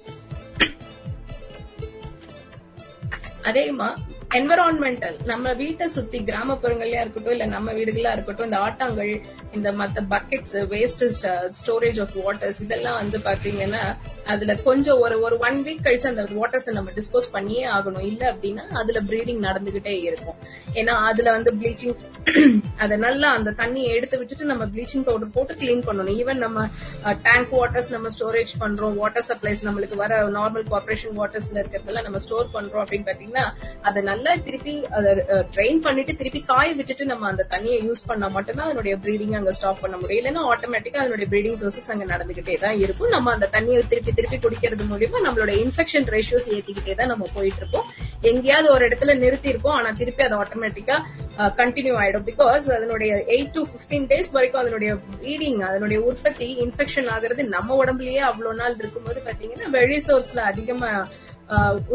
அதேமா 3.44 3.90
என்வரான்மெண்டல் 4.38 5.16
நம்ம 5.30 5.52
வீட்டை 5.60 5.86
சுத்தி 5.94 6.18
கிராமப்புறங்கள்லயா 6.28 7.00
இருக்கட்டும் 7.04 7.34
இல்ல 7.36 7.46
நம்ம 7.54 7.72
வீடுகளா 7.78 8.10
இருக்கட்டும் 8.16 8.48
இந்த 8.48 8.58
ஆட்டாங்கள் 8.66 9.10
இந்த 9.58 9.70
மத்த 9.80 10.04
buckets 10.12 10.54
waste 10.74 11.04
storage 11.60 12.00
of 12.04 12.14
waters 12.26 12.60
இதெல்லாம் 12.66 12.98
வந்து 13.00 13.18
பாத்தீங்கன்னா 13.28 13.82
அதுல 14.34 14.56
கொஞ்சம் 14.68 15.00
ஒரு 15.06 15.16
ஒரு 15.22 15.38
ஒன் 15.48 15.58
வீக் 15.68 15.82
கழிச்சு 15.88 16.08
அந்த 16.12 16.26
வாட்டர்ஸ் 16.40 16.70
நம்ம 16.78 16.92
டிஸ்போஸ் 17.00 17.30
பண்ணியே 17.32 17.64
ஆகணும். 17.78 18.06
இல்ல 18.12 18.24
அப்படின்னா 18.34 18.66
அதுல 18.82 19.02
ப்ரீடிங் 19.10 19.42
நடந்துகிட்டே 19.48 19.96
இருக்கும். 20.10 20.38
ஏன்னா 20.82 20.96
அதுல 21.10 21.34
வந்து 21.38 21.54
ப்ளீச்சிங் 21.62 21.98
அதை 22.84 22.98
நல்லா 23.06 23.30
அந்த 23.40 23.54
தண்ணியை 23.64 23.90
எடுத்து 23.98 24.20
விட்டுட்டு 24.20 24.52
நம்ம 24.52 24.66
ப்ளீச்சிங் 24.76 25.08
பவுடர் 25.10 25.34
போட்டு 25.38 25.60
க்ளீன் 25.64 25.84
பண்ணணும். 25.90 26.16
ஈவன் 26.22 26.42
நம்ம 26.46 26.68
டேங்க் 27.28 27.52
வாட்டர்ஸ் 27.60 27.92
நம்ம 27.96 28.14
ஸ்டோரேஜ் 28.18 28.54
பண்றோம். 28.64 28.96
வாட்டர் 29.02 29.28
சப்ளைஸ் 29.32 29.66
நம்மளுக்கு 29.70 30.00
வர 30.04 30.22
நார்மல் 30.38 30.70
கார்பரேஷன் 30.76 31.18
வாட்டர்ஸ்ல 31.22 31.60
இருக்கிறதெல்லாம் 31.64 32.08
நம்ம 32.10 32.24
ஸ்டோர் 32.28 32.56
பண்றோம் 32.58 32.84
அப்படின்னு 32.86 33.10
பாத்தீங்கன்னா 33.12 33.48
அதை 33.90 34.00
நல்லா 34.04 34.18
திருப்பி 34.46 34.74
அதை 34.98 35.12
ட்ரெயின் 35.56 35.80
பண்ணிட்டு 35.86 36.14
திருப்பி 36.20 36.40
காய 36.52 36.68
விட்டுட்டு 36.78 37.06
நம்ம 37.12 37.28
அந்த 37.32 37.44
தண்ணியை 37.54 37.78
யூஸ் 37.88 38.02
பண்ணா 38.10 38.28
மட்டும்தான் 38.36 38.68
அதனுடைய 38.70 38.96
ப்ரீடிங் 39.04 39.36
அங்க 39.40 39.52
ஸ்டாப் 39.58 39.82
பண்ண 39.84 39.96
முடியும். 40.02 40.20
இல்லைன்னா 40.22 40.44
ஆட்டோமேட்டிக்கா 40.52 41.00
அதனுடைய 41.04 41.28
ப்ரீடிங் 41.32 41.58
சோர்சஸ் 41.62 41.90
அங்க 41.94 42.06
நடந்துகிட்டே 42.14 42.56
தான் 42.66 42.78
இருக்கும். 42.86 43.12
நம்ம 43.16 43.34
அந்த 43.36 43.50
தண்ணியை 43.56 43.82
திருப்பி 43.94 44.14
திருப்பி 44.20 44.40
குடிக்கிறது 44.46 44.86
மூலியமா 44.92 45.22
நம்மளோட 45.28 45.54
இன்ஃபெக்ஷன் 45.64 46.08
ரேஷியோஸ் 46.16 46.50
ஏத்திக்கிட்டே 46.58 46.96
தான் 47.02 47.12
நம்ம 47.14 47.28
போயிட்டு 47.38 47.62
இருப்போம். 47.64 47.88
எங்கேயாவது 48.32 48.70
ஒரு 48.76 48.84
இடத்துல 48.90 49.16
நிறுத்தி 49.24 49.50
இருப்போம் 49.54 49.78
ஆனா 49.80 49.92
திருப்பி 50.02 50.24
அது 50.28 50.38
ஆட்டோமேட்டிக்கா 50.42 50.98
கண்டினியூ 51.62 51.96
ஆயிடும். 52.04 52.28
பிகாஸ் 52.32 52.66
அதனுடைய 52.78 53.12
எயிட் 53.36 53.54
டு 53.58 53.64
பிப்டீன் 53.74 54.10
டேஸ் 54.12 54.32
வரைக்கும் 54.38 54.62
அதனுடைய 54.64 54.92
ப்ரீடிங் 55.22 55.62
அதனுடைய 55.70 56.00
உற்பத்தி 56.10 56.50
இன்ஃபெக்ஷன் 56.66 57.10
ஆகுறது 57.16 57.42
நம்ம 57.56 57.76
உடம்புலயே 57.84 58.22
அவ்வளவு 58.32 58.60
நாள் 58.62 58.78
இருக்கும்போது 58.82 59.22
பாத்தீங்கன்னா 59.28 59.70
வெளி 59.78 60.00
சோர்ஸ்ல 60.08 60.44
அதிகமா 60.52 60.92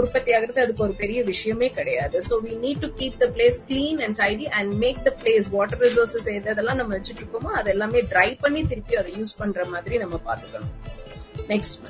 உற்பத்தி 0.01 0.31
ஆகுறது 0.37 0.63
அதுக்கு 0.63 0.85
ஒரு 0.87 0.95
பெரிய 1.03 1.19
விஷயமே 1.25 1.69
கிடையாது. 1.79 2.17
So 2.29 2.37
we 2.47 2.53
need 2.65 2.83
to 2.85 2.89
keep 3.01 3.19
the 3.23 3.29
place 3.37 3.59
clean 3.69 4.01
and 4.07 4.19
tidy 4.23 4.47
and 4.59 4.73
make 4.85 5.01
the 5.09 5.13
place 5.23 5.49
water 5.57 5.83
resources 5.87 6.29
எதெல்லாம் 6.35 6.81
நம்ம 6.81 6.93
வச்சுட்டு 6.97 7.23
இருக்கோமோ 7.25 7.53
அது 7.61 7.71
எல்லாமே 7.75 8.03
ட்ரை 8.13 8.29
பண்ணி 8.45 8.63
திருப்பி 8.73 8.97
அதை 9.03 9.13
யூஸ் 9.21 9.39
பண்ற 9.43 9.65
மாதிரி 9.75 9.99
நம்ம 10.05 10.21
பாத்துக்கணும் 10.29 10.75
நெக்ஸ்ட் 11.53 11.81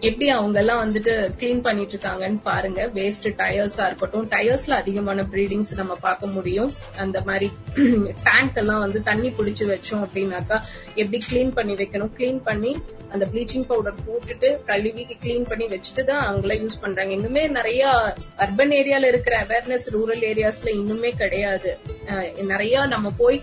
எப்படி 0.00 0.26
அவங்க 0.30 0.58
எல்லாம் 0.58 0.80
வந்துட்டு 0.82 1.12
கிளீன் 1.38 1.60
பண்ணிட்டு 1.60 1.94
இருக்காங்கன்னு 1.96 2.38
பாருங்க 2.42 2.80
வேஸ்ட் 2.96 3.26
டயர்ஸா 3.40 3.86
இருக்கட்டும். 3.86 4.28
டயர்ஸ்ல 4.34 4.74
அதிகமான 4.82 5.22
ப்ரீடிங்ஸ் 5.32 5.72
நம்ம 5.76 5.94
பார்க்க 6.00 6.26
முடியும். 6.26 6.70
அந்த 6.96 7.20
மாதிரி 7.20 7.48
டேங்க் 8.28 8.60
எல்லாம் 8.62 8.78
வந்து 8.78 9.02
தண்ணி 9.02 9.28
பிடிச்சு 9.38 9.66
வச்சோம் 9.72 10.04
அப்படின்னாக்கா 10.06 10.58
எப்படி 10.94 11.20
கிளீன் 11.30 11.52
பண்ணி 11.58 11.74
வைக்கணும்? 11.74 12.12
கிளீன் 12.18 12.40
பண்ணி 12.50 12.72
அந்த 13.12 13.26
ப்ளீச்சிங் 13.32 13.66
பவுடர் 13.68 14.00
போட்டுட்டு 14.06 14.48
கழுவி 14.64 15.04
கிளீன் 15.24 15.46
பண்ணி 15.50 15.66
வச்சுட்டு 15.74 16.02
தான் 16.04 16.24
அவங்கள 16.28 16.54
யூஸ் 16.62 16.82
பண்றாங்க. 16.82 17.12
இன்னுமே 17.14 17.48
நிறைய 17.58 17.82
அர்பன் 18.46 18.74
ஏரியால 18.80 19.06
இருக்கிற 19.12 19.36
அவேர்னஸ் 19.44 19.86
ரூரல் 19.96 20.24
ஏரியாஸ்ல 20.30 20.72
இன்னுமே 20.80 21.10
கிடையாது. 21.16 21.78
நிறைய 22.52 22.86
நம்ம 22.86 23.12
போய் 23.22 23.42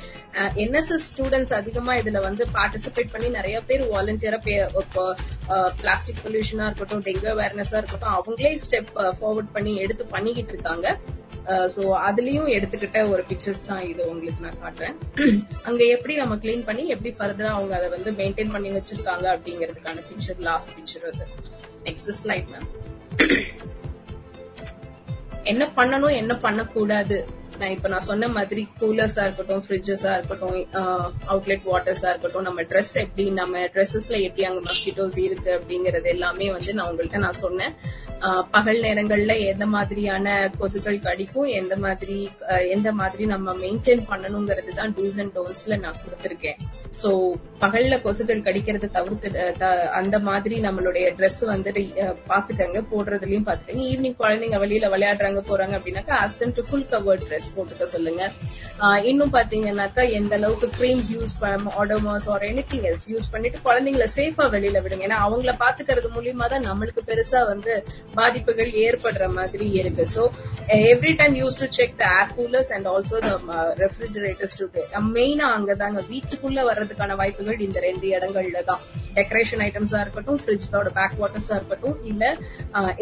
என்எஸ்எஸ் 0.63 1.07
ஸ்டூடெண்ட்ஸ் 1.09 1.53
அதிகமா 1.57 1.91
இதுல 1.99 2.21
வந்து 2.27 2.43
பார்ட்டிசிபேட் 2.55 3.11
பண்ணி 3.13 3.27
நிறைய 3.35 3.57
பேர் 3.67 3.83
வாலண்டியரா 3.93 4.39
பிளாஸ்டிக் 5.81 6.21
பொல்யூஷனா 6.23 6.65
இருக்கட்டும் 6.69 7.03
டெங்கு 7.07 7.27
அவேர்னஸா 7.33 7.77
இருக்கட்டும் 7.81 8.15
அவங்களே 8.19 8.51
ஸ்டெப் 8.65 8.91
ஃபார்வர்ட் 9.19 9.53
பண்ணி 9.57 9.73
எடுத்து 9.85 10.05
பண்ணிக்கிட்டு 10.15 10.53
இருக்காங்க. 10.55 10.87
சோ 11.73 11.83
அதுலயும் 12.07 12.49
எடுத்துக்கிட்ட 12.57 12.99
ஒரு 13.13 13.23
பிக்சர்ஸ் 13.29 13.65
தான் 13.67 13.83
இது 13.89 14.01
உங்களுக்கு 14.11 14.45
நான் 14.45 14.61
காட்டுறேன். 14.63 14.95
அங்க 15.67 15.81
எப்படி 15.95 16.13
நம்ம 16.21 16.37
கிளீன் 16.43 16.65
பண்ணி 16.69 16.83
எப்படி 16.95 17.11
ஃபர்தரா 17.19 17.51
அவங்க 17.57 17.73
அதை 17.79 17.89
வந்து 17.95 18.11
மெயின்டைன் 18.21 18.53
பண்ணி 18.55 18.71
வச்சிருக்காங்க 18.77 19.25
அப்படிங்கறதுக்கான 19.35 20.03
பிக்சர் 20.09 20.41
லாஸ்ட் 20.49 20.71
பிக்சர் 20.77 21.05
அது. 21.11 21.27
நெக்ஸ்ட் 21.87 22.11
ஸ்லைட் 22.21 22.49
மேம் 22.53 22.67
என்ன 25.51 25.63
பண்ணணும் 25.77 26.15
என்ன 26.21 26.33
பண்ணக்கூடாது? 26.45 27.17
நான் 27.59 27.71
இப்ப 27.71 27.87
நான் 27.87 27.99
சொன்ன 28.01 28.27
மாதிரி 28.29 28.61
கூலர்ஸா 28.79 29.23
இருக்கட்டும் 29.23 29.63
ஃப்ரிட்ஜஸா 29.65 30.11
இருக்கட்டும் 30.13 30.57
அவுட்லெட் 31.27 31.65
வாட்டர்ஸா 31.65 32.09
இருக்கட்டும் 32.09 32.43
நம்ம 32.43 32.63
ட்ரெஸ் 32.63 32.95
எப்படி 32.97 33.25
நம்ம 33.33 33.65
ட்ரெஸ்ஸஸ்ல 33.73 34.21
எப்படி 34.21 34.45
அங்க 34.45 34.61
மஸ்கிட்டோஸ் 34.61 35.19
இருக்கு 35.19 35.51
அப்படிங்கறது 35.57 36.09
எல்லாமே 36.09 36.51
வந்து 36.51 36.73
நான் 36.73 36.89
உங்கள்கிட்ட 36.89 37.17
நான் 37.19 37.41
சொன்னேன். 37.41 37.75
பகல் 38.51 38.79
நேரங்கள்ல 38.81 39.33
எந்த 39.45 39.65
மாதிரியான 39.65 40.27
கொசுக்கள் 40.59 40.99
கடிக்கும் 40.99 41.49
எந்த 41.53 41.75
மாதிரி 41.75 42.15
எந்த 42.69 42.91
மாதிரி 42.91 43.23
நம்ம 43.25 43.53
மெயின்டைன் 43.55 44.03
பண்ணணுங்கிறது 44.09 44.71
தான் 44.73 44.93
டூஸ் 44.95 45.19
அண்ட் 45.19 45.35
டோன்ஸ்ல 45.35 45.79
நான் 45.79 45.99
கொடுத்துருக்கேன். 46.03 46.59
சோ 47.01 47.09
பகல்ல 47.61 47.95
கொசுக்கள் 48.01 48.41
கடிக்கிறத 48.41 48.89
தவிர்த்து 48.89 49.29
த- 49.57 49.69
அந்த 49.93 50.19
மாதிரி 50.19 50.57
நம்மளுடைய 50.61 51.05
ட்ரெஸ் 51.17 51.41
வந்துட்டு 51.47 51.83
பாத்துக்கங்க 52.27 52.81
போடுறதுலயும் 52.91 53.47
பாத்துக்கங்க 53.47 53.85
ஈவினிங் 53.85 54.19
குழந்தைங்க 54.19 54.59
வெளியில 54.59 54.89
விளையாடுறாங்க 54.89 55.41
போறாங்க 55.49 55.75
அப்படின்னாக்கா 55.77 56.17
அஸ்தன் 56.25 56.55
டு 56.55 56.63
ஃபுல் 56.69 56.87
கவர்ட் 56.91 57.27
ட்ரெஸ் 57.27 57.44
போட்டுக்க 57.55 57.85
சொல்லுங்க. 57.95 58.23
இன்னும் 59.09 59.33
பாத்தீங்கன்னாக்கா 59.35 60.03
எந்த 60.19 60.33
அளவுக்கு 60.39 60.67
கிரீம்ஸ் 60.77 61.09
யூஸ் 61.15 61.33
பண்ண 61.41 61.73
Odomos 61.81 62.27
or 62.33 62.45
anything 62.49 62.85
else 62.89 63.07
use 63.13 63.29
பண்ணிட்டு 63.33 63.59
குழந்தைங்களை 63.67 64.07
சேஃபா 64.17 64.45
வெளியில 64.55 64.81
விடுங்க. 64.85 65.07
ஏன்னா 65.09 65.19
அவங்கள 65.27 65.53
பாத்துக்கிறது 65.63 66.09
மூலியமா 66.17 66.47
தான் 66.53 66.67
நம்மளுக்கு 66.69 67.03
பெருசா 67.09 67.41
வந்து 67.51 67.73
பாதிப்புகள் 68.19 68.71
ஏற்படுற 68.85 69.27
மாதிரி 69.37 69.67
இருக்கு. 69.81 70.05
So 70.15 70.25
every 70.91 71.13
time 71.21 71.37
use 71.41 71.59
to 71.61 71.69
check 71.79 71.97
the 72.03 72.05
air 72.19 72.33
coolers 72.39 72.71
and 72.77 72.89
also 72.93 73.19
the 73.27 73.31
refrigerators 73.83 74.57
to 74.61 74.67
மெயினா 75.15 75.47
அங்கதாங்க 75.57 75.99
வீட்டுக்குள்ள 76.11 76.59
வர்றதுக்கான 76.69 77.15
வாய்ப்புகள் 77.21 77.65
இந்த 77.67 77.79
ரெண்டு 77.87 78.05
இடங்கள்ல 78.17 78.61
தான். 78.69 78.83
டெக்கரேஷன் 79.17 79.61
ஐட்டம்ஸா 79.65 79.99
இருக்கட்டும் 80.03 80.39
ஃப்ரிட்ஜோட 80.43 80.89
பேக் 80.97 81.13
வாட்டர்ஸா 81.19 81.55
இருக்கட்டும் 81.59 81.97
இல்ல 82.11 82.23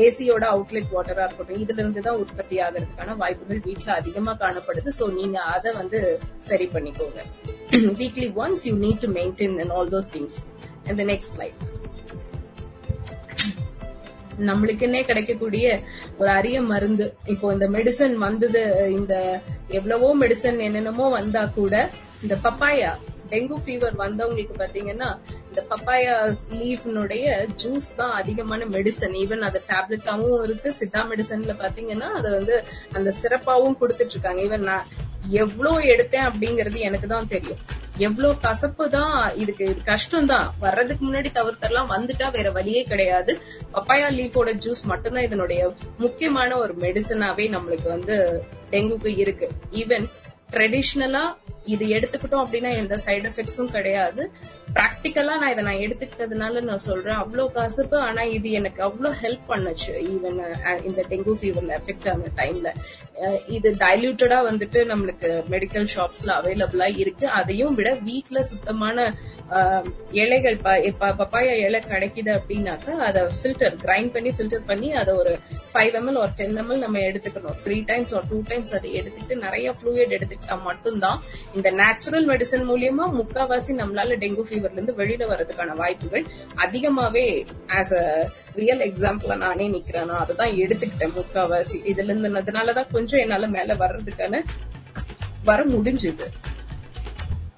ஏசியோட 0.05 0.43
அவுட்லெட் 0.55 0.91
வாட்டரா 0.95 1.23
இருக்கட்டும் 1.27 1.61
இதுல 1.63 1.81
இருந்து 1.83 2.01
தான் 2.07 2.19
உற்பத்தி 2.23 2.55
ஆகிறதுக்கான 2.65 3.15
வாய்ப்புகள் 3.21 3.61
வீட்டுல 3.67 3.91
அதிகம் 3.99 4.22
அதிகமா 4.23 4.33
காணப்படுது. 4.43 4.89
சோ 4.99 5.05
நீங்க 5.19 5.37
அதை 5.53 5.69
வந்து 5.79 5.99
சரி 6.49 6.65
பண்ணிக்கோங்க. 6.73 7.19
Weekly 8.01 8.27
once 8.43 8.63
you 8.69 8.73
need 8.85 9.01
to 9.05 9.09
maintain 9.19 9.55
and 9.61 9.73
all 9.77 9.89
those 9.93 10.09
things 10.15 10.37
and 10.87 10.97
the 11.01 11.05
next 11.11 11.31
slide 11.35 11.59
நம்மளுக்குன்னே 14.49 15.01
கிடைக்கக்கூடிய 15.09 15.65
ஒரு 16.19 16.29
அரிய 16.37 16.57
மருந்து. 16.71 17.07
இப்போ 17.33 17.47
இந்த 17.55 17.65
மெடிசன் 17.75 18.15
வந்தது 18.27 18.61
இந்த 18.99 19.13
எவ்வளவோ 19.79 20.09
மெடிசன் 20.23 20.57
என்னென்னமோ 20.67 21.07
வந்தா 21.19 21.43
கூட 21.59 21.75
இந்த 22.23 22.35
பப்பாயா 22.45 22.91
டெங்கு 23.33 23.57
ஃபீவர் 23.63 24.01
வந்தவங்களுக்கு 24.03 24.55
பாத்தீங்கன்னா 24.63 25.09
இந்த 25.53 25.63
பப்பாயா 25.71 26.13
லீஃப்னுடைய 26.59 27.25
ஜூஸ் 27.61 27.87
தான் 27.97 28.13
அதிகமான 28.19 28.65
மெடிசன் 28.75 29.15
ஈவன் 29.23 29.43
அது 29.47 29.59
டேப்லெட்டாவும் 29.71 30.39
இருக்கு. 30.45 30.69
சித்தா 30.77 31.01
மெடிசன்ல 31.09 31.53
பாத்தீங்கன்னா 31.59 32.07
அதை 32.19 32.29
வந்து 32.37 32.55
அந்த 32.97 33.09
சிறப்பாவும் 33.19 33.77
கொடுத்துட்டு 33.81 34.15
இருக்காங்க 34.15 34.41
ஈவன் 34.47 34.65
நான் 34.69 34.87
எவ்வளோ 35.41 35.73
எடுத்தேன் 35.93 36.25
அப்படிங்கறது 36.29 36.79
எனக்கு 36.87 37.09
தான் 37.13 37.29
தெரியும். 37.33 37.61
எவ்வளவு 38.07 38.33
கசப்பு 38.47 38.87
தான் 38.97 39.13
இதுக்கு 39.41 39.67
இது 39.73 39.83
கஷ்டம் 39.91 40.31
தான். 40.33 40.47
வர்றதுக்கு 40.65 41.05
முன்னாடி 41.07 41.31
தவிர்த்தரலாம் 41.37 41.93
வந்துட்டா 41.95 42.29
வேற 42.37 42.49
வழியே 42.57 42.81
கிடையாது. 42.91 43.35
பப்பாயா 43.75 44.09
லீஃபோட 44.17 44.51
ஜூஸ் 44.65 44.83
மட்டும்தான் 44.93 45.27
இதனுடைய 45.29 45.69
முக்கியமான 46.05 46.57
ஒரு 46.63 46.75
மெடிசனாவே 46.85 47.47
நம்மளுக்கு 47.57 47.89
வந்து 47.95 48.17
டெங்குக்கு 48.73 49.13
இருக்கு. 49.25 49.49
ஈவன் 49.83 50.07
ட்ரெடிஷ்னலா 50.55 51.25
இது 51.73 51.85
எடுத்துக்கிட்டோம் 51.97 52.43
அப்படின்னா 52.45 52.71
எந்த 52.81 52.95
சைடு 53.03 53.25
எஃபெக்ட்ஸும் 53.29 53.73
கிடையாது. 53.75 54.23
பிராக்டிக்கலா 54.75 55.33
நான் 55.41 55.51
இதை 55.51 55.63
நான் 55.63 55.81
எடுத்துக்கிட்டதுனால 55.85 56.61
நான் 56.61 56.83
சொல்றேன். 56.85 57.19
அவ்வளவு 57.23 57.51
கசப்பு 57.57 57.97
ஆனா 57.99 58.21
இது 58.37 58.49
எனக்கு 58.51 58.79
அவ்வளவு 58.81 59.19
ஹெல்ப் 59.23 59.45
பண்ணுச்சு 59.49 59.93
ஈவன் 60.13 60.39
uh, 60.43 60.77
இந்த 60.87 61.01
டெங்கு 61.11 61.33
ஃபீவர்ல 61.39 61.73
எஃபெக்ட் 61.79 62.07
ஆன 62.13 62.31
டைம்ல 62.35 62.69
இது 63.57 63.69
டைல்யூட்டடா 63.83 64.39
வந்துட்டு 64.49 64.79
நம்மளுக்கு 64.91 65.29
மெடிக்கல் 65.53 65.87
ஷாப்ஸ்ல 65.95 66.31
அவைலபிளா 66.39 66.87
இருக்கு. 67.03 67.27
அதையும் 67.39 67.77
விட 67.79 67.91
வீட்டுல 68.09 68.39
சுத்தமான 68.53 68.97
இலைகள் 70.21 70.55
பப்பாயா 71.19 71.53
இலை 71.63 71.79
கிடைக்குது 71.89 72.31
அப்படின்னாக்கா 72.35 72.93
அதை 73.07 73.21
ஃபில்டர் 73.39 73.75
கிரைண்ட் 73.83 74.11
பண்ணி 74.13 74.29
ஃபில்டர் 74.37 74.63
பண்ணி 74.69 74.89
அதை 75.01 75.11
ஒரு 75.21 75.33
ஃபைவ் 75.71 75.95
எம்எல் 75.99 76.19
ஒரு 76.21 76.31
டென் 76.39 76.57
எம்எல் 76.61 76.81
நம்ம 76.83 77.01
எடுத்துக்கணும். 77.09 77.57
த்ரீ 77.65 77.77
டைம்ஸ் 77.89 78.13
ஒரு 78.17 78.25
டூ 78.31 78.37
டைம்ஸ் 78.51 78.71
அதை 78.77 78.89
எடுத்துக்கிட்டு 78.99 79.37
நிறைய 79.43 79.73
ஃப்ளூயிட் 79.77 80.15
எடுத்துக்கிட்டா 80.17 80.57
மட்டும்தான் 80.69 81.19
இந்த 81.55 81.71
நேச்சுரல் 81.81 82.25
மெடிசன் 82.31 82.65
மூலியமா 82.71 83.07
முக்காவாசி 83.19 83.73
நம்மளால 83.81 84.17
டெங்கு 84.23 84.45
ஃபீவர்ல 84.49 84.79
இருந்து 84.79 84.97
வெளியில 85.01 85.27
வர்றதுக்கான 85.33 85.75
வாய்ப்புகள் 85.81 86.25
அதிகமாவே 86.65 87.25
ஆஸ் 87.81 87.93
அ 88.01 88.05
ரியல் 88.61 88.83
எக்ஸாம்பிளா 88.89 89.37
நானே 89.45 89.67
நிக்கிறேன். 89.75 90.09
நான் 90.09 90.23
அதை 90.23 90.33
தான் 90.41 90.57
எடுத்துக்கிட்டேன் 90.63 91.15
முக்காவாசி. 91.19 91.77
இதுல 91.91 92.09
இருந்து 92.11 92.41
அதனாலதான் 92.43 92.91
கொஞ்சம் 93.03 93.21
என்னால 93.23 93.45
மேல 93.55 93.73
வர்றதுக்கான 93.79 94.35
வர 95.47 95.61
முடிஞ்சுது. 95.71 96.25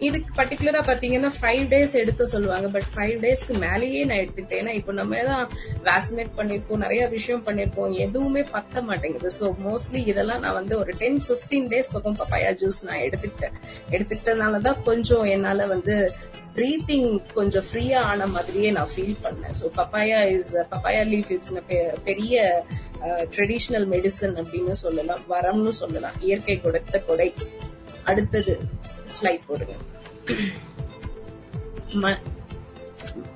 இதுக்கு 0.06 0.32
பர்டிகுலரா 0.38 0.80
பாத்தீங்கன்னா 0.88 1.30
ஃபைவ் 1.36 1.66
டேஸ் 1.72 1.94
எடுக்க 2.00 2.24
சொல்லுவாங்க. 2.32 2.68
பட் 2.76 2.88
ஃபைவ் 2.94 3.14
டேஸ்க்கு 3.24 3.54
மேலேயே 3.64 4.02
நான் 4.10 4.22
எடுத்துக்கிட்டேன். 4.24 4.62
ஏன்னா 4.62 4.74
இப்போ 4.80 4.94
நம்ம 5.00 5.22
தான் 5.30 5.46
வேக்சினேட் 5.88 6.32
பண்ணிருப்போம் 6.40 6.82
நிறைய 6.86 7.04
விஷயம் 7.14 7.44
பண்ணிருப்போம். 7.48 7.94
எதுவுமே 8.06 8.44
பத்த 8.56 8.84
மாட்டேங்குது. 8.90 9.32
ஸோ 9.40 9.48
மோஸ்ட்லி 9.68 10.02
இதெல்லாம் 10.12 10.44
நான் 10.46 10.58
வந்து 10.60 10.76
ஒரு 10.82 10.94
டென் 11.02 11.22
பிப்டீன் 11.28 11.70
டேஸ் 11.74 11.94
பக்கம் 11.96 12.18
பப்பாயா 12.22 12.52
ஜூஸ் 12.62 12.82
நான் 12.90 13.04
எடுத்துக்கிட்டேன். 13.08 13.56
எடுத்துக்கிட்டதுனால 13.96 14.62
தான் 14.68 14.82
கொஞ்சம் 14.90 15.28
என்னால 15.36 15.68
வந்து 15.76 15.96
பிரீத்திங் 16.56 17.34
கொஞ்சம் 17.34 17.64
ஃப்ரீயா 17.72 17.96
ஆன 17.96 18.28
மாதிரியே 18.28 18.72
நான் 18.72 18.88
ஃபீல் 18.96 19.16
பண்ணேன். 19.24 19.54
So 19.62 19.78
papaya 19.78 20.38
is 20.38 20.56
papaya 20.56 21.08
leaf 21.08 21.32
is 21.32 21.54
பெரிய 22.04 22.66
ட்ரெடிஷ்னல் 23.04 23.88
மெடிசன் 23.88 24.46
அப்படின்னு 24.46 24.72
சொல்லலாம். 24.72 25.20
வரம்னு 25.30 25.70
சொல்லலாம். 25.70 26.14
இயற்கை 26.20 26.62
கொடுத்த 26.62 27.00
கொடை. 27.00 27.34
அடுத்தது 28.04 28.60
ஸ்லைட் 29.22 29.42
போடுங்க. 29.48 29.74
ம- 31.90 32.22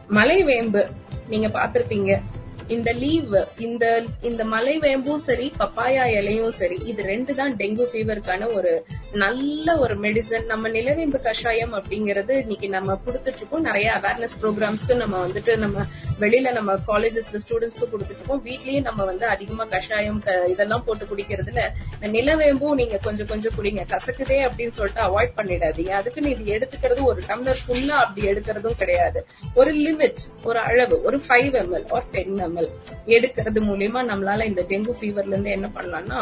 மலைவேம்பு. 0.09 0.91
நீங்க 1.27 1.47
பாத்திருப்பீங்க 1.47 2.21
இந்த 2.69 2.91
லீவ் 2.91 3.35
இந்த 3.57 4.03
இந்த 4.21 4.43
மலை 4.43 4.79
வேம்பும் 4.79 5.15
சரி 5.15 5.51
பப்பாயா 5.59 6.05
இலையும் 6.05 6.51
சரி 6.51 6.81
இது 6.85 7.03
ரெண்டு 7.03 7.35
தான் 7.35 7.55
டெங்கு 7.55 7.85
ஃபீவருக்கான 7.93 8.53
ஒரு 8.53 8.85
நல்ல 9.13 9.77
ஒரு 9.77 9.99
மெடிசன் 9.99 10.45
நம்ம 10.45 10.69
நிலவேம்பு 10.69 11.21
கஷாயம் 11.21 11.73
அப்படிங்கறது 11.73 12.31
இன்னைக்கு 12.31 12.69
நம்ம 12.69 12.99
கொடுத்துட்டு 13.05 13.35
இருக்கோம். 13.35 13.61
நிறைய 13.61 13.91
அவேர்னஸ் 13.91 14.35
ப்ரோக்ராம்ஸ்க்கு 14.41 14.95
நம்ம 14.95 15.27
வந்துட்டு 15.27 15.57
நம்ம 15.57 15.81
வெளியில 16.19 16.51
நம்ம 16.51 16.73
காலேஜஸ்ல 16.87 17.39
ஸ்டூடெண்ட்ஸ்க்கு 17.47 17.87
கொடுத்துட்டு 17.91 18.09
இருக்கோம். 18.09 18.45
வீட்லயே 18.45 18.81
நம்ம 18.81 19.05
வந்து 19.05 19.25
அதிகமா 19.25 19.63
கஷாயம் 19.63 20.19
க- 20.19 20.45
இதெல்லாம் 20.47 20.83
போட்டு 20.83 21.05
குடிக்கிறதுல 21.05 21.69
இந்த 22.01 22.19
நிலவேம்பும் 22.19 22.73
நீங்க 22.73 22.97
கொஞ்சம் 22.97 23.27
கொஞ்சம் 23.27 23.51
குடிங்க. 23.61 23.83
கசக்குதே 23.89 24.49
அப்படின்னு 24.49 24.67
சொல்லிட்டு 24.67 25.01
அவாய்ட் 25.01 25.31
பண்ணிடாதீங்க. 25.37 25.89
அதுக்குன்னு 25.89 26.29
இது 26.29 26.53
எடுத்துக்கிறது 26.53 27.03
ஒரு 27.03 27.21
டம்ளர் 27.27 27.57
ஃபுல்லா 27.67 27.87
அப்படி 27.87 28.27
எடுக்கிறதும் 28.27 28.77
கிடையாது. 28.77 29.25
ஒரு 29.53 29.73
லிமிட் 29.73 30.17
ஒரு 30.43 30.59
அளவு 30.59 31.01
ஒரு 31.01 31.21
ஃபைவ் 31.27 31.53
எம்எல் 31.55 31.91
ஒரு 31.91 32.03
டென் 32.11 32.35
எம்எல் 32.35 32.58
எடுக்கிறது 33.07 33.61
மூலியமா 33.61 34.03
நம்மளால 34.11 34.45
இந்த 34.45 34.61
டெங்கு 34.63 34.95
ஃபீவர்ல 34.99 35.27
இருந்து 35.27 35.49
என்ன 35.49 35.71
பண்ணலாம்னா 35.75 36.21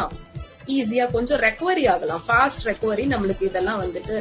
ஈஸியா 0.72 1.12
கொஞ்சம் 1.12 1.40
ரெக்கவரி 1.40 1.88
ஆகலாம். 1.88 2.22
ஃபாஸ்ட் 2.26 2.64
ரெக்கவரி 2.64 3.04
நம்மளுக்கு 3.08 3.42
இதெல்லாம் 3.42 3.82
வந்துட்டு 3.82 4.14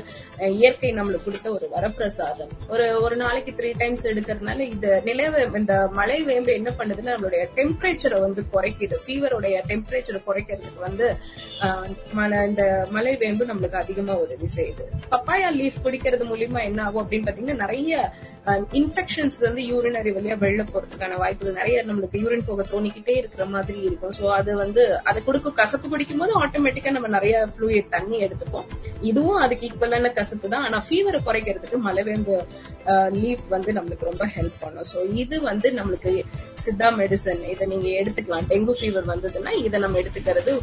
இயற்கை 0.51 0.93
நம்மளுக்கு 0.93 1.23
கொடுத்த 1.23 1.51
ஒரு 1.51 1.69
வரப்பிரசாதம். 1.75 2.51
ஒரு 2.69 3.01
ஒரு 3.01 3.15
நாளைக்கு 3.15 3.51
த்ரீ 3.51 3.77
டைம்ஸ் 3.77 4.07
எடுக்கிறதுனால 4.07 4.59
இந்த 4.67 5.01
நிலவு 5.05 5.49
இந்த 5.53 5.89
மழை 5.93 6.23
வேம்பு 6.23 6.53
என்ன 6.53 6.69
பண்ணுதுன்னா 6.77 7.15
நம்மளுடைய 7.15 7.47
டெம்பரேச்சரை 7.55 8.19
வந்து 8.19 8.43
குறைக்குது. 8.53 8.95
ஃபீவருடைய 9.05 9.61
டெம்பரேச்சரை 9.67 10.21
குறைக்கிறதுக்கு 10.27 10.79
வந்து 10.79 11.07
அஹ், 11.61 11.85
இந்த 12.47 12.63
மலை 12.89 13.15
வேம்பு 13.15 13.45
நம்மளுக்கு 13.45 13.75
அதிகமா 13.75 14.13
உதவி 14.17 14.49
செய்யுது. 14.55 14.83
பப்பாயா 15.11 15.49
லீஃப் 15.51 15.83
குடிக்கிறது 15.83 16.25
மூலியமா 16.25 16.63
என்ன 16.63 16.83
ஆகும் 16.83 17.03
அப்படின்னு 17.03 17.29
பாத்தீங்கன்னா 17.29 17.63
நிறைய 17.65 17.93
Um, 18.51 18.61
இன்ஃபெக்ஷன்ஸ் 18.79 19.37
வந்து 19.45 19.61
யூரினரி 19.69 20.11
வழியா 20.17 20.35
வெளில 20.43 20.63
போறதுக்கான 20.73 21.15
வாய்ப்புகள் 21.21 21.57
நிறைய 21.57 21.77
நம்மளுக்கு 21.87 22.19
யூரின் 22.23 22.45
போக 22.49 22.63
தோணிக்கிட்டே 22.73 23.13
இருக்கிற 23.21 23.45
மாதிரி 23.55 23.79
இருக்கும். 23.87 24.13
சோ 24.17 24.23
அது 24.35 24.51
வந்து 24.61 24.83
அதை 25.09 25.19
கொடுக்கும். 25.25 25.55
கசப்பு 25.57 25.87
குடிக்கும் 25.93 26.21
போது 26.21 26.33
ஆட்டோமேட்டிக்கா 26.41 26.91
நம்ம 26.97 27.09
நிறைய 27.15 27.41
ஃப்ளூயிட் 27.53 27.89
தண்ணி 27.95 28.17
எடுத்துப்போம். 28.25 28.67
இதுவும் 29.09 29.41
அதுக்கு 29.45 29.67
ஈக்குவலான 29.69 30.11
கசப்பு 30.19 30.51
தான். 30.53 30.63
ஆனா 30.67 30.79
ஃபீவரை 30.87 31.21
குறைக்கிறதுக்கு 31.27 31.79
மலைவேம்பு 31.87 32.37
லீஃப் 33.19 33.45
uh, 33.47 33.51
வந்து 33.55 33.73
நம்மளுக்கு 33.79 34.09
ரொம்ப 34.11 34.27
ஹெல்ப் 34.37 34.57
பண்ணும். 34.63 34.87
சோ 34.93 35.03
இது 35.23 35.39
வந்து 35.49 35.69
நம்மளுக்கு 35.79 36.13
சித்தா 36.63 36.89
மெடிசன் 37.01 37.43
இதை 37.55 37.67
நீங்க 37.73 37.89
எடுத்துக்கலாம். 38.01 38.49
டெங்கு 38.53 38.75
ஃபீவர் 38.79 39.11
வந்ததுன்னா 39.13 39.53
இதை 39.65 39.83
நம்ம 39.85 40.01
எடுத்துக்கிறது 40.03 40.55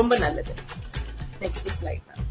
ரொம்ப 0.00 0.12
நல்லது. 0.26 0.54
நெக்ஸ்ட் 1.46 1.72
ஸ்லைட் 1.78 2.30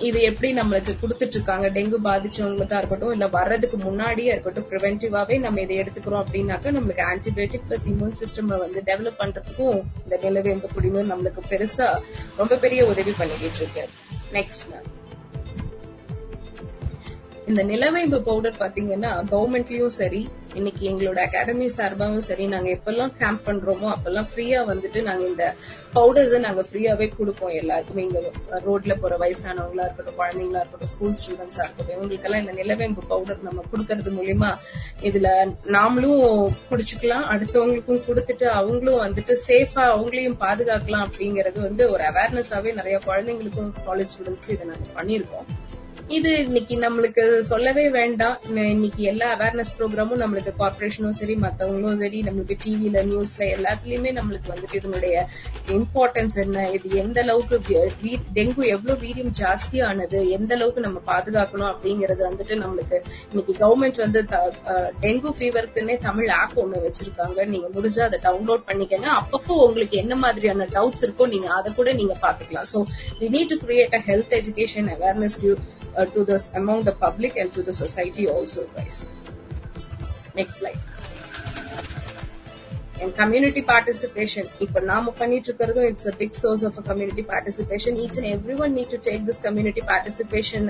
இது 0.00 0.22
எப்படி 0.22 0.54
நம்மளுக்கு 0.54 0.92
கொடுத்துட்டு 1.00 1.32
இருக்காங்க 1.32 1.68
டெங்கு 1.68 1.96
பாதிச்சவங்களுக்கா 2.04 2.78
இருக்கட்டும் 2.78 3.12
இல்ல 3.12 3.26
வர்றதுக்கு 3.26 3.76
முன்னாடியே 3.76 4.32
இருக்கட்டும் 4.32 4.68
ப்ரிவென்டிவாவே 4.70 5.38
நம்ம 5.38 5.60
இதை 5.60 5.78
எடுத்துக்கிறோம் 5.78 6.24
அப்படின்னாக்கா 6.24 6.70
நம்மளுக்கு 6.70 7.04
ஆன்டிபயோட்டிக் 7.12 7.66
பிளஸ் 7.70 7.86
இம்யூன் 7.86 8.18
சிஸ்டம் 8.20 8.52
வந்து 8.56 8.82
டெவலப் 8.86 9.18
பண்றதுக்கும் 9.18 9.80
இந்த 10.04 10.18
நிலவேம்பு 10.22 10.68
குடிநீர் 10.74 11.10
நம்மளுக்கு 11.12 11.42
பெருசா 11.50 11.88
ரொம்ப 12.36 12.56
பெரிய 12.56 12.86
உதவி 12.86 13.10
பண்ணிக்கிட்டு 13.12 13.56
இருக்கு. 13.56 13.86
நெக்ஸ்ட் 14.32 14.66
மேம் 14.70 14.86
இந்த 17.46 17.62
நிலவேம்பு 17.62 18.18
பவுடர் 18.20 18.56
பாத்தீங்கன்னா 18.60 19.10
கவர்மெண்ட்லயும் 19.30 19.92
சரி 19.96 20.20
இன்னைக்கு 20.54 20.82
எங்களோட 20.90 21.18
அகாடமி 21.24 21.66
சார்பாவும் 21.76 22.24
சரி 22.26 22.44
நாங்க 22.46 22.68
எப்பெல்லாம் 22.70 23.12
கேம்ப் 23.18 23.44
பண்றோமோ 23.46 23.88
அப்பெல்லாம் 23.92 24.26
ஃப்ரீயா 24.30 24.60
வந்துட்டு 24.66 25.00
நாங்க 25.02 25.24
இந்த 25.26 25.44
பவுடர்ஸ் 25.92 26.34
நாங்க 26.38 26.62
ஃப்ரீயாவே 26.62 27.06
கொடுப்போம் 27.10 27.54
எல்லாருக்குமே. 27.54 28.02
இங்க 28.02 28.20
ரோட்ல 28.66 28.94
போற 28.94 29.14
வயசானவங்களா 29.16 29.86
இருக்கட்டும் 29.86 30.18
குழந்தைங்களா 30.18 30.62
இருக்கட்டும் 30.62 30.92
ஸ்கூல் 30.94 31.16
ஸ்டூடெண்ட்ஸா 31.20 31.62
இருக்கட்டும் 31.62 31.94
இவங்களுக்கெல்லாம் 31.96 32.42
இந்த 32.44 32.56
நிலவேம்பு 32.60 33.04
பவுடர் 33.08 33.40
நம்ம 33.42 33.64
கொடுக்கறது 33.70 34.16
மூலியமா 34.18 34.50
இதுல 35.02 35.30
நாமளும் 35.76 36.20
குடிச்சுக்கலாம் 36.70 37.26
அடுத்தவங்களுக்கும் 37.30 38.04
கொடுத்துட்டு 38.08 38.48
அவங்களும் 38.56 39.02
வந்துட்டு 39.06 39.36
சேஃபா 39.46 39.84
அவங்களையும் 39.94 40.38
பாதுகாக்கலாம் 40.40 41.06
அப்படிங்கறது 41.08 41.60
வந்து 41.60 41.84
ஒரு 41.90 42.04
அவேர்னஸாவே 42.12 42.72
நிறைய 42.74 42.98
குழந்தைங்களுக்கும் 43.08 43.72
காலேஜ் 43.86 44.14
ஸ்டூடெண்ட்ஸ்க்கு 44.14 44.56
இதை 44.58 44.66
நாங்க 44.66 44.88
பண்ணிருக்கோம் 44.94 45.48
இது 45.96 46.38
இன்னைக்கு 46.38 46.76
நம்மளுக்கு 46.76 47.38
சொல்லவே 47.40 47.90
வேண்டாம். 47.90 48.36
இன்னைக்கு 48.66 49.02
எல்லா 49.02 49.36
அவேர்னஸ் 49.36 49.72
ப்ரோக்ராமும் 49.78 50.20
நம்மளுக்கு 50.20 50.52
கார்பரேஷனும் 50.58 51.10
சரி 51.10 51.34
மத்தவங்களும் 51.36 51.94
சரி 51.94 52.22
நம்மளுக்கு 52.22 52.56
டிவில 52.64 53.02
நியூஸ்ல 53.02 53.42
எல்லாத்துலயுமே 53.54 54.10
நம்மளுக்கு 54.12 54.48
வந்துட்டு 54.48 54.74
இதனுடைய 54.74 55.14
இம்பார்ட்டன்ஸ் 55.68 56.36
என்ன 56.36 56.70
இது 56.70 56.96
எந்த 56.96 57.20
அளவுக்கு 57.20 57.80
டெங்கு 58.34 58.66
எவ்வளவு 58.66 59.00
வீரியம் 59.00 59.32
ஜாஸ்தியானது 59.38 60.28
எந்த 60.28 60.54
அளவுக்கு 60.54 60.80
நம்ம 60.80 61.02
பாதுகாக்கணும் 61.06 61.70
அப்படிங்கறது 61.70 62.22
வந்துட்டு 62.30 62.56
நம்மளுக்கு 62.56 62.98
இன்னைக்கு 63.30 63.52
கவர்மெண்ட் 63.54 63.96
வந்து 63.96 64.24
த- 64.24 64.42
அஹ், 64.66 64.90
டெங்கு 65.00 65.32
ஃபீவருக்குன்னே 65.38 65.98
தமிழ் 65.98 66.28
ஆப் 66.32 66.58
ஒண்ணு 66.58 66.84
வச்சிருக்காங்க. 66.86 67.46
நீங்க 67.46 67.68
முடிஞ்சா 67.74 68.00
அதை 68.00 68.20
டவுன்லோட் 68.22 68.62
பண்ணிக்கங்க. 68.66 69.08
அப்பப்போ 69.20 69.54
உங்களுக்கு 69.66 69.96
என்ன 69.96 70.14
மாதிரியான 70.16 70.68
டவுட்ஸ் 70.72 71.04
இருக்கோ 71.04 71.28
நீங்க 71.28 71.48
அதை 71.50 71.74
கூட 71.74 71.92
நீங்க 71.92 72.16
பாத்துக்கலாம் 72.22 72.70
so 72.72 72.80
we 73.20 73.28
need 73.28 73.48
to 73.48 73.58
create 73.66 73.94
a 73.94 74.02
health 74.06 74.36
education 74.40 74.90
awareness 74.96 75.38
uh, 75.96 76.04
to 76.06 76.24
this 76.24 76.52
among 76.54 76.84
the 76.84 76.92
public 76.92 77.36
and 77.36 77.52
to 77.52 77.62
the 77.62 77.72
society 77.72 78.28
also 78.28 78.66
guys. 78.76 79.08
Next 80.34 80.56
slide 80.56 80.78
and 82.96 83.14
community 83.18 83.62
participation 83.70 84.48
இப்ப 84.60 84.80
நாம 84.88 85.12
பண்ணிட்டு 85.18 85.48
இருக்கிறதும் 85.48 85.86
it's 85.88 86.08
a 86.08 86.14
big 86.18 86.38
source 86.40 86.64
of 86.68 86.78
community 86.88 87.24
participation 87.30 87.96
each 88.02 88.16
and 88.18 88.30
every 88.32 88.56
one 88.64 88.74
need 88.76 88.92
to 88.94 89.00
take 89.06 89.24
this 89.26 89.42
community 89.42 89.84
participation 89.90 90.66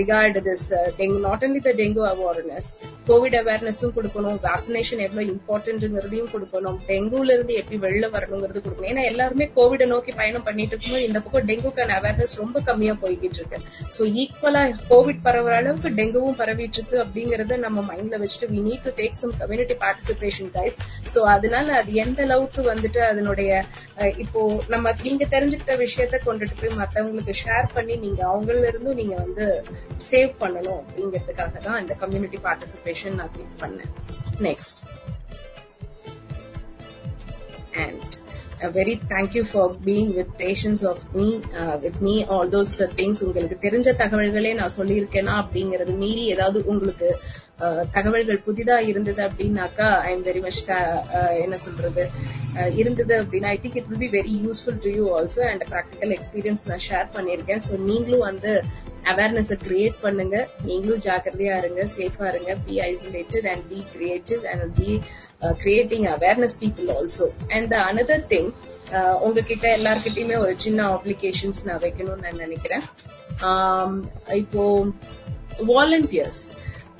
regard 0.00 0.38
this 0.46 0.66
dengue 0.98 1.18
not 1.20 1.44
only 1.44 1.60
the 1.60 1.72
dengue 1.78 2.02
awareness 2.10 2.70
COVID 3.10 3.36
அவேர்னஸும் 3.40 3.94
கொடுக்கணும் 3.96 4.38
vaccination 4.44 5.02
எவ்வளவு 5.06 5.26
இம்பார்ட்டன்ட்ங்கிறதையும் 5.34 6.30
கொடுக்கணும் 6.32 6.78
டெங்குல 6.88 7.30
இருந்து 7.36 7.54
எப்படி 7.60 7.78
வெளில 7.84 8.08
வரணுங்கிறது 8.14 8.60
கொடுக்கணும் 8.60 8.90
ஏன்னா 8.90 9.04
எல்லாருமே 9.10 9.46
கோவிட 9.56 9.86
நோக்கி 9.92 10.14
பயணம் 10.20 10.46
பண்ணிட்டு 10.48 10.74
இருக்கும்போது 10.74 11.06
இந்த 11.08 11.20
பக்கம் 11.20 11.48
டெங்குக்கான 11.50 11.96
அவேர்னஸ் 11.98 12.34
ரொம்ப 12.40 12.62
கம்மியா 12.68 12.94
போய்கிட்டு 13.02 13.40
இருக்கு 13.40 13.58
சோ 13.96 14.02
ஈக்குவலா 14.22 14.62
கோவிட் 14.90 15.22
பரவுற 15.26 15.54
அளவுக்கு 15.60 15.90
டெங்குவும் 15.98 16.38
பரவிட்டு 16.40 16.78
இருக்கு 16.78 16.98
அப்படிங்கறத 17.04 17.58
நம்ம 17.64 17.84
மைண்ட்ல 17.90 18.18
வச்சுட்டு 18.22 18.48
we 18.52 18.60
need 18.66 18.84
to 18.86 18.92
take 19.00 19.18
some 19.20 19.34
community 19.40 19.76
participation 19.84 20.52
guys 20.54 20.78
so 21.14 21.19
so 21.20 21.24
அதனால 21.28 21.66
அது 21.78 21.90
எந்த 22.02 22.20
அளவுக்கு 22.22 22.60
வந்துட்டு 22.68 23.00
அதனுடைய 23.08 23.50
இப்போ 24.18 24.40
நம்ம 24.68 24.92
நீங்க 25.02 25.24
தெரிஞ்சுக்கிட்ட 25.34 25.74
விஷயத்த 25.82 26.18
கொண்டுட்டு 26.26 26.54
போய் 26.60 26.78
மத்தவங்களுக்கு 26.78 27.34
ஷேர் 27.42 27.66
பண்ணி 27.74 27.96
நீங்க 27.96 28.20
அவங்கள 28.28 28.62
இருந்தும் 28.68 28.98
நீங்க 29.00 29.16
வந்து 29.24 29.46
சேவ் 30.06 30.32
பண்ணணும் 30.40 30.80
அப்படிங்கிறதுக்காக 30.80 31.60
தான் 31.66 31.80
இந்த 31.82 31.96
கம்யூனிட்டி 32.00 32.40
பார்ட்டிசிபேஷன் 32.46 33.18
நான் 33.20 33.32
கிளிக் 33.34 33.60
பண்ணேன். 33.62 33.92
Next 34.48 34.80
and 37.84 38.16
very 38.78 38.94
thank you 39.12 39.42
for 39.50 39.70
being 39.84 40.10
with 40.16 40.32
patience 40.38 40.82
of 40.86 41.04
me 41.14 41.28
with 41.84 42.00
me 42.00 42.16
all 42.34 42.50
those 42.56 42.72
the 42.80 42.88
things 42.98 43.22
உங்களுக்கு 43.26 43.58
தெரிஞ்ச 43.66 43.94
தகவல்களே 44.02 44.54
நான் 44.54 44.76
சொல்லியிருக்கேனா 44.78 45.36
அப்படிங்கறது 45.42 45.94
மீறி 46.02 46.24
ஏதாவது 46.34 46.60
உங்களுக்கு 46.64 47.10
தகவல்கள் 47.96 48.44
புதிதா 48.48 48.76
இருந்தது 48.90 49.22
அப்படின்னாக்கா 49.28 49.88
ஐ 50.08 50.10
எம் 50.16 50.24
வெரி 50.28 50.42
மச் 50.46 50.60
என்ன 51.44 51.56
சொல்றது 51.64 52.04
இருந்தது 52.80 53.14
அப்படின்னா 53.22 53.48
I 53.54 53.58
think 53.64 53.78
it 53.80 53.88
will 53.90 54.04
be 54.04 54.10
very 54.18 54.34
useful 54.44 54.78
to 54.84 54.92
you 54.98 55.04
also 55.16 55.42
and 55.50 55.64
practical 55.72 56.12
experience 56.16 56.62
நான் 56.70 56.84
ஷேர் 56.88 57.08
பண்ணியிருக்கேன். 57.16 57.62
ஸோ 57.68 57.72
நீங்களும் 57.90 58.26
வந்து 58.30 58.52
அவேர்னஸ் 59.12 59.52
கிரியேட் 59.66 59.98
பண்ணுங்க. 60.06 60.36
நீங்களும் 60.68 61.02
ஜாக்கிரதையா 61.08 61.54
இருங்க 61.62 61.82
சேஃபா 61.96 62.24
இருங்க 62.32 62.54
be 62.66 62.74
isolated 62.90 63.48
and 63.52 63.64
be 63.72 63.78
creative 63.94 64.42
and 64.52 64.66
be 64.80 64.90
creating 65.64 66.06
awareness 66.14 66.56
people 66.62 66.88
also 66.96 67.26
and 67.58 67.74
another 67.88 68.26
thing 68.32 68.50
உங்ககிட்ட 69.26 69.66
எல்லார்கிட்டயுமே 69.78 70.36
ஒரு 70.44 70.54
சின்ன 70.64 70.80
ஆப்ளிகேஷன்ஸ் 70.96 71.60
நான் 71.68 71.82
வைக்கணும்னு 71.84 72.24
நான் 72.26 72.42
நினைக்கிறேன். 72.46 72.84
இப்போ 74.42 74.64
வாலண்டியர்ஸ் 75.70 76.42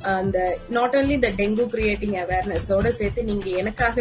அந்த 0.05 0.39
not 0.69 0.95
only 0.97 1.17
the 1.19 1.29
dengue 1.41 1.65
creating 1.73 2.17
அவேர்னஸோட 2.23 2.89
சேர்த்து 2.99 3.23
நீங்க 3.23 3.49
எனக்காக 3.63 3.99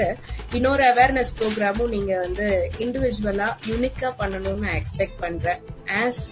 இன்னொரு 0.54 0.84
அவேர்னஸ் 0.84 1.34
ப்ரோக்ராமும் 1.40 1.94
நீங்க 1.96 2.18
வந்து 2.18 2.48
இண்டிவிஜுவலா 2.86 3.48
யூனிக்கா 3.68 4.12
பண்ணணும்னு 4.22 4.64
நான் 4.66 4.80
எக்ஸ்பெக்ட் 4.82 5.20
பண்றேன். 5.20 5.60
ஆஸ் 6.04 6.24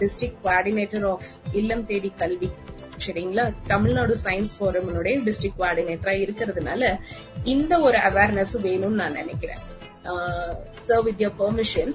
டிஸ்ட்ரிக்ட் 0.00 0.40
கோஆர்டினேட்டர் 0.44 1.06
ஆஃப் 1.12 1.28
இல்லம் 1.52 1.86
தேடி 1.86 2.12
கல்வி 2.22 2.50
சரிங்களா? 2.98 3.44
தமிழ்நாடு 3.66 4.14
சயின்ஸ் 4.24 4.54
ஃபோரமனுடைய 4.58 5.14
டிஸ்ட்ரிக்ட் 5.24 5.58
கோஆர்டினேட்டரா 5.60 6.14
இருக்கிறதுனால 6.24 6.82
இந்த 7.44 7.80
ஒரு 7.80 7.98
அவேர்னஸ் 7.98 8.54
வேணும்னு 8.66 9.00
நான் 9.02 9.12
நினைக்கிறேன். 9.12 9.60
சோ 10.88 10.96
வித் 11.06 11.22
யோர் 11.24 11.36
பெர்மிஷன் 11.42 11.92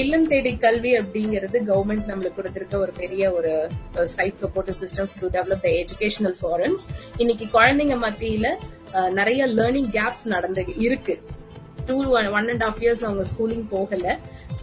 இல்லம் 0.00 0.26
தேடி 0.26 0.50
கல்வி 0.64 0.92
அப்படிங்கிறது 0.98 1.58
கவர்மெண்ட் 1.70 2.08
நம்மளுக்கு 2.10 2.38
கொடுத்திருக்க 2.38 2.78
ஒரு 2.78 2.92
பெரிய 2.98 3.30
ஒரு 3.32 3.52
side 4.16 4.40
support 4.42 4.72
system 4.80 5.12
to 5.20 5.28
develop 5.36 5.64
the 5.66 5.70
educational 5.82 6.36
forums 6.40 6.84
இன்னைக்கு 7.16 7.46
குழந்தைங்க 7.58 7.96
மத்தியில 8.06 8.48
நிறைய 9.18 9.46
லேர்னிங் 9.58 9.90
கேப்ஸ் 9.98 10.26
நடந்து 10.34 10.64
இருக்கு. 10.86 11.16
Two 11.86 11.96
one 12.18 12.48
and 12.52 12.64
half 12.68 12.80
years 12.80 13.04
அவங்க 13.06 13.24
ஸ்கூலிங் 13.32 13.66
போகல. 13.70 14.06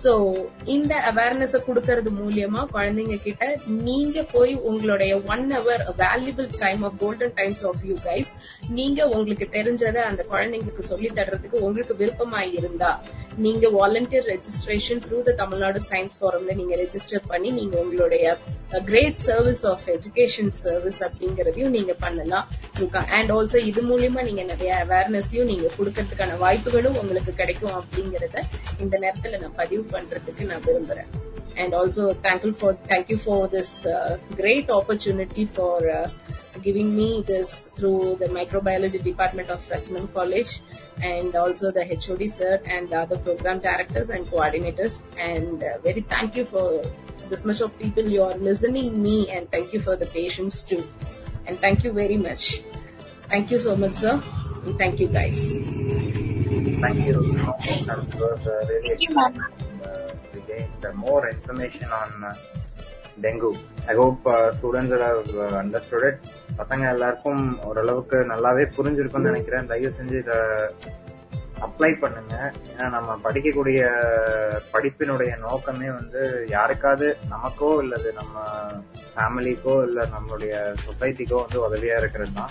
சோ 0.04 0.44
இந்த 0.66 0.96
அவேர்னஸ் 0.96 1.56
கொடுக்கறது 1.68 2.10
மூலியமா 2.22 2.66
குழந்தைங்க 2.74 3.18
கிட்ட 3.24 3.58
நீங்க 3.68 4.24
போய் 4.24 4.56
உங்களுடைய 4.56 5.22
one 5.22 5.52
hour 5.54 5.84
valuable 5.98 6.50
time 6.58 6.84
of 6.84 6.98
golden 7.00 7.34
times 7.34 7.66
of 7.66 7.86
you 7.86 7.96
guys 8.06 8.30
நீங்க 8.70 9.08
உங்களுக்கு 9.08 9.48
தெரிஞ்சதை 9.52 9.96
அந்த 9.96 10.26
குழந்தைங்களுக்கு 10.30 10.80
சொல்லி 10.80 11.08
தர்றதுக்கு 11.08 11.60
உங்களுக்கு 11.60 11.96
விருப்பமாய் 11.96 12.54
இருந்தா 12.54 13.00
நீங்க 13.38 13.70
volunteer 13.70 14.28
registration 14.28 15.02
through 15.08 15.24
the 15.24 15.32
Tamil Nadu 15.32 15.82
science 15.90 16.20
ஃபாரம்ல 16.20 16.54
நீங்க 16.56 16.76
ரெஜிஸ்டர் 16.76 17.24
பண்ணி 17.28 17.52
நீங்க 17.52 17.80
உங்களுடைய 17.80 18.38
great 18.86 19.16
service 19.16 19.66
of 19.66 19.84
education 19.88 20.48
service 20.48 21.04
அப்படிங்கறதையும் 21.04 21.70
நீங்க 21.70 21.94
பண்ணலாம். 21.94 22.48
அண்ட் 23.08 23.32
ஆல்சோ 23.32 23.56
இது 23.56 23.82
மூலியமா 23.82 24.24
நீங்க 24.24 24.44
நிறைய 24.44 24.86
அவேர்னஸையும் 24.88 25.44
நீங்க 25.44 25.70
கொடுக்கறதுக்கான 25.78 26.38
வாய்ப்புகளும் 26.38 26.98
உங்களுக்கு 26.98 27.34
கிடைக்கும் 27.36 27.72
அப்படிங்கறத 27.72 28.44
இந்த 28.80 29.00
நேரத்துல 29.00 29.40
நான் 29.40 29.56
பதிவு 29.56 29.85
பண்றதுக்கு 29.95 30.47
நான் 30.53 30.65
விரும்புறேன் 30.69 31.11
and 31.63 31.75
also 31.79 32.03
thankful 32.25 32.53
for 32.61 32.71
thank 32.91 33.07
you 33.13 33.19
for 33.25 33.39
this 33.55 33.71
uh, 33.85 34.19
great 34.41 34.69
opportunity 34.71 35.45
for 35.57 35.75
uh, 35.91 36.09
giving 36.67 36.95
me 36.99 37.09
this 37.31 37.69
through 37.77 38.17
the 38.23 38.29
microbiology 38.37 39.03
department 39.09 39.49
of 39.55 39.61
Ratnam 39.73 40.07
College 40.19 40.53
and 41.03 41.35
also 41.43 41.67
the 41.79 41.85
HOD 42.05 42.23
sir 42.39 42.53
and 42.75 42.89
the 42.93 42.99
other 43.05 43.19
program 43.27 43.59
directors 43.59 44.11
and 44.11 44.27
coordinators 44.27 44.95
and 45.19 45.63
uh, 45.63 45.79
very 45.89 46.05
thank 46.15 46.37
you 46.37 46.45
for 46.45 46.67
this 47.33 47.45
much 47.45 47.61
of 47.61 47.77
people 47.79 48.07
you 48.17 48.23
are 48.23 48.39
listening 48.51 49.03
me 49.09 49.29
and 49.31 49.51
thank 49.51 49.73
you 49.73 49.81
for 49.89 49.97
the 49.97 50.07
patience 50.07 50.63
too 50.63 50.83
and 51.47 51.59
thank 51.59 51.85
you 51.85 51.93
very 51.93 52.17
much 52.29 52.63
thank 53.35 53.51
you 53.51 53.59
so 53.59 53.75
much 53.85 53.95
sir 53.95 54.17
and 54.65 54.79
thank 54.79 55.01
you 55.01 55.09
guys 55.21 55.43
Thank 56.81 57.07
you. 57.07 57.13
That 57.13 58.09
was 58.15 58.47
uh, 58.47 59.64
Really 60.56 60.94
more 60.94 61.34
information 61.34 61.90
on 61.90 62.36
dengue 63.22 63.56
uh, 63.88 63.92
more 63.92 64.08
information 64.08 65.02
on 65.02 65.74
uh, 65.74 65.76
uh, 65.76 65.76
uh 65.76 66.14
பசங்க 66.58 66.90
எல்லாருக்கும் 66.90 67.62
ஓரளவுக்கு 67.64 68.18
நல்லாவே 68.18 68.72
புரிஞ்சிருக்கும்னு 68.78 69.20
நினைக்கிறேன். 69.20 69.68
தயவு 69.68 69.96
செஞ்சு 70.00 70.18
இதை 70.18 70.36
apply 71.62 72.00
பண்ணுங்க. 72.00 72.54
ஏன்னா 72.78 72.90
நம்ம 72.90 73.20
படிக்கக்கூடிய 73.24 73.90
படிப்பினுடைய 74.74 75.38
நோக்கமே 75.38 75.90
வந்து 75.90 76.46
யாருக்காவது 76.48 77.18
நமக்கோ 77.30 77.78
இல்லது 77.82 78.14
நம்ம 78.14 78.48
ஃபேமிலிக்கோ 79.16 79.84
இல்ல 79.84 80.06
நம்மளுடைய 80.06 80.76
சொசைட்டிக்கோ 80.86 81.46
வந்து 81.52 81.70
உதவியா 81.70 81.98
இருக்கிறது 81.98 82.34
தான் 82.34 82.50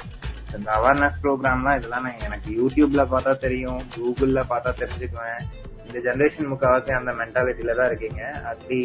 இந்த 0.57 0.73
அவேர்னஸ் 0.73 1.23
ப்ரோக்ராம்லாம் 1.23 1.77
இதெல்லாம் 1.77 2.03
நான் 2.03 2.21
எனக்கு 2.25 2.51
யூடியூப்ல 2.51 3.07
பார்த்தா 3.11 3.39
தெரியும். 3.39 3.83
கூகுள்ல 3.97 4.43
பார்த்தா 4.51 4.75
தெரிஞ்சுக்குவேன். 4.79 5.73
இந்த 5.87 5.99
ஜென்ரேஷன் 6.07 6.51
முக்காவாசி 6.53 6.93
அந்த 6.99 7.13
மென்டாலிட்டியில 7.21 7.77
தான் 7.81 7.91
இருக்கீங்க. 7.91 8.23
அப்படி 8.51 8.79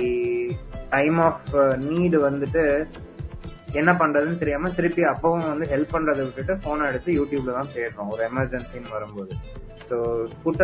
டைம் 0.90 1.20
ஆஃப் 1.28 1.50
நீடு 1.90 2.20
வந்துட்டு 2.30 2.64
என்ன 3.80 3.92
பண்றதுன்னு 4.02 4.42
தெரியாம 4.42 4.70
திருப்பி 4.78 5.02
அப்பவும் 5.14 5.50
வந்து 5.52 5.66
ஹெல்ப் 5.74 5.96
பண்றதை 5.96 6.22
விட்டுட்டு 6.28 6.54
போனை 6.64 6.86
எடுத்து 6.88 7.12
யூடியூப்ல 7.20 7.58
தான் 7.58 7.74
தேடுறோம். 7.76 8.12
ஒரு 8.14 8.22
எமர்ஜென்சின்னு 8.30 8.96
வரும்போது. 8.98 9.34
So 9.90 9.98
put 10.44 10.64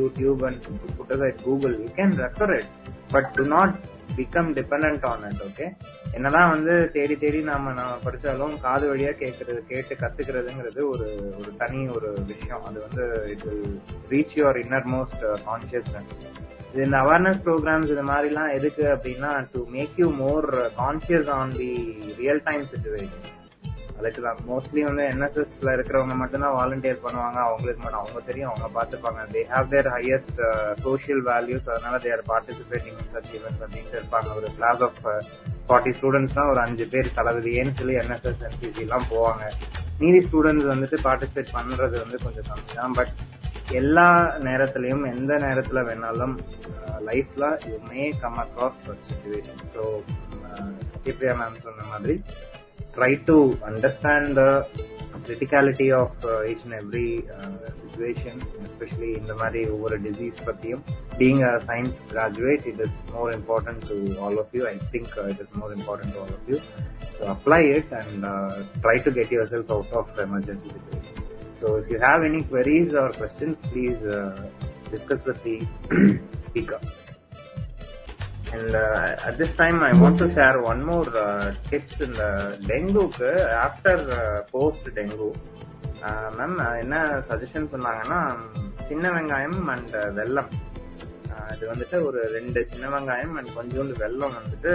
YouTube 0.00 0.40
and 0.48 0.64
put 0.96 1.12
Google 1.44 1.76
you 1.82 1.88
can 1.98 2.16
refer 2.24 2.52
it 2.58 2.72
but 3.12 3.30
to 3.38 3.44
not 3.56 3.76
become 4.14 4.50
depend 4.56 5.04
on 5.04 5.24
it 5.28 5.42
okay 5.46 5.66
என்னதான் 6.12 6.50
வந்து 6.50 6.74
தேடி 6.92 7.14
தேடி 7.16 7.40
நாம 7.42 7.72
நாம 7.72 7.98
படிச்சாலும் 8.04 8.54
காது 8.60 8.86
வழியா 8.90 9.12
கேட்கறது 9.22 9.60
கேட்டு 9.66 9.94
கத்துக்கிறதுங்கிறது 9.94 10.80
ஒரு 10.92 11.08
ஒரு 11.38 11.50
தனி 11.56 11.80
ஒரு 11.88 12.10
விஷயம். 12.24 12.64
அது 12.64 12.80
வந்து 12.86 13.04
it 13.30 13.46
will 13.48 13.76
reach 14.10 14.36
your 14.38 14.60
inner 14.62 14.90
most 14.94 15.24
consciousness 15.46 16.12
இது 16.70 16.84
இந்த 16.84 16.98
அவேர்னஸ் 17.02 17.42
ப்ரோக்ராம்ஸ் 17.44 17.92
இது 17.92 18.04
மாதிரிலாம் 18.04 18.54
எதுக்கு 18.54 18.84
அப்படின்னா 18.94 19.32
to 19.52 19.60
make 19.70 19.96
you 19.98 20.08
more 20.16 20.48
conscious 20.76 21.30
on 21.36 21.54
the 21.54 21.70
real 22.18 22.44
time 22.44 22.64
situation 22.72 23.32
அதுக்கு 23.98 24.20
தான் 24.26 24.40
மோஸ்ட்லி 24.48 24.82
வந்து 24.88 25.04
என்எஸ்எஸ்ல 25.12 25.74
இருக்கிறவங்க 25.76 26.14
மட்டும்தான் 26.22 26.56
வாலண்டியர் 26.58 27.02
பண்ணுவாங்க. 27.04 27.38
அவங்களுக்கு 27.46 27.82
மட்டும் 27.84 28.00
அவங்க 28.02 28.20
தெரியும் 28.30 28.50
அவங்க 28.50 28.68
பார்த்துப்பாங்க. 28.78 29.20
They 29.34 29.42
have 29.54 29.70
their 29.74 29.88
highest 29.94 30.40
social 30.86 31.22
values 31.30 31.68
அதனால 31.74 31.98
their 32.06 32.22
participating 32.32 32.98
in 33.02 33.12
such 33.14 33.30
events 33.38 33.62
அப்படின்ட்டு 33.66 33.98
இருப்பாங்க. 34.00 34.28
ஒரு 34.40 34.50
கிளாஸ் 34.58 34.82
ஆஃப் 34.88 35.00
ஃபார்ட்டி 35.68 35.94
ஸ்டூடெண்ட்ஸ்னா 36.00 36.44
ஒரு 36.52 36.60
அஞ்சு 36.66 36.86
பேர் 36.94 37.16
தளபதியேன்னு 37.20 37.78
சொல்லி 37.80 37.96
என்எஸ்எஸ் 38.02 38.44
என்சிசி 38.48 38.84
எல்லாம் 38.86 39.08
போவாங்க. 39.14 39.44
மீதி 40.02 40.20
ஸ்டூடெண்ட்ஸ் 40.28 40.70
வந்துட்டு 40.72 40.98
பார்ட்டிசிபேட் 41.08 41.56
பண்றது 41.58 41.96
வந்து 42.04 42.18
கொஞ்சம் 42.26 42.48
கம்மி 42.50 42.74
தான். 42.80 42.96
பட் 43.00 43.14
எல்லா 43.80 44.08
நேரத்திலையும் 44.48 45.04
எந்த 45.14 45.32
நேரத்துல 45.44 45.80
வேணாலும் 45.88 46.34
லைஃப்ல 47.08 47.46
you 47.70 47.76
may 47.88 48.04
come 48.20 48.38
across 48.42 48.84
situation 49.08 49.64
so 49.74 49.82
Sathyapriya 50.90 51.34
ma'am 51.40 51.64
சொன்ன 51.66 51.86
மாதிரி 51.92 52.14
try 52.96 53.14
to 53.30 53.36
understand 53.70 54.36
the 54.36 54.66
criticality 55.26 55.88
of 55.92 56.12
uh, 56.24 56.44
each 56.50 56.62
and 56.64 56.74
every 56.74 57.28
uh, 57.30 57.50
situation, 57.84 58.40
especially 58.64 59.16
in 59.16 59.26
the 59.26 59.34
Mari 59.34 59.66
over 59.66 59.94
a 59.94 59.98
disease 59.98 60.36
patiyum. 60.46 60.80
Being 61.18 61.42
a 61.42 61.60
science 61.60 62.00
graduate, 62.08 62.64
it 62.64 62.78
is 62.80 62.92
more 63.12 63.32
important 63.32 63.86
to 63.88 64.18
all 64.18 64.38
of 64.38 64.48
you. 64.52 64.66
I 64.68 64.78
think 64.92 65.16
uh, 65.16 65.32
it 65.32 65.40
is 65.40 65.52
more 65.54 65.72
important 65.72 66.12
to 66.14 66.20
all 66.20 66.32
of 66.38 66.42
you. 66.48 66.60
So 67.18 67.26
apply 67.26 67.60
it 67.78 67.90
and 67.90 68.24
uh, 68.24 68.62
try 68.82 68.98
to 68.98 69.10
get 69.10 69.30
yourself 69.30 69.70
out 69.70 69.90
of 69.92 70.18
emergency 70.18 70.68
situation. 70.68 71.16
So 71.60 71.76
if 71.76 71.90
you 71.90 71.98
have 71.98 72.22
any 72.22 72.42
queries 72.42 72.94
or 72.94 73.10
questions, 73.12 73.60
please 73.72 74.02
uh, 74.04 74.48
discuss 74.90 75.24
with 75.24 75.42
the 75.42 75.66
speaker. 76.42 76.80
And 78.54 78.76
at 79.26 79.38
this 79.38 79.56
time 79.56 79.78
I 79.82 79.92
want 79.98 80.18
to 80.18 80.28
share 80.34 80.56
one 80.62 80.82
more 80.84 81.10
tips 81.70 82.00
இந்த 82.00 82.24
டெங்குக்கு 82.66 83.30
after 83.60 84.04
post 84.50 84.88
dengue 84.94 85.28
ma'am 86.38 86.56
என்ன 86.80 86.96
suggestion 87.28 87.72
சொன்னாங்கன்னா 87.74 88.20
சின்ன 88.88 89.06
வெங்காயம் 89.10 89.58
and 89.68 89.94
uh, 89.96 90.08
வெல்லம். 90.18 90.50
Uh, 91.28 91.46
இது 91.54 91.64
வந்துட்டு 91.72 91.96
ஒரு 92.02 92.20
ரெண்டு 92.34 92.60
சின்ன 92.64 92.86
வெங்காயம் 92.88 93.34
அண்ட் 93.36 93.50
கொஞ்சோண்டு 93.56 93.94
வெல்லம் 93.98 94.36
வந்துட்டு 94.38 94.72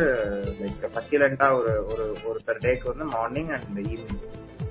லைக் 0.60 0.86
சக்கிலண்டா 0.98 1.48
ஒரு 1.60 1.74
ஒரு 1.92 2.06
ஒரு 2.26 2.40
பெர் 2.46 2.64
டேக்கு 2.66 2.92
வந்து 2.92 3.08
மார்னிங் 3.14 3.50
அண்ட் 3.50 3.80
ஈவினிங் 3.86 4.22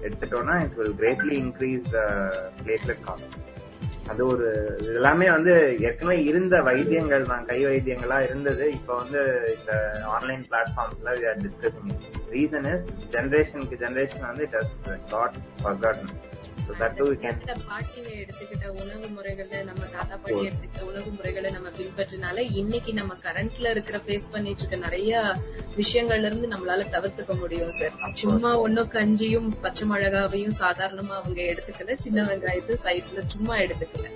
எடுத்துட்டோம்னா 0.02 0.56
it 0.64 0.76
will 0.78 0.96
greatly 0.96 1.36
increase 1.36 1.88
platelet 2.60 3.02
count 3.08 3.36
அது 4.10 4.22
ஒரு 4.26 4.46
எல்லாமே 4.94 5.26
வந்து 5.30 5.52
ஏற்கனவே 5.86 6.16
இருந்த 6.22 6.54
வைத்தியங்கள் 6.68 7.28
தான் 7.30 7.46
கை 7.50 7.58
வைத்தியங்களா 7.66 8.18
இருந்தது. 8.26 8.64
இப்போ 8.76 8.92
வந்து 9.02 9.20
இந்த 9.56 9.72
ஆன்லைன் 10.16 10.42
பிளாட்ஃபார்ம்ஸ்ல 10.48 11.12
டிஸ்கசிங் 11.44 11.92
ரீசன் 12.34 12.68
இஸ் 12.72 12.86
ஜென்ரேஷனுக்கு 13.14 13.78
ஜென்ரேஷன் 13.84 14.26
வந்து 14.30 14.46
it 14.48 14.58
has 14.60 14.74
got 15.14 15.38
forgotten 15.62 16.12
so 16.70 16.74
that 16.80 16.98
can 17.22 17.62
பாட்டிங்க 17.68 18.10
எடுத்துக்கிட்ட 18.20 18.66
உணவு 18.80 19.06
முறைகளை 19.14 19.58
நம்ம 19.64 19.82
தாத்தா 19.92 20.16
பாட்டி 20.16 20.42
எடுத்துக்கிட்ட 20.46 20.82
உணவு 20.84 21.10
முறைகளை 21.10 21.50
நம்ம 21.50 21.68
பின்பற்றினால 21.78 22.44
இன்னைக்கு 22.54 22.92
நம்ம 22.92 23.16
கரண்ட்ல 23.24 23.70
இருக்கிற 23.70 23.98
ஃபேஸ் 23.98 24.26
பண்ணிட்டு 24.32 24.62
இருக்க 24.62 24.76
நிறைய 24.78 25.14
விஷயங்கள்ல 25.76 26.28
இருந்து 26.28 26.52
நம்மளால 26.52 26.86
தவிர்த்துக்க 26.92 27.34
முடியும் 27.34 27.72
சார் 27.72 27.96
சும்மா 28.14 28.52
ஒன்னும் 28.58 28.92
கஞ்சியும் 28.94 29.48
பச்சை 29.60 29.86
மிளகாவையும் 29.88 30.58
சாதாரணமா 30.60 31.16
அவங்க 31.16 31.40
எடுத்துக்கல 31.46 31.96
சின்ன 31.98 32.28
வெங்காயத்தை 32.28 32.76
சைட்ல 32.84 33.24
சும்மா 33.26 33.56
எடுத்துக்கல. 33.58 34.06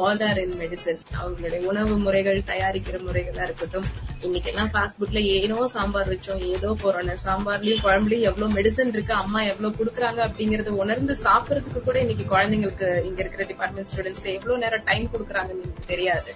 ஆல் 0.00 0.22
ஆர் 0.26 0.38
இன் 0.38 0.56
மெடிசன் 0.58 1.00
அவங்களுடைய 1.18 1.60
உணவு 1.66 1.94
முறைகள் 1.98 2.46
தயாரிக்கிற 2.46 2.98
முறைகளா 3.06 3.44
இருக்கட்டும் 3.44 3.88
இன்னைக்கு 4.26 4.48
எல்லாம் 4.50 4.70
ஃபாஸ்ட் 4.72 4.98
ஃபுட்ல 4.98 5.20
ஏனோ 5.34 5.58
சாம்பார் 5.74 6.10
வச்சோம் 6.12 6.42
ஏதோ 6.54 6.70
போறோம் 6.82 7.10
சாம்பார்லயும் 7.24 7.82
குழம்புலயும் 7.84 8.26
எவ்வளவு 8.28 8.54
மெடிசன் 8.56 8.92
இருக்கு 8.94 9.14
அம்மா 9.22 9.40
எவ்வளவு 9.50 9.76
குடுக்குறாங்க 9.78 10.20
அப்படிங்கறத 10.26 10.72
உணர்ந்து 10.82 11.14
சாப்பிடறதுக்கு 11.24 11.80
கூட 11.86 11.98
இன்னைக்கு 12.04 12.24
குழந்தைங்களுக்கு 12.32 12.88
இங்க 13.08 13.20
இருக்கிற 13.22 13.44
டிபார்ட்மெண்ட் 13.52 13.90
ஸ்டூடெண்ட்ஸ்ல 13.90 14.28
எவ்வளவு 14.36 14.62
நேரம் 14.64 14.86
டைம் 14.90 15.06
கொடுக்குறாங்கன்னு 15.14 15.64
எனக்கு 15.66 15.90
தெரியாது. 15.92 16.32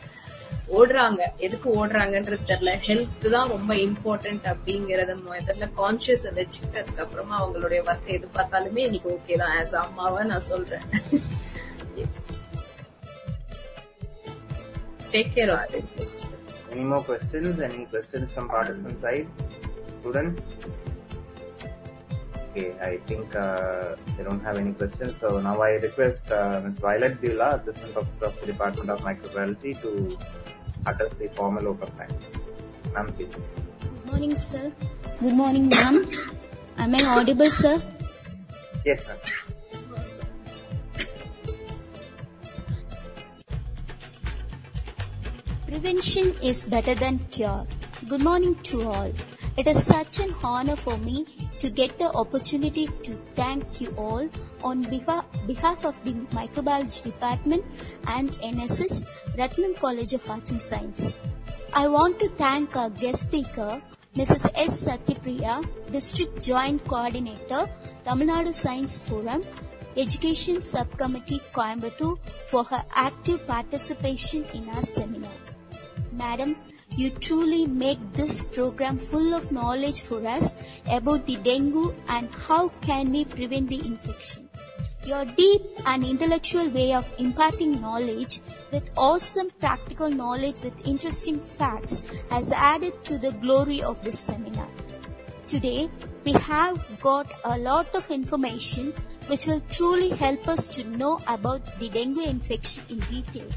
ஓடுறாங்க. 0.79 1.23
எதுக்கு 1.47 1.69
ஓடுறாங்கன்றது 1.81 2.49
தெரியல. 2.51 2.73
ஹெல்த் 2.89 3.27
தான் 3.35 3.53
ரொம்ப 3.55 3.73
இம்பார்ட்டன்ட் 3.87 4.47
அப்படிங்கறத 4.53 5.17
முதல்ல 5.27 5.69
கான்சியஸ் 5.81 6.27
வச்சுக்கிட்டு 6.39 6.81
அதுக்கப்புறமா 6.83 7.35
அவங்களுடைய 7.43 7.81
ஒர்க் 7.91 8.13
எது 8.17 8.29
பார்த்தாலுமே 8.39 8.85
இன்னைக்கு 8.89 9.11
ஓகே 9.17 9.37
தான். 9.43 9.55
ஆஸ் 9.61 9.75
அம்மாவா 9.85 10.23
நான் 10.33 10.49
சொல்றேன். 10.53 10.87
Take 15.13 15.35
care 15.37 15.53
or 15.59 15.75
Any 16.75 16.83
more 16.83 17.03
questions? 17.03 17.61
Any 17.61 17.85
questions 17.87 18.33
from 18.33 18.49
participant 18.49 19.01
side? 19.01 19.29
Students? 20.01 20.43
Okay, 22.51 22.73
I 22.83 22.97
think 23.07 23.37
uh, 23.37 23.95
they 24.17 24.25
don't 24.25 24.43
have 24.43 24.59
any 24.59 24.73
questions. 24.73 25.21
So 25.21 25.39
now 25.39 25.61
I 25.63 25.71
request 25.87 26.33
uh, 26.33 26.61
Ms. 26.65 26.79
Violet 26.79 27.21
Bula, 27.21 27.61
Assistant 27.61 27.95
Professor 27.95 28.25
of 28.27 28.41
the 28.41 28.47
Department 28.47 28.91
of 28.91 29.01
Microbiology, 29.03 29.81
to 29.83 30.19
utter 30.85 31.09
the 31.17 31.29
formal 31.37 31.69
open 31.69 31.91
thanks. 31.97 32.27
Ma'am, 32.93 33.07
please. 33.13 33.29
Good 33.81 34.07
morning, 34.07 34.37
sir. 34.37 34.73
Good 35.21 35.35
morning, 35.35 35.69
ma'am. 35.69 36.05
Am 36.79 36.95
I 36.97 37.05
audible, 37.05 37.51
sir? 37.51 37.81
Yes, 38.85 39.07
ma'am. 39.07 39.44
Prevention 45.75 46.37
is 46.41 46.67
better 46.67 46.95
than 46.95 47.19
cure. 47.35 47.67
Good 48.09 48.23
morning 48.23 48.55
to 48.67 48.83
all. 48.89 49.13
It 49.57 49.67
is 49.67 49.85
such 49.85 50.21
an 50.21 50.33
honor 50.41 50.77
for 50.77 50.97
me 50.99 51.27
to 51.59 51.69
get 51.69 51.99
the 51.99 52.13
opportunity 52.13 52.87
to 53.07 53.15
thank 53.35 53.81
you 53.81 53.89
all 53.99 54.29
on 54.63 54.83
behalf, 54.83 55.85
of 55.85 56.05
the 56.05 56.13
Microbiology 56.39 57.03
Department 57.03 57.65
and 58.07 58.31
NSS 58.51 59.05
Ratnam 59.37 59.75
College 59.81 60.15
of 60.15 60.31
Arts 60.31 60.53
and 60.53 60.63
Science. 60.63 61.13
I 61.73 61.89
want 61.89 62.21
to 62.21 62.29
thank 62.29 62.77
our 62.77 62.91
guest 62.91 63.25
speaker, 63.25 63.83
Mrs. 64.15 64.49
S. 64.55 64.87
Satyapriya, 64.87 65.67
District 65.91 66.41
Joint 66.41 66.85
Coordinator, 66.85 67.69
Tamil 68.05 68.29
Nadu 68.29 68.55
Science 68.55 69.03
Forum, 69.09 69.43
Education 69.97 70.61
Subcommittee 70.61 71.41
Coimbatore 71.53 72.17
for 72.49 72.63
her 72.63 72.85
active 72.95 73.45
participation 73.49 74.45
in 74.55 74.69
our 74.69 74.85
seminar. 74.85 75.33
Madam, 76.13 76.57
you 76.97 77.11
truly 77.11 77.67
make 77.67 77.99
this 78.13 78.45
program 78.45 78.99
full 78.99 79.35
of 79.35 79.51
knowledge 79.51 80.03
for 80.03 80.27
us 80.27 80.63
about 80.87 81.27
the 81.27 81.37
dengue 81.37 81.93
and 82.09 82.29
how 82.33 82.69
can 82.81 83.11
we 83.11 83.25
prevent 83.25 83.69
the 83.69 83.81
infection. 83.81 84.49
Your 85.07 85.25
deep 85.25 85.63
and 85.85 86.03
intellectual 86.05 86.69
way 86.71 86.95
of 86.95 87.13
imparting 87.19 87.81
knowledge 87.81 88.41
with 88.73 88.91
awesome 88.97 89.51
practical 89.61 90.09
knowledge 90.09 90.61
with 90.63 90.87
interesting 90.87 91.41
facts 91.41 92.01
has 92.31 92.51
added 92.53 93.05
to 93.05 93.19
the 93.19 93.33
glory 93.33 93.83
of 93.83 94.03
this 94.03 94.19
seminar. 94.19 94.69
Today, 95.47 95.91
we 96.25 96.33
have 96.33 97.01
got 97.03 97.31
a 97.45 97.59
lot 97.59 97.95
of 97.95 98.11
information 98.11 98.95
which 99.27 99.47
will 99.47 99.61
truly 99.71 100.09
help 100.09 100.49
us 100.49 100.71
to 100.71 100.85
know 100.97 101.21
about 101.29 101.67
the 101.79 101.91
dengue 101.91 102.27
infection 102.27 102.83
in 102.89 103.01
detail. 103.01 103.49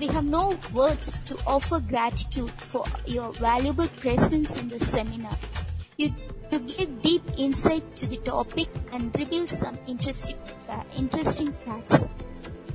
We 0.00 0.08
have 0.08 0.24
no 0.24 0.58
words 0.72 1.22
to 1.22 1.38
offer 1.46 1.78
gratitude 1.80 2.50
for 2.56 2.84
your 3.06 3.32
valuable 3.32 3.88
presence 3.88 4.58
in 4.58 4.68
the 4.68 4.80
seminar. 4.80 5.36
You, 5.96 6.12
you 6.50 6.58
gave 6.58 7.02
deep 7.02 7.22
insight 7.38 7.94
to 7.96 8.06
the 8.06 8.16
topic 8.18 8.68
and 8.92 9.14
revealed 9.16 9.48
some 9.48 9.78
interesting, 9.86 10.36
fa- 10.66 10.84
interesting 10.96 11.52
facts. 11.52 12.08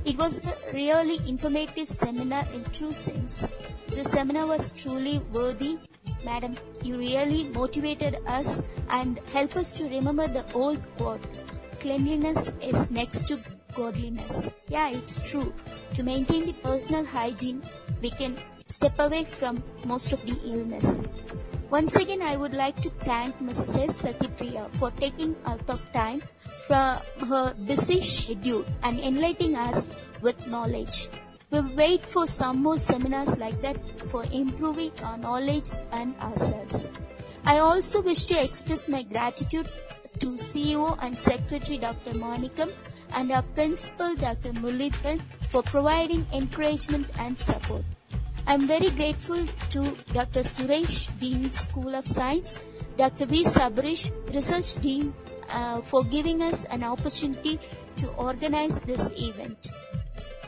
It 0.06 0.16
was 0.16 0.42
a 0.44 0.72
really 0.72 1.18
informative 1.28 1.88
seminar 1.88 2.44
in 2.54 2.64
true 2.72 2.92
sense. 2.92 3.46
The 3.88 4.04
seminar 4.04 4.46
was 4.46 4.72
truly 4.72 5.18
worthy. 5.32 5.78
Madam, 6.24 6.56
you 6.82 6.96
really 6.96 7.44
motivated 7.50 8.16
us 8.26 8.62
and 8.88 9.20
help 9.32 9.56
us 9.56 9.76
to 9.76 9.84
remember 9.84 10.26
the 10.26 10.44
old 10.54 10.80
quote. 10.96 11.22
Cleanliness 11.80 12.50
is 12.62 12.90
next 12.90 13.28
to 13.28 13.38
godliness. 13.74 14.48
Yeah, 14.68 14.90
it's 14.90 15.30
true. 15.30 15.52
To 15.94 16.02
maintain 16.02 16.46
the 16.46 16.52
personal 16.54 17.04
hygiene, 17.04 17.62
we 18.02 18.10
can 18.10 18.36
step 18.66 18.98
away 18.98 19.24
from 19.24 19.62
most 19.84 20.12
of 20.12 20.24
the 20.26 20.38
illness. 20.44 21.02
Once 21.70 21.94
again, 21.96 22.20
I 22.22 22.36
would 22.36 22.52
like 22.52 22.80
to 22.82 22.90
thank 23.06 23.38
Mrs. 23.38 23.78
S. 23.78 24.02
Satyapriya 24.02 24.70
for 24.74 24.90
taking 24.92 25.36
out 25.46 25.62
of 25.68 25.80
time 25.92 26.20
from 26.66 26.98
her 27.28 27.54
busy 27.54 28.02
schedule 28.02 28.64
and 28.82 28.98
enlightening 29.00 29.54
us 29.54 29.90
with 30.20 30.48
knowledge. 30.48 31.08
We 31.50 31.60
wait 31.60 32.04
for 32.04 32.26
some 32.26 32.62
more 32.62 32.78
seminars 32.78 33.38
like 33.38 33.60
that 33.62 33.76
for 34.10 34.24
improving 34.32 34.92
our 35.04 35.18
knowledge 35.18 35.70
and 35.92 36.14
ourselves. 36.18 36.88
I 37.44 37.58
also 37.58 38.02
wish 38.02 38.24
to 38.26 38.42
express 38.42 38.88
my 38.88 39.02
gratitude 39.02 39.68
to 40.18 40.26
CEO 40.38 40.98
and 41.02 41.16
Secretary 41.16 41.78
Dr. 41.78 42.12
Monikam 42.18 42.70
and 43.14 43.30
our 43.32 43.42
Principal 43.54 44.14
Dr. 44.16 44.52
Mulithan 44.52 45.20
for 45.48 45.62
providing 45.62 46.26
encouragement 46.32 47.06
and 47.18 47.38
support. 47.38 47.84
I 48.46 48.54
am 48.54 48.66
very 48.66 48.90
grateful 48.90 49.46
to 49.70 49.96
Dr. 50.12 50.40
Suresh, 50.40 51.10
Dean 51.18 51.50
School 51.50 51.94
of 51.94 52.06
Science, 52.06 52.56
Dr. 52.96 53.26
V. 53.26 53.44
Sabarish, 53.44 54.10
Research 54.34 54.82
Dean, 54.82 55.14
uh, 55.50 55.80
for 55.80 56.04
giving 56.04 56.42
us 56.42 56.64
an 56.66 56.84
opportunity 56.84 57.58
to 57.96 58.08
organize 58.14 58.80
this 58.82 59.10
event. 59.16 59.70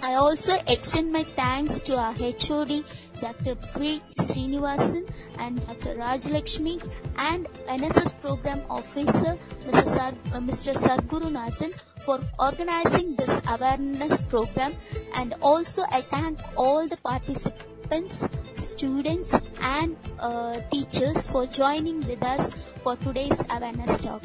I 0.02 0.14
also 0.14 0.58
extend 0.66 1.12
my 1.12 1.22
thanks 1.22 1.80
to 1.82 1.96
our 1.96 2.12
HOD, 2.12 2.82
Dr. 3.20 3.54
P. 3.78 4.02
Srinivasan 4.18 5.06
and 5.38 5.64
Dr. 5.64 5.94
Rajalakshmi 5.94 6.82
and 7.18 7.46
NSS 7.68 8.20
Program 8.20 8.62
Officer 8.68 9.38
Mr. 9.64 9.86
Sar- 9.86 10.18
uh, 10.34 10.40
Mr. 10.40 10.74
Sarguru 10.74 11.30
Nathan 11.30 11.72
for 12.04 12.20
organizing 12.38 13.16
this 13.16 13.40
awareness 13.48 14.20
program 14.22 14.74
and 15.14 15.34
also 15.40 15.84
I 15.90 16.02
thank 16.02 16.38
all 16.56 16.88
the 16.88 16.96
participants, 16.96 18.26
students 18.56 19.34
and 19.60 19.96
uh, 20.18 20.60
teachers 20.70 21.26
for 21.26 21.46
joining 21.46 22.06
with 22.06 22.22
us 22.22 22.52
for 22.82 22.96
today's 22.96 23.42
awareness 23.50 24.00
talk 24.00 24.22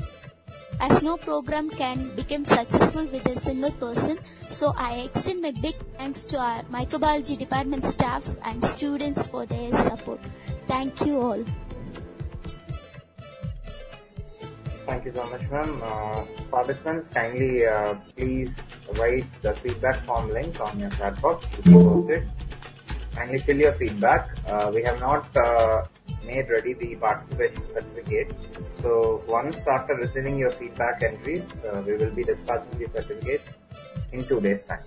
as 0.79 1.01
no 1.01 1.17
program 1.17 1.69
can 1.69 2.09
become 2.15 2.45
successful 2.45 3.05
with 3.05 3.25
a 3.27 3.35
single 3.35 3.71
person. 3.71 4.17
So 4.49 4.73
I 4.77 5.09
extend 5.11 5.41
my 5.41 5.51
big 5.51 5.75
thanks 5.97 6.25
to 6.27 6.37
our 6.37 6.61
microbiology 6.63 7.37
department 7.37 7.83
staffs 7.83 8.37
and 8.43 8.63
students 8.63 9.27
for 9.27 9.45
their 9.45 9.73
support. 9.73 10.19
Thank 10.67 11.05
you 11.05 11.19
all. 11.19 11.43
Thank 14.87 15.03
you 15.03 15.11
so 15.11 15.27
much, 15.29 15.41
ma'am. 15.51 15.81
Uh, 15.83 16.23
participants, 16.49 17.09
kindly 17.09 17.65
uh, 17.65 17.95
please 18.15 18.55
write 18.93 19.25
the 19.41 19.53
feedback 19.55 20.05
form 20.05 20.29
link 20.31 20.61
on 20.61 20.79
your 20.79 20.89
chat 20.91 21.21
box 21.21 21.45
to 21.57 21.61
be 21.61 21.73
posted. 21.73 22.29
Kindly 23.13 23.39
fill 23.39 23.57
your 23.57 23.73
feedback. 23.73 24.29
Uh, 24.47 24.71
we 24.73 24.81
have 24.83 25.01
not 25.01 25.35
uh, 25.35 25.83
made 26.25 26.49
ready 26.49 26.73
the 26.73 26.95
participation 26.95 27.63
certificate. 27.73 28.31
So 28.81 29.21
once 29.27 29.67
after 29.67 29.93
receiving 29.95 30.37
your 30.37 30.51
feedback 30.51 31.03
entries, 31.03 31.43
uh, 31.65 31.83
we 31.85 31.97
will 31.97 32.11
be 32.11 32.23
dispatching 32.23 32.79
the 32.79 32.87
certificates 32.89 33.51
in 34.13 34.25
two 34.25 34.39
days' 34.39 34.63
time. 34.63 34.85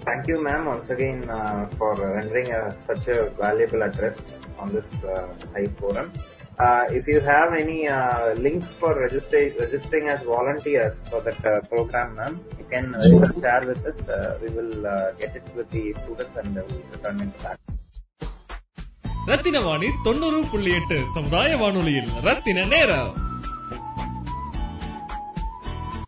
Thank 0.00 0.28
you, 0.28 0.42
ma'am, 0.42 0.64
once 0.64 0.88
again 0.88 1.28
uh, 1.28 1.66
for 1.76 1.94
rendering 1.94 2.52
a, 2.52 2.74
such 2.86 3.08
a 3.08 3.28
valuable 3.30 3.82
address 3.82 4.38
on 4.57 4.67
this 4.71 4.89
uh, 5.05 5.27
high 5.53 5.69
forum. 5.79 6.07
Uh, 6.59 6.85
if 6.89 7.07
you 7.07 7.19
have 7.23 7.53
any 7.53 7.87
uh, 7.89 7.99
links 8.37 8.69
for 8.73 8.91
register- 8.99 9.53
registering 9.59 10.07
as 10.09 10.21
volunteers 10.25 10.97
for 11.09 11.21
that 11.21 11.39
uh, 11.45 11.61
program, 11.71 12.09
ma'am, 12.15 12.33
you 12.59 12.65
can 12.69 12.87
uh, 12.95 13.03
share 13.39 13.63
with 13.65 13.81
us. 13.85 13.99
Uh, 14.09 14.37
we 14.41 14.49
will 14.49 14.73
uh, 14.85 14.95
get 15.21 15.35
it 15.35 15.47
with 15.55 15.69
the 15.71 15.83
students 16.01 16.35
and 16.37 16.51
uh, 16.53 16.63
we'll 16.69 16.85
return 16.95 17.19
it 17.27 17.35
back. 17.43 17.57
Rathina 19.29 19.57
Vani 19.59 19.87
தொண்ணூறு 20.05 20.37
புள்ளி 20.51 20.71
எட்டு 20.77 20.97
சமுதாய 21.15 21.55
வானொலியில் 21.55 22.11
ரத்தின 22.27 22.63
நேரம் 22.65 23.09